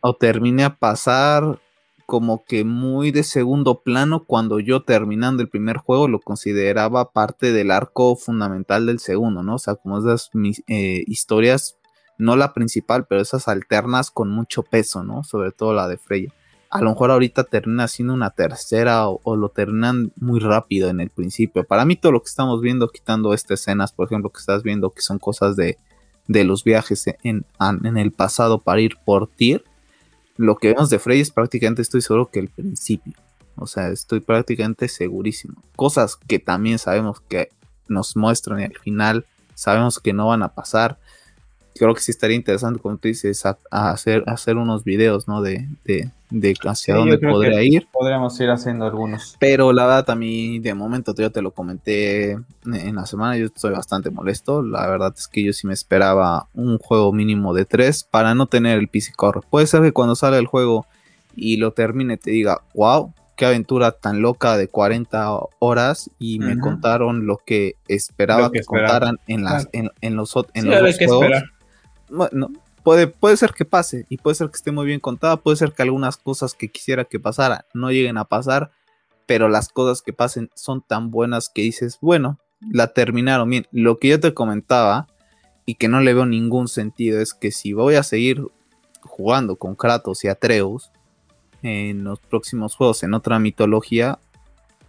o 0.00 0.16
termine 0.16 0.64
a 0.64 0.76
pasar 0.76 1.60
como 2.06 2.44
que 2.44 2.64
muy 2.64 3.10
de 3.10 3.22
segundo 3.22 3.82
plano 3.82 4.24
cuando 4.24 4.60
yo 4.60 4.82
terminando 4.82 5.42
el 5.42 5.48
primer 5.48 5.78
juego 5.78 6.08
lo 6.08 6.20
consideraba 6.20 7.12
parte 7.12 7.52
del 7.52 7.70
arco 7.70 8.16
fundamental 8.16 8.86
del 8.86 8.98
segundo, 8.98 9.42
¿no? 9.42 9.54
O 9.54 9.58
sea, 9.58 9.76
como 9.76 9.98
esas 9.98 10.30
eh, 10.66 11.04
historias, 11.06 11.76
no 12.18 12.36
la 12.36 12.52
principal, 12.52 13.06
pero 13.06 13.20
esas 13.20 13.48
alternas 13.48 14.10
con 14.10 14.30
mucho 14.30 14.62
peso, 14.62 15.02
¿no? 15.02 15.24
Sobre 15.24 15.52
todo 15.52 15.72
la 15.72 15.88
de 15.88 15.96
Freya. 15.96 16.32
A 16.70 16.80
lo 16.80 16.90
mejor 16.90 17.10
ahorita 17.10 17.44
termina 17.44 17.86
siendo 17.86 18.14
una 18.14 18.30
tercera 18.30 19.08
o, 19.08 19.36
lo 19.36 19.48
terminan 19.48 20.12
muy 20.16 20.40
rápido 20.40 20.88
en 20.88 21.00
el 21.00 21.08
principio. 21.08 21.64
Para 21.64 21.84
mí 21.84 21.94
todo 21.94 22.12
lo 22.12 22.20
que 22.20 22.28
estamos 22.28 22.60
viendo, 22.60 22.88
quitando 22.88 23.32
estas 23.32 23.60
escenas, 23.60 23.92
por 23.92 24.06
ejemplo, 24.06 24.30
que 24.30 24.40
estás 24.40 24.64
viendo 24.64 24.90
que 24.90 25.00
son 25.00 25.20
cosas 25.20 25.54
de, 25.54 25.78
de 26.26 26.44
los 26.44 26.64
viajes 26.64 27.06
en, 27.22 27.46
en 27.60 27.96
el 27.96 28.10
pasado 28.10 28.62
para 28.62 28.80
ir 28.80 28.96
por 29.04 29.28
Tyr, 29.28 29.64
lo 30.36 30.56
que 30.56 30.68
vemos 30.68 30.90
de 30.90 30.98
Frey 30.98 31.20
es 31.20 31.30
prácticamente, 31.30 31.82
estoy 31.82 32.02
seguro 32.02 32.30
que 32.30 32.40
el 32.40 32.48
principio. 32.48 33.14
O 33.56 33.66
sea, 33.66 33.88
estoy 33.88 34.20
prácticamente 34.20 34.88
segurísimo. 34.88 35.62
Cosas 35.76 36.16
que 36.16 36.38
también 36.38 36.78
sabemos 36.78 37.20
que 37.20 37.50
nos 37.88 38.16
muestran 38.16 38.60
al 38.60 38.78
final 38.78 39.26
sabemos 39.54 40.00
que 40.00 40.12
no 40.12 40.28
van 40.28 40.42
a 40.42 40.54
pasar 40.54 40.98
creo 41.74 41.94
que 41.94 42.00
sí 42.00 42.10
estaría 42.10 42.36
interesante, 42.36 42.80
como 42.80 42.96
tú 42.96 43.08
dices, 43.08 43.44
a, 43.46 43.58
hacer, 43.70 44.22
hacer 44.26 44.56
unos 44.56 44.84
videos, 44.84 45.26
¿no? 45.26 45.42
De, 45.42 45.68
de, 45.84 46.10
de 46.30 46.54
hacia 46.64 46.94
dónde 46.94 47.18
podría 47.18 47.62
ir. 47.62 47.88
Podríamos 47.92 48.38
ir 48.40 48.50
haciendo 48.50 48.86
algunos. 48.86 49.36
Pero 49.40 49.72
la 49.72 49.86
verdad, 49.86 50.10
a 50.10 50.14
mí, 50.14 50.60
de 50.60 50.74
momento, 50.74 51.14
yo 51.14 51.30
te 51.30 51.42
lo 51.42 51.50
comenté 51.50 52.32
en 52.32 52.94
la 52.94 53.06
semana, 53.06 53.36
yo 53.36 53.46
estoy 53.46 53.72
bastante 53.72 54.10
molesto. 54.10 54.62
La 54.62 54.86
verdad 54.86 55.12
es 55.16 55.26
que 55.26 55.42
yo 55.42 55.52
sí 55.52 55.66
me 55.66 55.74
esperaba 55.74 56.48
un 56.54 56.78
juego 56.78 57.12
mínimo 57.12 57.54
de 57.54 57.64
3 57.64 58.04
para 58.04 58.34
no 58.34 58.46
tener 58.46 58.78
el 58.78 58.88
PC 58.88 59.12
Core. 59.16 59.40
Puede 59.48 59.66
ser 59.66 59.82
que 59.82 59.92
cuando 59.92 60.14
sale 60.14 60.38
el 60.38 60.46
juego 60.46 60.86
y 61.34 61.56
lo 61.56 61.72
termine 61.72 62.16
te 62.16 62.30
diga, 62.30 62.60
wow, 62.74 63.12
qué 63.36 63.46
aventura 63.46 63.92
tan 63.92 64.22
loca 64.22 64.56
de 64.56 64.68
40 64.68 65.40
horas 65.58 66.10
y 66.20 66.38
me 66.38 66.58
contaron 66.58 67.26
lo 67.26 67.38
que 67.38 67.74
esperaba 67.88 68.52
que, 68.52 68.62
contaran 68.62 69.18
en 69.26 69.42
las 69.42 69.68
en, 69.72 69.90
los, 70.14 70.34
en 70.54 70.70
los 70.70 70.98
juegos 70.98 71.42
bueno, 72.08 72.50
puede, 72.82 73.06
puede 73.06 73.36
ser 73.36 73.52
que 73.52 73.64
pase 73.64 74.06
y 74.08 74.18
puede 74.18 74.34
ser 74.34 74.48
que 74.48 74.56
esté 74.56 74.72
muy 74.72 74.86
bien 74.86 75.00
contada, 75.00 75.36
puede 75.36 75.56
ser 75.56 75.72
que 75.72 75.82
algunas 75.82 76.16
cosas 76.16 76.54
que 76.54 76.68
quisiera 76.68 77.04
que 77.04 77.20
pasara 77.20 77.66
no 77.74 77.90
lleguen 77.90 78.18
a 78.18 78.24
pasar, 78.24 78.70
pero 79.26 79.48
las 79.48 79.68
cosas 79.68 80.02
que 80.02 80.12
pasen 80.12 80.50
son 80.54 80.82
tan 80.82 81.10
buenas 81.10 81.48
que 81.48 81.62
dices, 81.62 81.98
bueno, 82.00 82.38
la 82.70 82.88
terminaron 82.88 83.48
bien. 83.48 83.66
Lo 83.72 83.98
que 83.98 84.08
yo 84.08 84.20
te 84.20 84.34
comentaba 84.34 85.06
y 85.66 85.76
que 85.76 85.88
no 85.88 86.00
le 86.00 86.14
veo 86.14 86.26
ningún 86.26 86.68
sentido 86.68 87.20
es 87.20 87.34
que 87.34 87.50
si 87.50 87.72
voy 87.72 87.94
a 87.94 88.02
seguir 88.02 88.46
jugando 89.02 89.56
con 89.56 89.74
Kratos 89.74 90.24
y 90.24 90.28
Atreus 90.28 90.90
en 91.62 92.04
los 92.04 92.20
próximos 92.20 92.76
juegos 92.76 93.02
en 93.02 93.14
otra 93.14 93.38
mitología, 93.38 94.18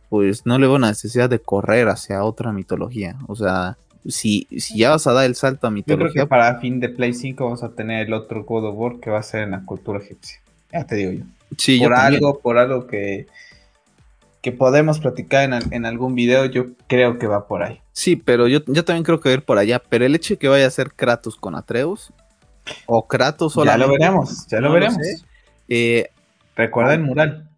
pues 0.09 0.45
no 0.45 0.59
le 0.59 0.67
veo 0.67 0.79
necesidad 0.79 1.29
de 1.29 1.39
correr 1.39 1.87
hacia 1.87 2.23
otra 2.23 2.51
mitología. 2.51 3.17
O 3.27 3.35
sea, 3.35 3.77
si, 4.07 4.47
si 4.57 4.77
ya 4.77 4.91
vas 4.91 5.07
a 5.07 5.13
dar 5.13 5.25
el 5.25 5.35
salto 5.35 5.67
a 5.67 5.71
mitología. 5.71 6.07
Yo 6.07 6.13
creo 6.13 6.25
que 6.25 6.29
para 6.29 6.59
fin 6.59 6.79
de 6.79 6.89
Play 6.89 7.13
5 7.13 7.43
vamos 7.43 7.63
a 7.63 7.69
tener 7.69 8.07
el 8.07 8.13
otro 8.13 8.43
God 8.43 8.65
of 8.65 8.75
War 8.77 8.99
que 8.99 9.09
va 9.09 9.19
a 9.19 9.23
ser 9.23 9.41
en 9.41 9.51
la 9.51 9.63
cultura 9.65 9.99
egipcia. 9.99 10.39
Ya 10.71 10.85
te 10.85 10.95
digo 10.95 11.11
yo. 11.11 11.23
Sí, 11.57 11.79
por 11.79 11.93
algo, 11.93 12.39
por 12.39 12.57
algo 12.57 12.87
que, 12.87 13.27
que 14.41 14.51
podemos 14.51 14.99
platicar 14.99 15.49
en, 15.71 15.85
algún 15.85 16.15
video, 16.15 16.45
yo 16.45 16.67
creo 16.87 17.17
que 17.17 17.27
va 17.27 17.47
por 17.47 17.63
ahí. 17.63 17.79
Sí, 17.93 18.15
pero 18.15 18.47
yo, 18.47 18.59
yo 18.67 18.83
también 18.83 19.03
creo 19.03 19.19
que 19.19 19.29
va 19.29 19.33
a 19.33 19.37
ir 19.37 19.43
por 19.43 19.57
allá. 19.57 19.81
Pero 19.89 20.05
el 20.05 20.15
hecho 20.15 20.33
de 20.33 20.37
que 20.37 20.47
vaya 20.47 20.67
a 20.67 20.71
ser 20.71 20.91
Kratos 20.91 21.35
con 21.35 21.55
Atreus, 21.55 22.11
o 22.85 23.07
Kratos 23.07 23.53
solamente. 23.53 23.81
Ya 23.81 23.87
lo 23.87 23.93
veremos, 23.93 24.47
ya 24.47 24.59
lo 24.59 24.71
veremos. 24.73 24.97
Eh, 25.67 26.09
Recuerda 26.55 26.93
el 26.93 27.01
mural. 27.01 27.49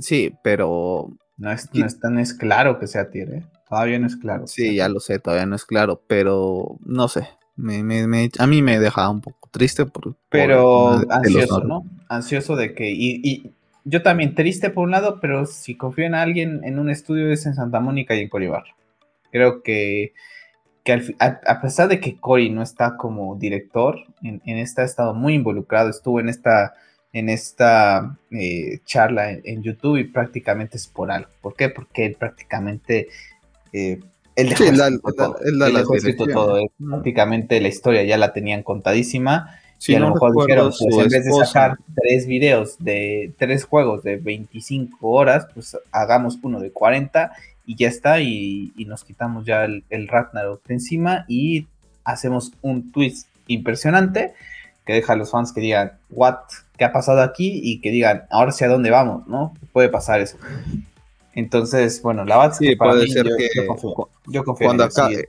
Sí, 0.00 0.34
pero. 0.42 1.08
No 1.36 1.50
es, 1.50 1.72
no 1.72 1.86
es 1.86 1.98
tan 1.98 2.18
es 2.18 2.34
claro 2.34 2.78
que 2.78 2.86
sea 2.86 3.10
Tier, 3.10 3.32
¿eh? 3.32 3.42
Todavía 3.70 4.00
no 4.00 4.08
es 4.08 4.16
claro. 4.16 4.48
Sí, 4.48 4.74
ya 4.74 4.88
lo 4.88 4.98
sé, 4.98 5.20
todavía 5.20 5.46
no 5.46 5.54
es 5.54 5.64
claro, 5.64 6.02
pero 6.08 6.76
no 6.84 7.06
sé. 7.06 7.20
a 7.20 8.46
mí 8.48 8.62
me 8.62 8.80
deja 8.80 9.08
un 9.08 9.20
poco 9.20 9.48
triste 9.52 9.86
por... 9.86 10.16
Pero 10.28 11.00
ansioso, 11.08 11.62
¿no? 11.62 11.86
Ansioso 12.08 12.56
de 12.56 12.74
que... 12.74 12.90
Y, 12.90 13.52
yo 13.84 14.02
también 14.02 14.34
triste 14.34 14.70
por 14.70 14.84
un 14.84 14.90
lado, 14.90 15.20
pero 15.20 15.46
si 15.46 15.76
confío 15.76 16.04
en 16.04 16.16
alguien 16.16 16.62
en 16.64 16.80
un 16.80 16.90
estudio 16.90 17.30
es 17.30 17.46
en 17.46 17.54
Santa 17.54 17.78
Mónica 17.78 18.16
y 18.16 18.20
en 18.20 18.28
Coribar. 18.28 18.64
Creo 19.30 19.62
que, 19.62 20.14
a, 21.20 21.60
pesar 21.60 21.88
de 21.88 22.00
que 22.00 22.16
Cory 22.16 22.50
no 22.50 22.62
está 22.62 22.96
como 22.96 23.36
director, 23.36 24.00
en, 24.22 24.40
esta 24.44 24.82
ha 24.82 24.84
estado 24.84 25.14
muy 25.14 25.34
involucrado, 25.34 25.90
estuvo 25.90 26.18
en 26.18 26.28
esta 26.28 26.74
en 27.12 27.28
esta 27.28 28.18
eh, 28.30 28.80
charla 28.84 29.32
en, 29.32 29.42
en, 29.44 29.62
YouTube 29.62 29.96
y 29.96 30.04
prácticamente 30.04 30.76
es 30.76 30.86
por 30.86 31.10
algo. 31.10 31.30
¿Por 31.40 31.56
qué? 31.56 31.68
Porque 31.68 32.06
él 32.06 32.14
prácticamente 32.16 33.08
eh, 33.72 34.00
él 34.36 34.48
dejó 34.48 36.26
todo. 36.26 36.60
Prácticamente 36.78 37.60
la 37.60 37.68
historia 37.68 38.02
ya 38.04 38.16
la 38.16 38.32
tenían 38.32 38.62
contadísima. 38.62 39.56
y 39.86 39.94
a 39.94 40.00
lo 40.00 40.12
mejor 40.14 40.32
dijeron, 40.36 40.72
pues 40.78 40.98
en 41.04 41.08
vez 41.08 41.24
de 41.24 41.32
sacar 41.44 41.76
tres 41.94 42.26
videos 42.26 42.76
de 42.78 43.32
tres 43.38 43.64
juegos 43.64 44.02
de 44.02 44.16
25 44.16 45.08
horas, 45.08 45.46
pues 45.54 45.76
hagamos 45.92 46.38
uno 46.42 46.60
de 46.60 46.70
40 46.70 47.32
y 47.66 47.76
ya 47.76 47.88
está. 47.88 48.20
Y, 48.20 48.72
nos 48.86 49.04
quitamos 49.04 49.44
ya 49.44 49.64
el, 49.64 49.84
el 49.90 50.08
Ragnarok 50.08 50.64
de 50.66 50.74
encima 50.74 51.24
y 51.28 51.66
hacemos 52.04 52.52
un 52.62 52.92
twist 52.92 53.28
impresionante 53.46 54.34
que 54.86 54.94
deja 54.94 55.12
a 55.12 55.16
los 55.16 55.30
fans 55.30 55.52
que 55.52 55.60
digan, 55.60 55.92
¿what? 56.10 56.36
¿Qué 56.76 56.84
ha 56.84 56.92
pasado 56.92 57.20
aquí? 57.22 57.60
Y 57.62 57.80
que 57.80 57.90
digan, 57.90 58.24
ahora 58.30 58.52
sí 58.52 58.64
a 58.64 58.68
dónde 58.68 58.90
vamos, 58.90 59.26
¿no? 59.26 59.54
Puede 59.72 59.88
pasar 59.88 60.20
eso. 60.20 60.38
Entonces, 61.34 62.02
bueno, 62.02 62.24
la 62.24 62.38
verdad 62.38 62.56
sí, 62.58 62.76
puede 62.76 63.06
ser 63.08 63.26
que 63.36 63.48
yo 64.26 64.44
confío, 64.44 64.66
cuando 64.66 64.84
acabe, 64.84 65.28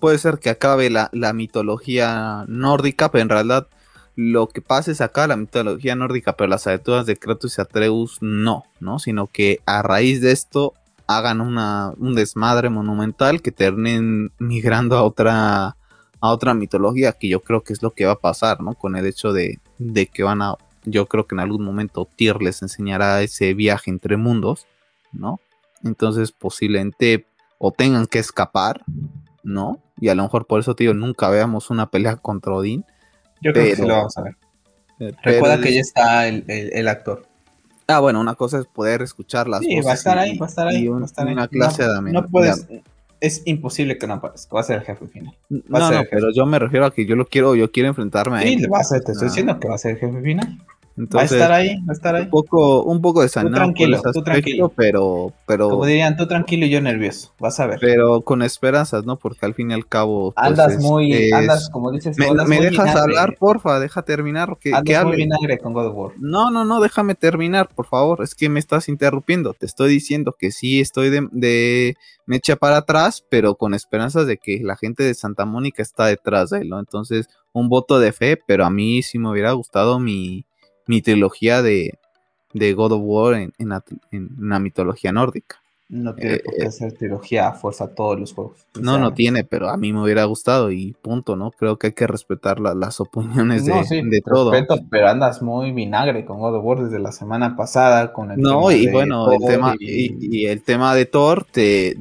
puede 0.00 0.18
ser 0.18 0.38
que 0.38 0.50
acabe 0.50 0.90
la, 0.90 1.32
mitología 1.32 2.44
nórdica, 2.48 3.10
pero 3.10 3.22
en 3.22 3.28
realidad 3.28 3.68
lo 4.16 4.48
que 4.48 4.60
pasa 4.60 4.90
es 4.90 5.00
acá 5.00 5.28
la 5.28 5.36
mitología 5.36 5.94
nórdica, 5.94 6.36
pero 6.36 6.48
las 6.48 6.66
aventuras 6.66 7.06
de 7.06 7.16
Kratos 7.16 7.56
y 7.56 7.60
Atreus 7.60 8.18
no, 8.20 8.64
¿no? 8.80 8.98
Sino 8.98 9.28
que 9.28 9.60
a 9.64 9.82
raíz 9.82 10.20
de 10.20 10.32
esto 10.32 10.74
hagan 11.06 11.40
una, 11.40 11.92
un 11.98 12.14
desmadre 12.14 12.68
monumental 12.68 13.40
que 13.40 13.52
terminen 13.52 14.32
migrando 14.38 14.96
a 14.96 15.02
otra 15.02 15.76
a 16.20 16.30
otra 16.30 16.52
mitología 16.52 17.12
que 17.12 17.28
yo 17.28 17.40
creo 17.40 17.62
que 17.62 17.72
es 17.72 17.80
lo 17.80 17.92
que 17.92 18.04
va 18.04 18.12
a 18.12 18.18
pasar, 18.18 18.60
¿no? 18.60 18.74
Con 18.74 18.96
el 18.96 19.06
hecho 19.06 19.32
de, 19.32 19.60
de 19.78 20.06
que 20.06 20.24
van 20.24 20.42
a, 20.42 20.56
yo 20.84 21.06
creo 21.06 21.28
que 21.28 21.36
en 21.36 21.40
algún 21.40 21.64
momento 21.64 22.08
Tyr 22.16 22.42
les 22.42 22.60
enseñará 22.60 23.22
ese 23.22 23.54
viaje 23.54 23.88
entre 23.88 24.16
mundos 24.16 24.66
¿no? 25.12 25.40
Entonces 25.84 26.32
posiblemente 26.32 27.26
o 27.58 27.72
tengan 27.72 28.06
que 28.06 28.18
escapar, 28.18 28.82
¿no? 29.42 29.80
Y 30.00 30.08
a 30.08 30.14
lo 30.14 30.22
mejor 30.22 30.46
por 30.46 30.60
eso, 30.60 30.74
tío, 30.74 30.94
nunca 30.94 31.28
veamos 31.28 31.70
una 31.70 31.90
pelea 31.90 32.16
contra 32.16 32.52
Odín. 32.54 32.84
Yo 33.40 33.52
creo 33.52 33.64
que 33.64 33.76
sí 33.76 33.82
lo 33.82 33.96
vamos 33.96 34.16
a 34.16 34.22
ver. 34.22 34.36
Eh, 35.00 35.12
Recuerda 35.22 35.60
que 35.60 35.74
ya 35.74 35.80
está 35.80 36.26
el, 36.26 36.88
actor. 36.88 37.26
Ah, 37.86 38.00
bueno, 38.00 38.20
una 38.20 38.34
cosa 38.34 38.58
es 38.58 38.66
poder 38.66 39.02
escuchar 39.02 39.48
las 39.48 39.60
sí, 39.60 39.80
va 39.80 39.92
a 39.92 39.94
estar 39.94 40.18
ahí, 40.18 40.36
va 40.36 40.46
a 40.46 40.48
estar 40.48 40.66
ahí. 40.68 40.86
va 40.86 41.00
a 41.00 41.04
estar 41.04 41.26
una 41.26 41.48
clase 41.48 41.84
de 41.84 42.02
de 42.02 42.12
No 42.12 42.26
puedes, 42.26 42.66
es 43.20 43.42
imposible 43.46 43.96
que 43.96 44.06
no 44.06 44.14
aparezca. 44.14 44.54
Va 44.54 44.60
a 44.60 44.64
ser 44.64 44.78
el 44.78 44.84
jefe 44.84 45.06
final. 45.06 45.34
no, 45.48 45.90
no, 45.90 46.02
pero 46.10 46.32
yo 46.32 46.46
me 46.46 46.58
refiero 46.58 46.86
a 46.86 46.92
que 46.92 47.06
yo 47.06 47.16
lo 47.16 47.26
quiero, 47.26 47.54
yo 47.54 47.70
quiero 47.70 47.88
enfrentarme 47.88 48.38
a 48.38 48.42
él. 48.42 48.58
Sí, 48.58 48.66
va 48.66 48.80
a 48.80 48.84
ser, 48.84 49.02
te 49.02 49.12
estoy 49.12 49.28
diciendo 49.28 49.58
que 49.58 49.68
va 49.68 49.76
a 49.76 49.78
ser 49.78 49.92
el 49.92 49.98
jefe 49.98 50.20
final 50.20 50.58
va 51.06 51.22
a 51.22 51.24
estar 51.24 51.52
ahí, 51.52 51.76
va 51.80 51.90
a 51.90 51.92
estar 51.92 52.14
ahí. 52.14 52.24
Un 52.24 52.30
poco, 52.30 52.82
un 52.82 53.00
poco 53.00 53.22
desanimado. 53.22 53.54
Tú 53.54 53.64
tranquilo, 53.64 54.02
tú 54.12 54.22
tranquilo. 54.22 54.72
Pero, 54.76 55.32
pero. 55.46 55.70
Como 55.70 55.86
dirían, 55.86 56.16
tú 56.16 56.26
tranquilo 56.26 56.66
y 56.66 56.70
yo 56.70 56.80
nervioso. 56.80 57.32
Vas 57.38 57.60
a 57.60 57.66
ver. 57.66 57.78
Pero 57.80 58.22
con 58.22 58.42
esperanzas, 58.42 59.04
¿no? 59.04 59.16
Porque 59.16 59.46
al 59.46 59.54
fin 59.54 59.70
y 59.70 59.74
al 59.74 59.86
cabo. 59.86 60.32
Pues, 60.32 60.46
andas 60.46 60.78
muy, 60.78 61.32
andas, 61.32 61.70
como 61.70 61.90
dices, 61.90 62.16
me, 62.18 62.32
me 62.44 62.60
dejas 62.60 62.96
hablar, 62.96 63.36
porfa, 63.38 63.80
deja 63.80 64.02
terminar. 64.02 64.56
Que, 64.60 64.74
andas 64.74 64.84
que 64.84 65.04
muy 65.04 65.16
vinagre 65.16 65.58
con 65.58 65.72
God 65.72 65.86
of 65.86 65.96
War. 65.96 66.12
No, 66.18 66.50
no, 66.50 66.64
no, 66.64 66.80
déjame 66.80 67.14
terminar, 67.14 67.68
por 67.74 67.86
favor. 67.86 68.22
Es 68.22 68.34
que 68.34 68.48
me 68.48 68.58
estás 68.58 68.88
interrumpiendo. 68.88 69.54
Te 69.54 69.66
estoy 69.66 69.90
diciendo 69.90 70.34
que 70.38 70.50
sí 70.50 70.80
estoy 70.80 71.10
de, 71.10 71.28
de 71.32 71.96
me 72.26 72.36
echa 72.36 72.56
para 72.56 72.78
atrás, 72.78 73.24
pero 73.30 73.54
con 73.54 73.72
esperanzas 73.72 74.26
de 74.26 74.36
que 74.36 74.60
la 74.62 74.76
gente 74.76 75.02
de 75.02 75.14
Santa 75.14 75.46
Mónica 75.46 75.82
está 75.82 76.06
detrás 76.06 76.50
de 76.50 76.60
él, 76.60 76.68
¿no? 76.68 76.78
Entonces, 76.78 77.28
un 77.52 77.70
voto 77.70 77.98
de 77.98 78.12
fe, 78.12 78.38
pero 78.46 78.66
a 78.66 78.70
mí 78.70 79.02
sí 79.02 79.18
me 79.18 79.30
hubiera 79.30 79.52
gustado 79.52 79.98
mi 79.98 80.44
mi 80.88 81.02
trilogía 81.02 81.62
de, 81.62 81.98
de 82.52 82.72
God 82.72 82.92
of 82.92 83.02
War 83.04 83.34
en, 83.34 83.52
en, 83.58 84.30
la 84.40 84.58
mitología 84.58 85.12
nórdica. 85.12 85.60
No 85.90 86.14
tiene 86.14 86.40
por 86.40 86.54
qué 86.54 86.64
eh, 86.64 86.70
ser 86.70 86.92
trilogía 86.92 87.48
a 87.48 87.52
fuerza 87.52 87.94
todos 87.94 88.20
los 88.20 88.34
juegos. 88.34 88.66
no, 88.78 88.98
no 88.98 89.14
tiene, 89.14 89.44
pero 89.44 89.70
a 89.70 89.78
mí 89.78 89.90
me 89.94 90.02
hubiera 90.02 90.24
gustado 90.24 90.70
y 90.70 90.94
punto, 91.00 91.34
¿no? 91.34 91.50
Creo 91.50 91.78
que 91.78 91.88
hay 91.88 91.92
que 91.94 92.06
respetar 92.06 92.60
las 92.60 93.00
opiniones 93.00 93.64
de, 93.64 93.72
de 93.72 94.20
todo. 94.20 94.50
Respeto, 94.50 94.84
pero 94.90 95.08
andas 95.08 95.40
muy 95.40 95.72
vinagre 95.72 96.26
con 96.26 96.40
God 96.40 96.56
of 96.56 96.64
War 96.64 96.84
desde 96.84 96.98
la 96.98 97.12
semana 97.12 97.56
pasada 97.56 98.12
con 98.12 98.30
el 98.30 98.38
No, 98.38 98.70
y 98.70 98.90
bueno, 98.90 99.32
el 99.32 99.38
tema, 99.40 99.76
y... 99.78 100.44
el 100.44 100.62
tema 100.62 100.94
de 100.94 101.06
Thor, 101.06 101.46
te, 101.50 101.96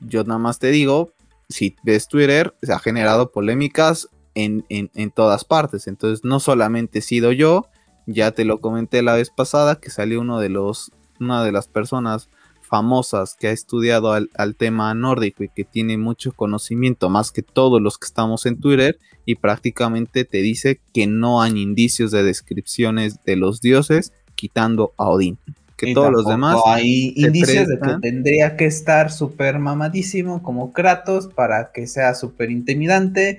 yo 0.00 0.24
nada 0.24 0.38
más 0.38 0.58
te 0.58 0.70
digo, 0.70 1.10
si 1.50 1.76
ves 1.82 2.08
Twitter, 2.08 2.54
se 2.62 2.72
ha 2.72 2.78
generado 2.78 3.32
polémicas 3.32 4.08
en, 4.34 4.64
en, 4.70 4.90
en 4.94 5.10
todas 5.10 5.44
partes. 5.44 5.88
Entonces, 5.88 6.24
no 6.24 6.40
solamente 6.40 7.00
he 7.00 7.02
sido 7.02 7.32
yo, 7.32 7.66
ya 8.06 8.30
te 8.30 8.44
lo 8.44 8.60
comenté 8.60 9.02
la 9.02 9.14
vez 9.14 9.30
pasada 9.30 9.80
que 9.80 9.90
salió 9.90 10.20
uno 10.20 10.38
de 10.38 10.48
los, 10.48 10.92
una 11.20 11.44
de 11.44 11.52
las 11.52 11.68
personas 11.68 12.28
famosas 12.62 13.36
que 13.38 13.48
ha 13.48 13.52
estudiado 13.52 14.12
al, 14.12 14.56
tema 14.56 14.92
nórdico 14.94 15.44
y 15.44 15.48
que 15.48 15.64
tiene 15.64 15.98
mucho 15.98 16.32
conocimiento 16.32 17.08
más 17.08 17.30
que 17.30 17.42
todos 17.42 17.80
los 17.80 17.98
que 17.98 18.06
estamos 18.06 18.44
en 18.46 18.60
Twitter 18.60 18.98
y 19.24 19.36
prácticamente 19.36 20.24
te 20.24 20.38
dice 20.38 20.80
que 20.92 21.06
no 21.06 21.42
hay 21.42 21.60
indicios 21.60 22.10
de 22.10 22.24
descripciones 22.24 23.22
de 23.24 23.36
los 23.36 23.60
dioses 23.60 24.12
quitando 24.34 24.92
a 24.96 25.08
Odín. 25.08 25.38
Que 25.76 25.92
todos 25.92 26.10
los 26.10 26.26
demás. 26.26 26.56
Hay 26.66 27.12
indicios 27.16 27.68
de 27.68 27.78
que 27.78 27.96
tendría 28.00 28.56
que 28.56 28.64
estar 28.64 29.12
súper 29.12 29.58
mamadísimo 29.58 30.42
como 30.42 30.72
Kratos 30.72 31.28
para 31.28 31.70
que 31.70 31.86
sea 31.86 32.14
súper 32.14 32.50
intimidante 32.50 33.38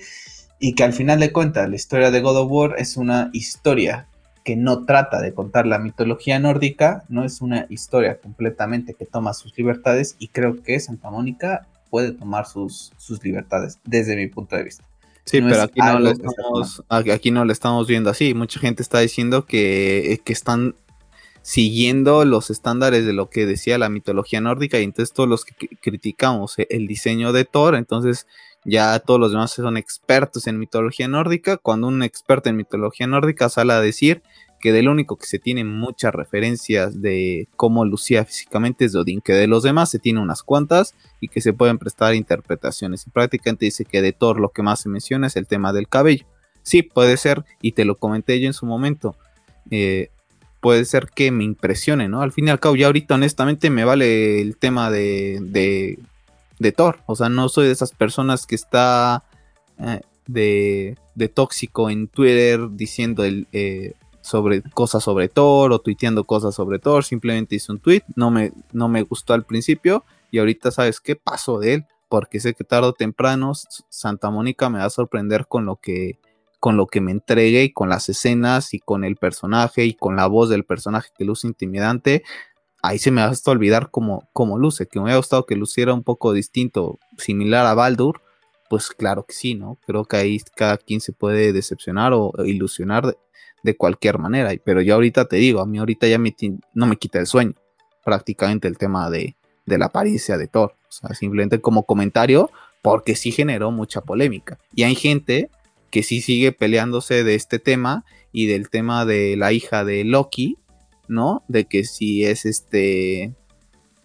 y 0.60 0.74
que 0.74 0.84
al 0.84 0.94
final 0.94 1.20
de 1.20 1.32
cuentas 1.32 1.68
la 1.68 1.76
historia 1.76 2.12
de 2.12 2.22
God 2.22 2.38
of 2.38 2.52
War 2.52 2.76
es 2.78 2.96
una 2.96 3.32
historia 3.34 4.08
que 4.48 4.56
no 4.56 4.86
trata 4.86 5.20
de 5.20 5.34
contar 5.34 5.68
la 5.68 5.78
mitología 5.78 6.40
nórdica, 6.40 7.04
no 7.10 7.26
es 7.26 7.42
una 7.42 7.66
historia 7.68 8.18
completamente 8.18 8.94
que 8.94 9.04
toma 9.04 9.34
sus 9.34 9.58
libertades 9.58 10.16
y 10.20 10.30
creo 10.30 10.64
que 10.64 10.80
Santa 10.80 11.12
Mónica 11.12 11.68
puede 11.90 12.14
tomar 12.14 12.46
sus, 12.46 12.94
sus 12.96 13.22
libertades 13.26 13.78
desde 13.84 14.16
mi 14.16 14.28
punto 14.28 14.56
de 14.56 14.64
vista. 14.64 14.86
Sí, 15.26 15.42
pero 15.42 15.64
aquí 15.64 15.82
no, 15.82 16.00
lo 16.00 16.12
estamos, 16.12 16.84
aquí 16.90 17.30
no 17.30 17.44
lo 17.44 17.52
estamos 17.52 17.88
viendo 17.88 18.10
así. 18.10 18.34
Mucha 18.34 18.62
gente 18.62 18.82
está 18.82 19.02
diciendo 19.02 19.46
que, 19.46 20.22
que 20.24 20.32
están 20.32 20.76
siguiendo 21.42 22.24
los 22.24 22.50
estándares 22.50 23.06
de 23.06 23.12
lo 23.12 23.30
que 23.30 23.46
decía 23.46 23.78
la 23.78 23.90
mitología 23.90 24.40
nórdica 24.40 24.80
y 24.80 24.86
entonces 24.86 25.14
todos 25.14 25.28
los 25.28 25.44
que 25.44 25.68
criticamos 25.82 26.58
eh, 26.58 26.68
el 26.70 26.88
diseño 26.88 27.34
de 27.34 27.44
Thor, 27.44 27.76
entonces 27.76 28.28
ya 28.64 29.00
todos 29.00 29.20
los 29.20 29.32
demás 29.32 29.52
son 29.52 29.76
expertos 29.76 30.48
en 30.48 30.58
mitología 30.58 31.10
nórdica. 31.10 31.58
Cuando 31.58 31.88
un 31.88 32.02
experto 32.04 32.50
en 32.50 32.56
mitología 32.56 33.08
nórdica 33.08 33.50
sale 33.50 33.74
a 33.74 33.82
decir 33.82 34.24
que 34.60 34.72
del 34.72 34.90
único 34.90 35.18
que 35.18 35.28
se 35.28 35.40
tiene 35.40 35.64
muchas 35.64 36.14
referencias 36.14 37.02
de 37.02 37.48
cómo 37.56 37.86
lucía 37.86 38.26
físicamente 38.26 38.86
es 38.86 38.94
de 38.94 39.00
Odín, 39.00 39.22
que 39.22 39.34
de 39.34 39.48
los 39.48 39.64
demás 39.64 39.90
se 39.90 40.00
tiene 40.00 40.20
unas 40.20 40.44
cuantas 40.44 40.96
y 41.22 41.28
que 41.28 41.42
se 41.42 41.54
pueden 41.54 41.78
prestar 41.78 42.16
interpretaciones. 42.16 43.06
Y 43.06 43.10
prácticamente 43.10 43.66
dice 43.66 43.86
que 43.86 44.02
de 44.02 44.14
Thor 44.14 44.40
lo 44.40 44.50
que 44.50 44.64
más 44.64 44.82
se 44.82 44.90
menciona 44.90 45.28
es 45.28 45.36
el 45.36 45.48
tema 45.48 45.74
del 45.74 45.88
cabello. 45.88 46.26
Sí, 46.64 46.82
puede 46.82 47.18
ser, 47.18 47.46
y 47.62 47.74
te 47.74 47.86
lo 47.86 47.96
comenté 47.96 48.40
yo 48.40 48.48
en 48.48 48.54
su 48.54 48.66
momento. 48.66 49.16
Eh, 49.72 50.10
puede 50.60 50.86
ser 50.86 51.08
que 51.14 51.32
me 51.32 51.44
impresione, 51.44 52.10
¿no? 52.10 52.22
Al 52.22 52.32
fin 52.32 52.48
y 52.48 52.52
al 52.52 52.60
cabo, 52.60 52.76
ya 52.76 52.88
ahorita 52.88 53.16
honestamente 53.16 53.70
me 53.70 53.86
vale 53.86 54.42
el 54.42 54.58
tema 54.58 54.92
de, 54.92 55.98
de 56.60 56.72
Thor. 56.72 57.00
O 57.06 57.16
sea, 57.16 57.30
no 57.30 57.50
soy 57.50 57.68
de 57.68 57.74
esas 57.74 57.92
personas 57.92 58.46
que 58.46 58.56
está 58.56 59.24
eh, 59.80 60.02
de, 60.28 60.98
de, 61.16 61.30
tóxico 61.30 61.90
en 61.90 62.08
Twitter 62.08 62.60
diciendo 62.72 63.24
el, 63.24 63.48
eh, 63.52 63.94
sobre 64.28 64.62
cosas 64.62 65.04
sobre 65.04 65.30
Thor 65.30 65.72
o 65.72 65.80
tuiteando 65.80 66.26
cosas 66.26 66.56
sobre 66.56 66.80
Thor. 66.80 67.04
Simplemente 67.04 67.56
hice 67.56 67.72
un 67.72 67.80
tweet, 67.80 68.04
no 68.16 68.30
me, 68.30 68.52
no 68.74 68.90
me 68.90 69.02
gustó 69.04 69.34
al 69.34 69.46
principio 69.46 70.04
y 70.32 70.40
ahorita 70.40 70.72
sabes 70.72 71.00
qué 71.00 71.16
pasó 71.16 71.60
de 71.60 71.76
él. 71.76 71.86
Porque 72.10 72.40
sé 72.40 72.54
que 72.54 72.64
tarde 72.64 72.88
o 72.88 72.94
temprano 72.94 73.52
Santa 73.90 74.30
Mónica 74.30 74.70
me 74.70 74.80
va 74.80 74.86
a 74.86 74.90
sorprender 74.90 75.48
con 75.48 75.66
lo 75.66 75.76
que 75.76 76.20
con 76.60 76.76
lo 76.76 76.88
que 76.88 77.02
me 77.02 77.12
entregue 77.12 77.64
y 77.64 77.72
con 77.72 77.90
las 77.90 78.10
escenas 78.10 78.74
y 78.74 78.80
con 78.80 79.04
el 79.04 79.16
personaje 79.16 79.86
y 79.86 79.94
con 79.94 80.16
la 80.16 80.26
voz 80.26 80.50
del 80.50 80.64
personaje 80.64 81.10
que 81.16 81.24
luce 81.24 81.46
intimidante 81.46 82.24
ahí 82.82 83.00
se 83.00 83.12
me 83.12 83.22
va 83.22 83.32
a 83.32 83.52
olvidar 83.52 83.90
cómo, 83.92 84.28
cómo 84.34 84.58
luce, 84.58 84.88
que 84.88 85.00
me 85.00 85.04
hubiera 85.04 85.18
gustado 85.18 85.46
que 85.46 85.56
luciera 85.56 85.94
un 85.94 86.04
poco 86.04 86.34
distinto, 86.34 87.00
similar 87.18 87.66
a 87.66 87.74
Baldur, 87.74 88.22
pues 88.70 88.90
claro 88.90 89.26
que 89.26 89.34
sí, 89.34 89.56
¿no? 89.56 89.78
Creo 89.86 90.06
que 90.06 90.18
ahí 90.18 90.40
cada 90.56 90.78
quien 90.78 91.02
se 91.02 91.14
puede 91.14 91.54
decepcionar 91.54 92.14
o 92.14 92.34
ilusionar 92.46 93.18
de, 93.64 93.76
cualquier 93.76 94.18
manera, 94.18 94.52
pero 94.64 94.82
yo 94.82 94.96
ahorita 94.96 95.26
te 95.26 95.38
digo, 95.38 95.60
a 95.60 95.66
mí 95.66 95.78
ahorita 95.78 96.08
ya 96.08 96.20
no 96.74 96.86
me 96.86 96.96
quita 96.98 97.20
el 97.20 97.28
sueño, 97.28 97.54
prácticamente 98.04 98.68
el 98.68 98.78
tema 98.78 99.10
de, 99.10 99.36
de 99.66 99.78
la 99.78 99.86
apariencia 99.86 100.38
de 100.38 100.48
Thor, 100.48 100.76
o 100.88 100.92
sea, 100.92 101.14
simplemente 101.16 101.60
como 101.60 101.84
comentario, 101.84 102.50
porque 102.82 103.16
sí 103.16 103.32
generó 103.32 103.72
mucha 103.72 104.02
polémica, 104.02 104.58
y 104.74 104.84
hay 104.84 104.96
gente 104.96 105.50
que 105.92 106.04
sí 106.04 106.22
sigue 106.22 106.52
peleándose 106.52 107.24
de 107.24 107.36
este 107.36 107.60
tema 107.60 108.06
y 108.32 108.48
del 108.48 108.70
tema 108.70 109.06
de 109.06 109.36
la 109.38 109.54
hija 109.54 109.86
de 109.86 110.04
Loki, 110.04 110.58
¿no? 111.08 111.44
De 111.48 111.66
que 111.66 111.84
si 111.84 112.26
es 112.26 112.46
este 112.46 113.34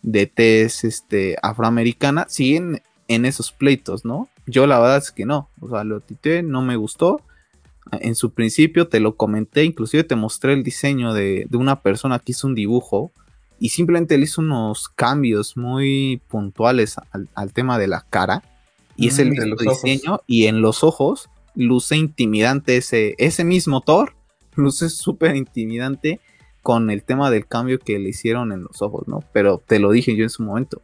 de 0.03 0.26
tez 0.26 0.84
este 0.84 1.36
afroamericana, 1.42 2.26
siguen 2.28 2.82
en 3.09 3.24
esos 3.24 3.53
pleitos, 3.53 4.05
¿no? 4.05 4.28
Yo 4.46 4.66
la 4.66 4.78
verdad 4.78 4.98
es 4.98 5.11
que 5.11 5.26
no, 5.26 5.48
o 5.61 5.68
sea, 5.68 5.84
lo 5.84 6.00
tité, 6.00 6.42
no 6.42 6.62
me 6.62 6.76
gustó. 6.76 7.20
En 7.90 8.14
su 8.14 8.32
principio 8.32 8.88
te 8.88 9.00
lo 9.00 9.16
comenté, 9.16 9.64
inclusive 9.64 10.04
te 10.04 10.14
mostré 10.14 10.52
el 10.52 10.62
diseño 10.62 11.14
de, 11.14 11.48
una 11.52 11.82
persona 11.82 12.18
que 12.18 12.32
hizo 12.32 12.46
un 12.46 12.54
dibujo 12.54 13.12
y 13.58 13.70
simplemente 13.70 14.16
le 14.16 14.24
hizo 14.24 14.40
unos 14.40 14.88
cambios 14.88 15.56
muy 15.56 16.22
puntuales 16.28 16.96
al, 17.34 17.52
tema 17.52 17.78
de 17.78 17.88
la 17.88 18.06
cara 18.08 18.42
y 18.96 19.08
es 19.08 19.18
el 19.18 19.28
mm, 19.28 19.30
mismo 19.30 19.56
diseño 19.56 20.20
y 20.26 20.46
en 20.46 20.60
los 20.60 20.84
ojos 20.84 21.28
luce 21.54 21.96
intimidante 21.96 22.76
ese, 22.76 23.14
ese 23.18 23.44
mismo 23.44 23.80
Thor, 23.80 24.14
luce 24.54 24.88
súper 24.88 25.36
intimidante 25.36 26.20
con 26.62 26.90
el 26.90 27.02
tema 27.02 27.30
del 27.30 27.46
cambio 27.46 27.78
que 27.78 27.98
le 27.98 28.10
hicieron 28.10 28.52
en 28.52 28.62
los 28.62 28.82
ojos, 28.82 29.08
¿no? 29.08 29.24
Pero 29.32 29.60
te 29.64 29.80
lo 29.80 29.90
dije 29.90 30.16
yo 30.16 30.22
en 30.22 30.30
su 30.30 30.44
momento, 30.44 30.80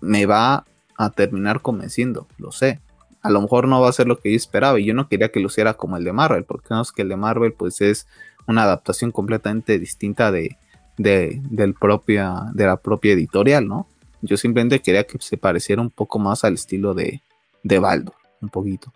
me 0.00 0.26
va 0.26 0.64
a 0.96 1.10
terminar 1.10 1.60
convenciendo, 1.60 2.28
lo 2.38 2.52
sé. 2.52 2.80
A 3.22 3.30
lo 3.30 3.40
mejor 3.40 3.68
no 3.68 3.80
va 3.80 3.88
a 3.88 3.92
ser 3.92 4.06
lo 4.06 4.18
que 4.18 4.30
yo 4.30 4.36
esperaba 4.36 4.78
y 4.80 4.84
yo 4.84 4.94
no 4.94 5.08
quería 5.08 5.30
que 5.30 5.40
lo 5.40 5.46
hiciera 5.46 5.74
como 5.74 5.96
el 5.96 6.04
de 6.04 6.12
Marvel, 6.12 6.44
porque 6.44 6.68
no 6.70 6.82
es 6.82 6.92
que 6.92 7.02
el 7.02 7.08
de 7.08 7.16
Marvel 7.16 7.52
pues 7.52 7.80
es 7.80 8.06
una 8.46 8.64
adaptación 8.64 9.12
completamente 9.12 9.78
distinta 9.78 10.32
de, 10.32 10.56
de, 10.98 11.40
del 11.50 11.74
propia, 11.74 12.50
de 12.52 12.66
la 12.66 12.76
propia 12.76 13.12
editorial, 13.12 13.68
¿no? 13.68 13.86
Yo 14.22 14.36
simplemente 14.36 14.80
quería 14.80 15.04
que 15.04 15.18
se 15.20 15.36
pareciera 15.36 15.82
un 15.82 15.90
poco 15.90 16.18
más 16.18 16.44
al 16.44 16.54
estilo 16.54 16.94
de, 16.94 17.22
de 17.62 17.78
Baldo, 17.78 18.14
un 18.40 18.48
poquito. 18.48 18.92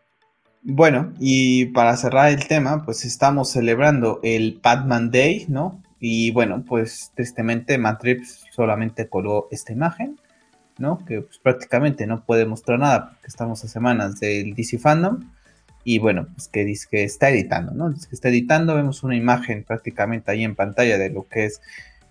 Bueno, 0.62 1.12
y 1.20 1.66
para 1.66 1.96
cerrar 1.96 2.32
el 2.32 2.46
tema, 2.48 2.84
pues 2.84 3.04
estamos 3.04 3.50
celebrando 3.50 4.20
el 4.22 4.58
Batman 4.62 5.10
Day, 5.10 5.46
¿no? 5.48 5.80
Y 6.00 6.32
bueno, 6.32 6.64
pues 6.66 7.12
tristemente 7.14 7.78
Matrix 7.78 8.44
solamente 8.50 9.08
coló 9.08 9.48
esta 9.50 9.72
imagen, 9.72 10.18
¿no? 10.78 11.04
Que 11.04 11.22
pues, 11.22 11.38
prácticamente 11.38 12.06
no 12.06 12.24
puede 12.24 12.46
mostrar 12.46 12.78
nada 12.78 13.10
porque 13.10 13.26
estamos 13.26 13.64
a 13.64 13.68
semanas 13.68 14.20
del 14.20 14.54
DC 14.54 14.78
Fandom. 14.78 15.20
Y 15.84 16.00
bueno, 16.00 16.26
pues 16.34 16.48
que 16.48 16.64
dice 16.64 16.88
que 16.90 17.04
está 17.04 17.30
editando, 17.30 17.72
¿no? 17.72 17.90
Dice 17.90 18.08
que 18.08 18.16
está 18.16 18.28
editando, 18.28 18.74
vemos 18.74 19.04
una 19.04 19.14
imagen 19.14 19.62
prácticamente 19.62 20.30
ahí 20.32 20.42
en 20.42 20.56
pantalla 20.56 20.98
de 20.98 21.10
lo 21.10 21.28
que 21.28 21.46
es, 21.46 21.60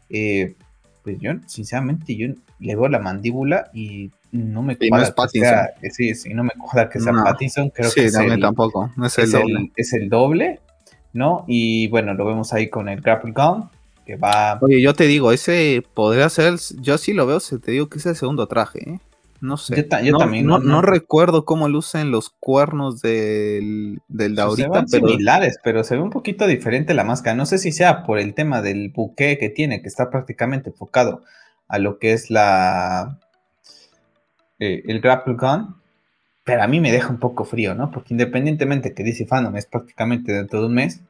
eh, 0.09 0.55
pues 1.03 1.19
yo, 1.19 1.33
sinceramente, 1.45 2.15
yo 2.15 2.29
le 2.59 2.75
veo 2.75 2.87
la 2.87 2.99
mandíbula 2.99 3.69
y 3.73 4.11
no 4.31 4.63
me 4.63 4.77
cuadra 4.77 5.13
que 5.13 5.39
sea, 5.39 5.73
sí, 5.91 6.15
sí, 6.15 6.33
no 6.33 6.45
me 6.45 6.51
cuadra 6.51 6.89
que 6.89 7.01
sea 7.01 7.11
Pattinson, 7.11 7.69
creo 7.69 7.91
que 7.91 8.05
es 8.05 8.15
el, 8.15 8.39
tampoco, 8.39 8.91
es, 9.05 9.17
el, 9.17 9.31
doble. 9.31 9.71
es 9.75 9.93
el 9.93 10.09
doble 10.09 10.59
¿no? 11.15 11.45
Y 11.47 11.87
bueno, 11.87 12.13
lo 12.13 12.25
vemos 12.25 12.51
ahí 12.53 12.69
con 12.69 12.89
el 12.89 12.99
Grapple 12.99 13.31
Gun, 13.31 13.69
que 14.05 14.15
va... 14.15 14.57
Oye, 14.61 14.81
yo 14.81 14.93
te 14.93 15.05
digo, 15.05 15.31
ese 15.31 15.83
podría 15.93 16.29
ser, 16.29 16.55
yo 16.79 16.97
sí 16.97 17.13
lo 17.13 17.25
veo, 17.25 17.39
se 17.39 17.59
te 17.59 17.71
digo 17.71 17.89
que 17.89 17.97
es 17.97 18.05
el 18.05 18.15
segundo 18.15 18.47
traje, 18.47 18.89
¿eh? 18.89 18.99
No 19.41 19.57
sé. 19.57 19.87
Yo, 20.03 20.11
no, 20.13 20.17
también. 20.17 20.45
No, 20.47 20.81
recuerdo 20.81 21.45
cómo 21.45 21.67
lucen 21.67 22.09
los 22.09 22.29
cuernos 22.29 23.01
del, 23.01 23.99
del 24.07 24.35
de 24.35 24.41
ahorita. 24.41 24.85
pero... 24.89 25.07
similares, 25.07 25.59
pero 25.63 25.83
se 25.83 25.95
ve 25.95 26.01
un 26.01 26.09
poquito 26.09 26.47
diferente 26.47 26.93
la 26.93 27.03
máscara. 27.03 27.35
No 27.35 27.45
sé 27.45 27.57
si 27.57 27.71
sea 27.71 28.03
por 28.03 28.17
el 28.17 28.33
tema 28.33 28.61
del 28.61 28.89
buque 28.89 29.37
que 29.37 29.49
tiene, 29.49 29.81
que 29.81 29.87
está 29.87 30.09
prácticamente 30.09 30.69
enfocado 30.69 31.23
a 31.67 31.79
lo 31.79 31.99
que 31.99 32.13
es 32.13 32.29
la 32.29 33.19
eh, 34.59 34.83
el 34.87 35.01
grapple 35.01 35.35
gun. 35.35 35.75
Pero 36.43 36.61
a 36.61 36.67
mí 36.67 36.79
me 36.79 36.91
deja 36.91 37.09
un 37.09 37.19
poco 37.19 37.43
frío, 37.43 37.73
¿no? 37.73 37.91
Porque 37.91 38.13
independientemente 38.13 38.93
que 38.93 39.03
DC 39.03 39.25
Fandom 39.25 39.55
es 39.57 39.65
prácticamente 39.65 40.31
dentro 40.31 40.61
de 40.61 40.67
un 40.67 40.75
mes, 40.75 41.01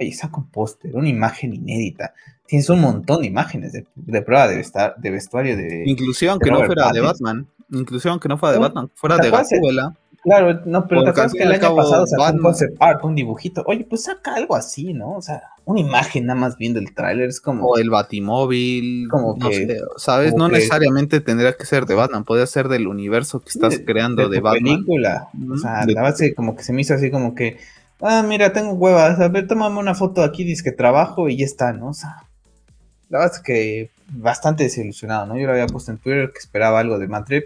ahí 0.00 0.12
saca 0.12 0.38
un 0.38 0.50
póster, 0.50 0.96
una 0.96 1.08
imagen 1.08 1.54
inédita. 1.54 2.14
Tienes 2.46 2.68
un 2.68 2.80
montón 2.80 3.20
de 3.20 3.28
imágenes 3.28 3.72
de, 3.72 4.22
prueba 4.22 4.48
de, 4.48 4.64
de, 4.96 5.10
vestuario 5.10 5.56
de. 5.56 5.84
Inclusive 5.86 6.30
aunque 6.30 6.50
no 6.50 6.64
fuera 6.64 6.90
de 6.90 7.00
Batman. 7.00 7.46
Inclusive 7.70 8.10
aunque 8.10 8.28
no 8.28 8.36
fuera 8.36 8.54
de 8.54 8.58
Batman, 8.58 8.90
fuera 8.94 9.18
de 9.18 9.30
Gatúbela. 9.30 9.94
Claro, 10.22 10.60
no, 10.66 10.86
pero 10.86 11.02
te 11.02 11.10
acuerdas 11.10 11.32
que 11.32 11.42
el 11.42 11.52
año 11.52 11.74
pasado 11.74 12.06
sacó 12.06 12.30
un 12.30 12.42
concept 12.42 12.76
art, 12.78 13.02
un 13.04 13.14
dibujito. 13.14 13.62
Oye, 13.66 13.86
pues 13.88 14.04
saca 14.04 14.34
algo 14.34 14.54
así, 14.54 14.92
¿no? 14.92 15.12
O 15.14 15.22
sea, 15.22 15.40
una 15.64 15.80
imagen 15.80 16.26
nada 16.26 16.38
más 16.38 16.58
viendo 16.58 16.78
el 16.78 16.92
tráiler 16.94 17.30
es 17.30 17.40
como. 17.40 17.66
O 17.66 17.78
el 17.78 17.88
Batimóvil. 17.88 19.08
Como 19.08 19.38
que. 19.38 19.78
¿Sabes? 19.96 20.34
no 20.34 20.48
necesariamente 20.48 21.20
tendría 21.20 21.54
que 21.54 21.64
ser 21.64 21.86
de 21.86 21.94
Batman, 21.94 22.24
podría 22.24 22.46
ser 22.46 22.68
del 22.68 22.86
universo 22.86 23.40
que 23.40 23.48
estás 23.48 23.80
creando 23.86 24.28
de, 24.28 24.40
Batman. 24.40 24.62
película. 24.62 25.28
O 25.50 25.56
sea, 25.56 25.86
la 25.86 26.02
base 26.02 26.34
como 26.34 26.54
que 26.54 26.64
se 26.64 26.72
me 26.72 26.82
hizo 26.82 26.94
así 26.94 27.10
como 27.10 27.34
que. 27.34 27.58
Ah, 28.00 28.22
mira, 28.22 28.52
tengo 28.52 28.72
huevas. 28.72 29.20
A 29.20 29.28
ver, 29.28 29.46
tómame 29.46 29.78
una 29.78 29.94
foto 29.94 30.22
aquí, 30.22 30.44
dice 30.44 30.64
que 30.64 30.72
trabajo 30.72 31.28
y 31.28 31.38
ya 31.38 31.44
está, 31.44 31.72
¿no? 31.72 31.88
O 31.88 31.94
sea, 31.94 32.24
la 33.08 33.18
verdad 33.18 33.36
es 33.36 33.42
que 33.42 33.90
bastante 34.08 34.64
desilusionado, 34.64 35.26
¿no? 35.26 35.38
Yo 35.38 35.46
lo 35.46 35.52
había 35.52 35.66
puesto 35.66 35.90
en 35.90 35.98
Twitter 35.98 36.30
que 36.32 36.38
esperaba 36.38 36.80
algo 36.80 36.98
de 36.98 37.08
Madrid 37.08 37.42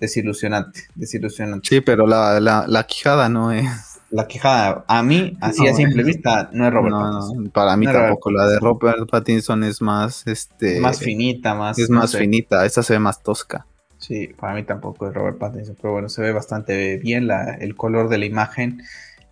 desilusionante, 0.00 0.84
desilusionante. 0.94 1.68
Sí, 1.68 1.80
pero 1.80 2.06
la, 2.06 2.40
la, 2.40 2.86
quijada 2.86 3.28
no 3.28 3.52
es. 3.52 3.66
La 4.10 4.26
quijada, 4.26 4.84
a 4.88 5.02
mí, 5.02 5.36
así 5.40 5.66
a 5.66 5.74
simple 5.74 6.02
vista, 6.02 6.48
no 6.52 6.66
es 6.66 6.72
Robert 6.72 6.94
Pattinson. 6.94 7.50
para 7.50 7.76
mí 7.76 7.86
tampoco. 7.86 8.30
La 8.30 8.46
de 8.48 8.58
Robert 8.58 9.10
Pattinson 9.10 9.64
es 9.64 9.82
más, 9.82 10.26
este. 10.26 10.80
Más 10.80 10.98
finita, 10.98 11.54
más. 11.54 11.78
Es 11.78 11.90
más 11.90 12.16
finita, 12.16 12.64
esta 12.64 12.82
se 12.82 12.94
ve 12.94 12.98
más 12.98 13.22
tosca. 13.22 13.66
Sí, 13.98 14.28
para 14.28 14.54
mí 14.54 14.62
tampoco 14.62 15.08
es 15.08 15.14
Robert 15.14 15.38
Pattinson, 15.38 15.76
pero 15.80 15.92
bueno, 15.92 16.08
se 16.08 16.22
ve 16.22 16.32
bastante 16.32 16.98
bien 16.98 17.26
la, 17.26 17.54
el 17.54 17.76
color 17.76 18.08
de 18.08 18.18
la 18.18 18.26
imagen, 18.26 18.82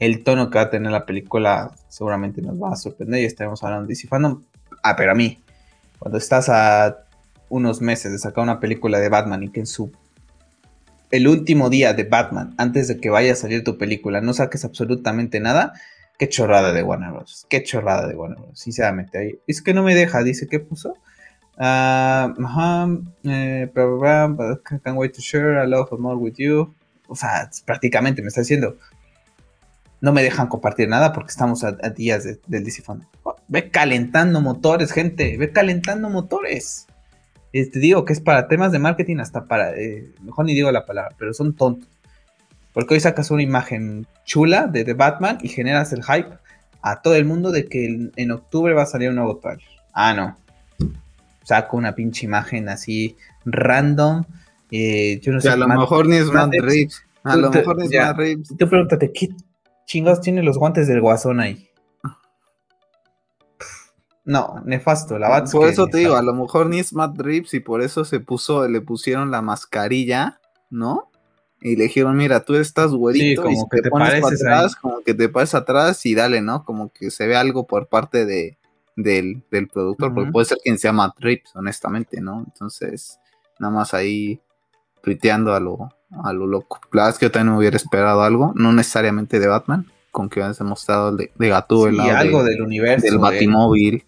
el 0.01 0.25
tono 0.25 0.51
que 0.51 0.59
va 0.59 0.65
a 0.65 0.71
tener 0.71 0.93
la 0.93 1.07
película 1.07 1.71
seguramente 1.89 2.43
nos 2.43 2.61
va 2.61 2.73
a 2.73 2.77
sorprender 2.77 3.23
y 3.23 3.25
estaremos 3.25 3.63
hablando 3.63 3.87
de 3.87 3.95
DC 3.95 4.09
Fandom. 4.09 4.43
Ah, 4.83 4.97
pero 4.97 5.13
a 5.13 5.15
mí, 5.15 5.41
cuando 5.99 6.19
estás 6.19 6.49
a 6.49 6.99
unos 7.49 7.81
meses 7.81 8.13
de 8.13 8.19
sacar 8.19 8.43
una 8.43 8.61
película 8.61 8.99
de 8.99 9.09
Batman 9.09 9.45
y 9.45 9.49
que 9.51 9.61
en 9.61 9.67
su 9.67 9.91
el 11.11 11.29
último 11.29 11.71
día 11.71 11.95
de 11.95 12.05
Batman, 12.05 12.55
antes 12.59 12.89
de 12.89 12.99
que 12.99 13.11
vaya 13.11 13.33
a 13.33 13.37
salir 13.37 13.63
tu 13.63 13.79
película, 13.79 14.21
no 14.21 14.35
saques 14.35 14.65
absolutamente 14.65 15.39
nada, 15.39 15.73
qué 16.19 16.29
chorrada 16.29 16.73
de 16.73 16.83
Warner 16.83 17.13
Bros. 17.13 17.47
Qué 17.49 17.63
chorrada 17.63 18.09
de 18.09 18.17
Warner 18.17 18.39
Bros. 18.39 18.59
Sinceramente, 18.59 19.19
ahí. 19.19 19.39
Es 19.47 19.63
que 19.63 19.73
no 19.73 19.83
me 19.83 19.95
deja, 19.95 20.23
dice, 20.25 20.49
¿qué 20.49 20.59
puso? 20.59 20.95
Uh, 21.59 22.35
uh, 22.39 22.87
can't 24.85 24.97
wait 24.97 25.15
to 25.15 25.21
share 25.21 25.59
a 25.59 25.67
love 25.67 25.91
more 25.99 26.17
with 26.17 26.37
you. 26.37 26.75
O 27.09 27.17
sea, 27.17 27.49
prácticamente 27.65 28.21
me 28.21 28.29
está 28.29 28.41
diciendo, 28.41 28.77
no 30.01 30.13
me 30.13 30.23
dejan 30.23 30.49
compartir 30.49 30.89
nada 30.89 31.13
porque 31.13 31.31
estamos 31.31 31.65
a, 31.65 31.73
días 31.73 32.25
del 32.47 32.65
DC 32.65 32.83
ve 33.49 33.71
calentando 33.71 34.41
motores, 34.41 34.93
gente, 34.93 35.37
ve 35.39 35.51
calentando 35.53 36.11
motores 36.11 36.87
te 37.65 37.79
digo 37.79 38.05
que 38.05 38.13
es 38.13 38.21
para 38.21 38.49
temas 38.49 38.73
de 38.73 38.79
marketing, 38.79 39.19
hasta 39.19 39.45
para, 39.45 39.75
eh, 39.77 40.13
mejor 40.23 40.45
ni 40.45 40.55
digo 40.55 40.71
la 40.71 40.85
palabra, 40.85 41.15
pero 41.19 41.33
son 41.33 41.55
tontos. 41.55 41.89
Porque 42.73 42.95
hoy 42.95 43.01
sacas 43.01 43.31
una 43.31 43.43
imagen 43.43 44.07
chula 44.25 44.67
de, 44.67 44.93
Batman 44.93 45.39
y 45.41 45.49
generas 45.49 45.93
el 45.93 46.05
hype 46.05 46.37
a 46.83 47.01
todo 47.01 47.15
el 47.15 47.25
mundo 47.25 47.51
de 47.51 47.67
que 47.67 48.11
en, 48.15 48.31
octubre 48.31 48.75
va 48.75 48.83
a 48.83 48.87
salir 48.87 49.09
un 49.09 49.17
nuevo 49.17 49.39
trailer. 49.39 49.65
Ah, 49.95 50.13
no. 50.13 50.37
Saco 51.47 51.77
una 51.77 51.95
pinche 51.95 52.27
imagen 52.27 52.69
así 52.69 53.17
random. 53.45 54.25
Eh, 54.73 55.21
yo 55.23 55.33
no 55.33 55.41
sé. 55.41 55.49
a 55.49 55.57
lo 55.57 55.69
mejor 55.69 56.09
ni 56.09 56.17
es 56.17 56.27
Matt 56.27 56.53
Reeves. 56.53 57.05
A 57.23 57.37
lo 57.37 57.51
mejor 57.51 57.77
ni 57.77 57.85
es 57.85 57.93
Matt 57.93 58.17
Reeves. 58.17 58.49
Tú 58.59 58.69
pregúntate, 58.69 59.13
¿qué 59.13 59.29
chingados 59.87 60.21
tiene 60.21 60.43
los 60.43 60.59
guantes 60.59 60.89
del 60.89 61.01
guasón 61.01 61.39
ahí? 61.39 61.71
No, 64.25 64.61
nefasto, 64.65 65.21
la. 65.21 65.45
Por 65.45 65.69
eso 65.69 65.87
te 65.87 65.99
digo, 65.99 66.17
a 66.17 66.23
lo 66.23 66.35
mejor 66.35 66.67
ni 66.67 66.81
es 66.81 66.93
Matt 66.93 67.17
Reeves 67.17 67.55
y 67.55 67.61
por 67.61 67.81
eso 67.81 68.05
se 68.05 68.19
puso, 68.19 68.67
le 68.67 68.81
pusieron 68.81 69.31
la 69.31 69.41
mascarilla, 69.41 70.41
¿no? 70.69 71.13
Y 71.61 71.77
le 71.77 71.85
dijeron, 71.85 72.17
mira, 72.17 72.45
tú 72.45 72.57
estás 72.57 72.91
güerito 72.91 73.45
como 73.45 73.55
y 73.55 73.77
que 73.77 73.83
te, 73.83 73.89
pones 73.89 74.21
para 74.21 74.35
atrás, 74.35 74.75
como 74.75 75.01
que 75.03 75.15
te 75.15 75.29
pares 75.29 75.55
atrás 75.55 76.05
y 76.07 76.17
dale, 76.17 76.43
¿no? 76.43 76.65
Como 76.65 76.93
que 76.93 77.13
se 77.13 77.29
ve 77.29 77.37
algo 77.37 77.69
por 77.69 77.87
parte 77.87 78.27
de, 78.27 78.59
del, 78.97 79.45
productor, 79.73 80.15
porque 80.15 80.33
puede 80.33 80.47
ser 80.47 80.59
quien 80.65 80.79
sea 80.79 80.93
Matt 80.93 81.17
honestamente, 81.55 82.21
¿no? 82.21 82.45
Entonces, 82.47 83.21
nada 83.59 83.73
más 83.73 83.95
ahí 83.95 84.41
tuiteando 85.03 85.55
a 85.55 85.61
lo, 85.61 85.91
a 86.25 86.33
lo 86.33 86.47
loco. 86.47 86.81
La 86.93 87.03
verdad 87.03 87.11
es 87.11 87.19
que 87.19 87.27
yo 87.27 87.31
también 87.31 87.53
me 87.53 87.59
hubiera 87.59 87.77
esperado 87.77 88.23
algo, 88.23 88.53
no 88.57 88.73
necesariamente 88.73 89.39
de 89.39 89.47
Batman, 89.47 89.87
con 90.11 90.29
que 90.31 90.43
has 90.43 90.59
demostrado 90.59 91.15
de, 91.15 91.31
de 91.35 91.49
Gatúbela. 91.49 92.19
algo 92.19 92.43
del 92.43 92.63
universo. 92.63 93.07
Del 93.07 93.19
Batimóvil, 93.19 94.05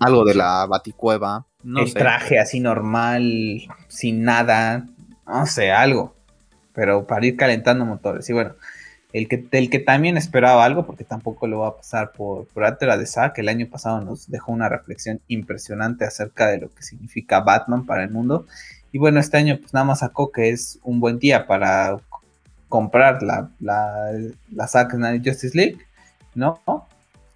algo 0.00 0.24
de 0.24 0.34
la 0.34 0.66
Baticueva. 0.66 1.46
No 1.62 1.80
el 1.80 1.94
traje 1.94 2.38
así 2.38 2.60
normal, 2.60 3.62
sin 3.88 4.24
nada, 4.24 4.88
no 5.26 5.46
sé, 5.46 5.70
algo. 5.70 6.14
Pero 6.74 7.06
para 7.06 7.24
ir 7.24 7.36
calentando 7.36 7.84
motores. 7.84 8.28
Y 8.28 8.32
bueno, 8.32 8.56
el 9.14 9.28
que, 9.28 9.46
el 9.52 9.70
que 9.70 9.78
también 9.78 10.16
esperaba 10.16 10.64
algo, 10.64 10.84
porque 10.86 11.04
tampoco 11.04 11.46
lo 11.46 11.60
va 11.60 11.68
a 11.68 11.76
pasar 11.76 12.10
por, 12.10 12.48
por 12.48 12.64
la 12.64 12.96
de 12.96 13.06
Zack, 13.06 13.38
el 13.38 13.48
año 13.48 13.68
pasado 13.70 14.00
nos 14.00 14.28
dejó 14.28 14.50
una 14.50 14.68
reflexión 14.68 15.20
impresionante 15.28 16.04
acerca 16.04 16.48
de 16.48 16.58
lo 16.58 16.74
que 16.74 16.82
significa 16.82 17.38
Batman 17.38 17.86
para 17.86 18.02
el 18.02 18.10
mundo. 18.10 18.44
Y 18.90 18.98
bueno, 18.98 19.20
este 19.20 19.36
año 19.36 19.56
pues 19.60 19.72
nada 19.72 19.86
más 19.86 20.00
sacó 20.00 20.32
que 20.32 20.50
es 20.50 20.80
un 20.82 20.98
buen 20.98 21.20
día 21.20 21.46
para 21.46 21.96
comprar 22.68 23.22
la, 23.22 23.50
la, 23.60 24.10
la 24.50 24.66
Zack 24.66 24.96
Justice 25.24 25.56
League, 25.56 25.78
¿no? 26.34 26.60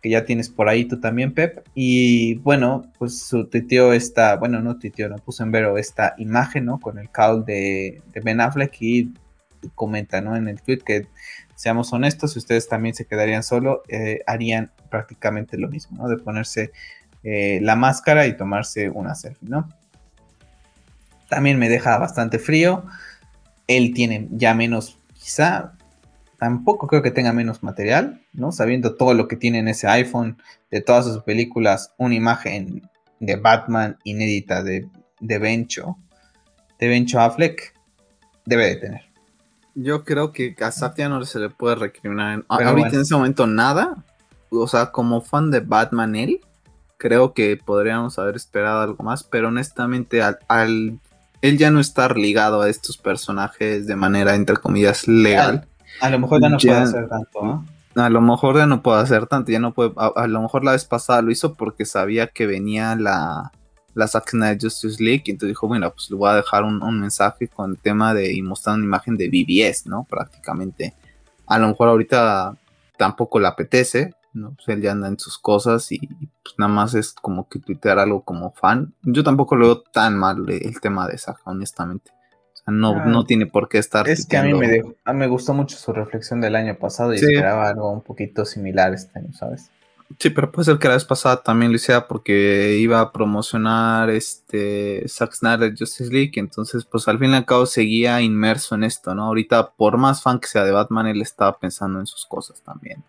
Que 0.02 0.10
ya 0.10 0.24
tienes 0.24 0.48
por 0.48 0.68
ahí 0.68 0.84
tú 0.84 0.98
también, 0.98 1.32
Pep. 1.32 1.64
Y 1.76 2.34
bueno, 2.38 2.90
pues 2.98 3.20
su 3.20 3.46
tuiteó 3.46 3.92
esta, 3.92 4.34
bueno, 4.34 4.60
no 4.60 4.80
tuiteó, 4.80 5.08
no 5.08 5.18
puso 5.18 5.44
en 5.44 5.52
vero 5.52 5.78
esta 5.78 6.16
imagen, 6.18 6.64
¿no? 6.64 6.80
Con 6.80 6.98
el 6.98 7.08
call 7.08 7.44
de, 7.44 8.02
Ben 8.24 8.40
Affleck 8.40 8.76
y 8.80 9.14
comenta, 9.76 10.20
¿no? 10.20 10.34
En 10.34 10.48
el 10.48 10.60
tweet 10.60 10.78
que, 10.78 11.06
seamos 11.58 11.92
honestos, 11.92 12.34
si 12.34 12.38
ustedes 12.38 12.68
también 12.68 12.94
se 12.94 13.04
quedarían 13.04 13.42
solo, 13.42 13.82
eh, 13.88 14.20
harían 14.28 14.70
prácticamente 14.90 15.58
lo 15.58 15.68
mismo, 15.68 15.96
¿no? 15.96 16.08
De 16.08 16.16
ponerse 16.16 16.70
eh, 17.24 17.58
la 17.62 17.74
máscara 17.74 18.28
y 18.28 18.36
tomarse 18.36 18.90
una 18.90 19.16
selfie, 19.16 19.48
¿no? 19.48 19.68
También 21.28 21.58
me 21.58 21.68
deja 21.68 21.98
bastante 21.98 22.38
frío. 22.38 22.84
Él 23.66 23.92
tiene 23.92 24.28
ya 24.30 24.54
menos 24.54 24.98
quizá 25.14 25.72
tampoco 26.38 26.86
creo 26.86 27.02
que 27.02 27.10
tenga 27.10 27.32
menos 27.32 27.64
material, 27.64 28.22
¿no? 28.32 28.52
Sabiendo 28.52 28.94
todo 28.94 29.12
lo 29.12 29.26
que 29.26 29.34
tiene 29.34 29.58
en 29.58 29.66
ese 29.66 29.88
iPhone, 29.88 30.40
de 30.70 30.80
todas 30.80 31.06
sus 31.06 31.24
películas, 31.24 31.92
una 31.98 32.14
imagen 32.14 32.88
de 33.18 33.34
Batman 33.34 33.98
inédita 34.04 34.62
de, 34.62 34.88
de 35.18 35.38
Bencho, 35.38 35.98
de 36.78 36.86
Bencho 36.86 37.18
Affleck, 37.18 37.74
debe 38.44 38.66
de 38.66 38.76
tener. 38.76 39.07
Yo 39.80 40.04
creo 40.04 40.32
que 40.32 40.56
a 40.60 40.72
Satya 40.72 41.08
no 41.08 41.24
se 41.24 41.38
le 41.38 41.50
puede 41.50 41.76
recriminar 41.76 42.44
ahorita 42.48 42.88
en 42.88 43.00
ese 43.00 43.14
momento 43.14 43.46
nada. 43.46 44.04
O 44.50 44.66
sea, 44.66 44.90
como 44.90 45.20
fan 45.20 45.50
de 45.50 45.60
Batman 45.60 46.16
él, 46.16 46.40
creo 46.96 47.32
que 47.32 47.56
podríamos 47.56 48.18
haber 48.18 48.36
esperado 48.36 48.80
algo 48.80 49.04
más, 49.04 49.22
pero 49.22 49.48
honestamente 49.48 50.22
al 50.22 51.00
él 51.42 51.58
ya 51.58 51.70
no 51.70 51.80
estar 51.80 52.16
ligado 52.16 52.62
a 52.62 52.68
estos 52.68 52.96
personajes 52.96 53.86
de 53.86 53.96
manera, 53.96 54.34
entre 54.34 54.56
comillas, 54.56 55.06
legal. 55.06 55.68
A, 56.00 56.10
lo 56.10 56.18
mejor 56.18 56.42
ya 56.42 56.48
no 56.48 56.58
puede 56.58 56.76
hacer 56.76 57.08
tanto, 57.08 57.42
¿no? 57.42 57.64
A 57.94 58.10
lo 58.10 58.20
mejor 58.20 58.56
ya 58.56 58.66
no 58.66 58.82
puede 58.82 59.00
hacer 59.00 59.26
tanto, 59.26 59.50
ya 59.50 59.58
no 59.58 59.72
puede, 59.72 59.92
a, 59.96 60.26
lo 60.26 60.42
mejor 60.42 60.64
la 60.64 60.72
vez 60.72 60.84
pasada 60.84 61.22
lo 61.22 61.30
hizo 61.30 61.54
porque 61.54 61.84
sabía 61.84 62.28
que 62.28 62.46
venía 62.46 62.94
la, 62.96 63.52
la 63.98 64.06
Zack 64.06 64.30
Justice 64.60 65.02
League 65.02 65.24
y 65.26 65.32
entonces 65.32 65.50
dijo, 65.50 65.66
bueno, 65.66 65.90
pues 65.92 66.08
le 66.10 66.16
voy 66.16 66.30
a 66.30 66.34
dejar 66.34 66.62
un, 66.62 67.00
mensaje 67.00 67.48
con 67.48 67.72
el 67.72 67.78
tema 67.78 68.14
de 68.14 68.32
y 68.32 68.42
mostrar 68.42 68.76
una 68.76 68.84
imagen 68.84 69.16
de 69.16 69.28
BBS, 69.28 69.86
¿no? 69.88 70.06
Prácticamente. 70.08 70.94
A 71.46 71.58
lo 71.58 71.68
mejor 71.68 71.88
ahorita 71.88 72.56
tampoco 72.96 73.40
le 73.40 73.48
apetece, 73.48 74.14
¿no? 74.34 74.54
Pues 74.54 74.68
él 74.68 74.82
ya 74.82 74.92
anda 74.92 75.08
en 75.08 75.18
sus 75.18 75.36
cosas 75.38 75.90
y 75.90 75.98
pues 75.98 76.54
nada 76.58 76.72
más 76.72 76.94
es 76.94 77.12
como 77.12 77.48
que 77.48 77.58
tuitear 77.58 77.98
algo 77.98 78.22
como 78.22 78.52
fan. 78.52 78.94
Yo 79.02 79.24
tampoco 79.24 79.56
lo 79.56 79.66
veo 79.66 79.80
tan 79.80 80.16
mal 80.16 80.44
el 80.48 80.80
tema 80.80 81.08
de 81.08 81.18
Saga, 81.18 81.40
honestamente. 81.44 82.12
No, 82.66 82.90
Ah, 83.00 83.04
no 83.06 83.24
tiene 83.24 83.46
por 83.46 83.68
qué 83.68 83.78
estar. 83.78 84.06
Es 84.08 84.26
que 84.26 84.36
a 84.36 84.42
mí 84.42 84.52
me, 84.52 84.68
dejó- 84.68 84.94
a- 85.04 85.12
me 85.14 85.26
gustó 85.26 85.54
mucho 85.54 85.76
su 85.76 85.92
reflexión 85.92 86.40
del 86.40 86.54
año 86.54 86.76
pasado 86.78 87.14
y 87.14 87.18
Sí. 87.18 87.24
esperaba 87.24 87.68
algo 87.68 87.90
un 87.90 88.02
poquito 88.02 88.44
similar 88.44 88.92
este 88.94 89.18
año, 89.18 89.32
¿sabes? 89.32 89.70
Sí, 90.18 90.30
pero 90.30 90.50
puede 90.50 90.64
ser 90.64 90.78
que 90.78 90.88
la 90.88 90.94
vez 90.94 91.04
pasada 91.04 91.42
también 91.42 91.70
lo 91.70 91.76
hiciera 91.76 92.08
porque 92.08 92.78
iba 92.80 93.00
a 93.00 93.12
promocionar 93.12 94.08
este 94.08 95.06
Zack 95.06 95.34
Snyder 95.34 95.74
Justice 95.78 96.10
League, 96.10 96.32
entonces 96.36 96.86
pues 96.86 97.06
al 97.08 97.18
fin 97.18 97.30
y 97.30 97.34
al 97.34 97.44
cabo 97.44 97.66
seguía 97.66 98.20
inmerso 98.22 98.74
en 98.74 98.84
esto, 98.84 99.14
¿no? 99.14 99.24
Ahorita 99.24 99.72
por 99.72 99.98
más 99.98 100.22
fan 100.22 100.40
que 100.40 100.48
sea 100.48 100.64
de 100.64 100.72
Batman, 100.72 101.06
él 101.08 101.20
estaba 101.20 101.58
pensando 101.58 102.00
en 102.00 102.06
sus 102.06 102.24
cosas 102.24 102.62
también. 102.62 103.04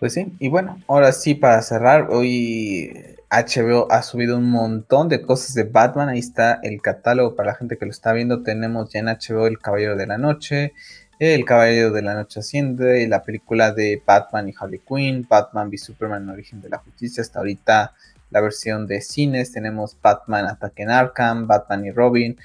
Pues 0.00 0.14
sí, 0.14 0.32
y 0.38 0.48
bueno, 0.48 0.80
ahora 0.88 1.12
sí 1.12 1.34
para 1.34 1.60
cerrar, 1.60 2.08
hoy 2.10 2.90
HBO 3.30 3.92
ha 3.92 4.02
subido 4.02 4.38
un 4.38 4.50
montón 4.50 5.08
de 5.08 5.20
cosas 5.20 5.54
de 5.54 5.64
Batman, 5.64 6.08
ahí 6.08 6.20
está 6.20 6.58
el 6.62 6.80
catálogo 6.80 7.36
para 7.36 7.50
la 7.50 7.56
gente 7.56 7.76
que 7.76 7.84
lo 7.84 7.90
está 7.90 8.12
viendo, 8.12 8.42
tenemos 8.42 8.90
ya 8.90 9.00
en 9.00 9.06
HBO 9.06 9.46
El 9.46 9.58
Caballero 9.58 9.96
de 9.96 10.06
la 10.06 10.16
Noche, 10.16 10.72
El 11.18 11.44
Caballero 11.44 11.90
de 11.90 12.00
la 12.00 12.14
Noche 12.14 12.38
Asciende, 12.38 13.08
la 13.08 13.24
película 13.24 13.72
de 13.72 14.00
Batman 14.06 14.48
y 14.48 14.54
Harley 14.56 14.78
Quinn, 14.78 15.26
Batman 15.28 15.68
v 15.68 15.76
Superman 15.76 16.30
Origen 16.30 16.60
de 16.60 16.68
la 16.68 16.78
Justicia, 16.78 17.22
hasta 17.22 17.40
ahorita 17.40 17.92
la 18.30 18.40
versión 18.40 18.86
de 18.86 19.00
cines, 19.00 19.50
tenemos 19.50 19.96
Batman 20.00 20.46
Ataque 20.46 20.84
en 20.84 20.90
Arkham, 20.90 21.48
Batman 21.48 21.86
y 21.86 21.90
Robin, 21.90 22.36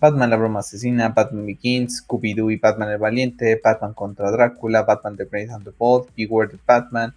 Batman 0.00 0.30
la 0.30 0.36
broma 0.36 0.60
asesina, 0.60 1.10
Batman 1.10 1.44
Begins, 1.44 2.06
Scooby-Doo 2.06 2.50
y 2.50 2.56
Batman 2.56 2.88
el 2.88 2.96
Valiente, 2.96 3.60
Batman 3.62 3.92
contra 3.92 4.30
Drácula, 4.30 4.84
Batman 4.84 5.18
The 5.18 5.24
Brave 5.24 5.52
and 5.52 5.64
the 5.64 5.72
Bold, 5.76 6.08
Beware 6.16 6.48
the 6.48 6.58
Batman, 6.66 7.14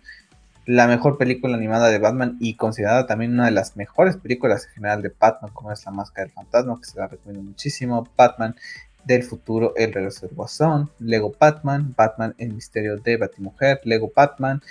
la 0.66 0.86
mejor 0.86 1.18
película 1.18 1.56
animada 1.56 1.90
de 1.90 2.00
Batman 2.00 2.36
y 2.42 2.56
considerada 2.56 3.08
también 3.08 3.32
una 3.32 3.46
de 3.46 3.52
las 3.52 3.78
mejores 3.78 4.18
películas 4.18 4.66
en 4.66 4.74
general 4.74 5.02
de 5.02 5.14
Batman, 5.18 5.52
como 5.54 5.72
es 5.72 5.86
La 5.86 5.92
Máscara 5.92 6.26
del 6.26 6.34
Fantasma, 6.34 6.78
que 6.78 6.90
se 6.90 7.00
la 7.00 7.08
recomiendo 7.08 7.42
muchísimo, 7.42 8.06
Batman 8.18 8.56
del 9.06 9.24
futuro, 9.24 9.74
El 9.76 9.94
regreso 9.94 10.28
del 10.28 10.36
Guasón, 10.36 10.90
Lego 11.00 11.34
Batman, 11.40 11.94
Batman 11.96 12.36
el 12.38 12.54
misterio 12.54 12.98
de 12.98 13.18
Batimujer, 13.18 13.80
Lego 13.84 14.12
Batman, 14.16 14.62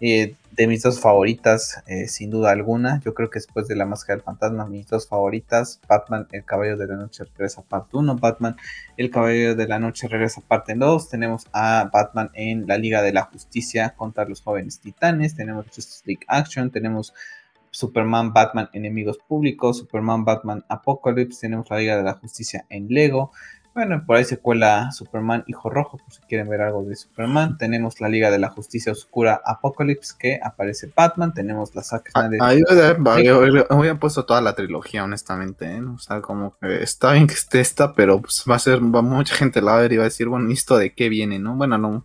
eh, 0.00 0.34
de 0.52 0.66
mis 0.66 0.82
dos 0.82 1.00
favoritas, 1.00 1.82
eh, 1.86 2.06
sin 2.08 2.30
duda 2.30 2.50
alguna. 2.50 3.00
Yo 3.04 3.14
creo 3.14 3.30
que 3.30 3.38
después 3.38 3.66
de 3.68 3.74
La 3.74 3.86
Máscara 3.86 4.16
del 4.16 4.24
Fantasma, 4.24 4.66
mis 4.66 4.86
dos 4.86 5.08
favoritas, 5.08 5.80
Batman, 5.88 6.28
El 6.30 6.44
Caballero 6.44 6.76
de 6.76 6.86
la 6.86 6.96
Noche 6.96 7.24
regresa 7.24 7.62
parte 7.62 7.96
1, 7.96 8.16
Batman, 8.16 8.56
El 8.96 9.10
Caballero 9.10 9.54
de 9.54 9.66
la 9.66 9.78
Noche 9.78 10.06
regresa 10.08 10.42
parte 10.42 10.74
2, 10.74 11.08
tenemos 11.08 11.46
a 11.52 11.90
Batman 11.92 12.30
en 12.34 12.66
la 12.66 12.78
Liga 12.78 13.02
de 13.02 13.12
la 13.12 13.22
Justicia 13.22 13.94
contra 13.96 14.24
los 14.24 14.42
jóvenes 14.42 14.78
titanes, 14.80 15.34
tenemos 15.34 15.66
Justice 15.66 16.02
League 16.06 16.24
Action, 16.28 16.70
tenemos 16.70 17.14
Superman, 17.70 18.32
Batman, 18.32 18.68
Enemigos 18.72 19.18
Públicos, 19.18 19.78
Superman, 19.78 20.24
Batman, 20.24 20.64
Apocalypse, 20.68 21.40
tenemos 21.40 21.68
la 21.70 21.78
Liga 21.78 21.96
de 21.96 22.04
la 22.04 22.14
Justicia 22.14 22.64
en 22.68 22.88
Lego, 22.88 23.32
bueno, 23.74 24.04
por 24.06 24.16
ahí 24.16 24.24
se 24.24 24.38
cuela 24.38 24.92
Superman 24.92 25.42
Hijo 25.48 25.68
Rojo, 25.68 25.98
por 25.98 26.12
si 26.12 26.20
quieren 26.22 26.48
ver 26.48 26.60
algo 26.62 26.84
de 26.84 26.94
Superman. 26.94 27.58
Tenemos 27.58 28.00
la 28.00 28.08
Liga 28.08 28.30
de 28.30 28.38
la 28.38 28.48
Justicia 28.50 28.92
Oscura 28.92 29.40
Apocalypse, 29.44 30.14
que 30.18 30.38
aparece 30.42 30.92
Batman. 30.94 31.34
Tenemos 31.34 31.74
la 31.74 31.82
Zack 31.82 32.10
Ah, 32.14 32.22
Snyder. 32.28 32.42
Ahí 32.42 33.30
hubieran 33.30 33.98
puesto 33.98 34.24
toda 34.24 34.40
la 34.40 34.54
trilogía, 34.54 35.02
honestamente, 35.02 35.66
¿eh? 35.76 35.82
O 35.82 35.98
sea, 35.98 36.20
como 36.20 36.54
que 36.60 36.82
está 36.82 37.12
bien 37.12 37.26
que 37.26 37.34
esté 37.34 37.60
esta, 37.60 37.92
pero 37.94 38.20
pues 38.20 38.44
va 38.48 38.54
a 38.56 38.60
ser, 38.60 38.78
va, 38.80 39.02
mucha 39.02 39.34
gente 39.34 39.60
la 39.60 39.72
va 39.72 39.78
a 39.78 39.82
ver 39.82 39.92
y 39.92 39.96
va 39.96 40.04
a 40.04 40.04
decir, 40.04 40.28
bueno, 40.28 40.50
¿esto 40.52 40.76
de 40.78 40.94
qué 40.94 41.08
viene, 41.08 41.38
no? 41.40 41.56
Bueno, 41.56 41.76
no. 41.76 42.04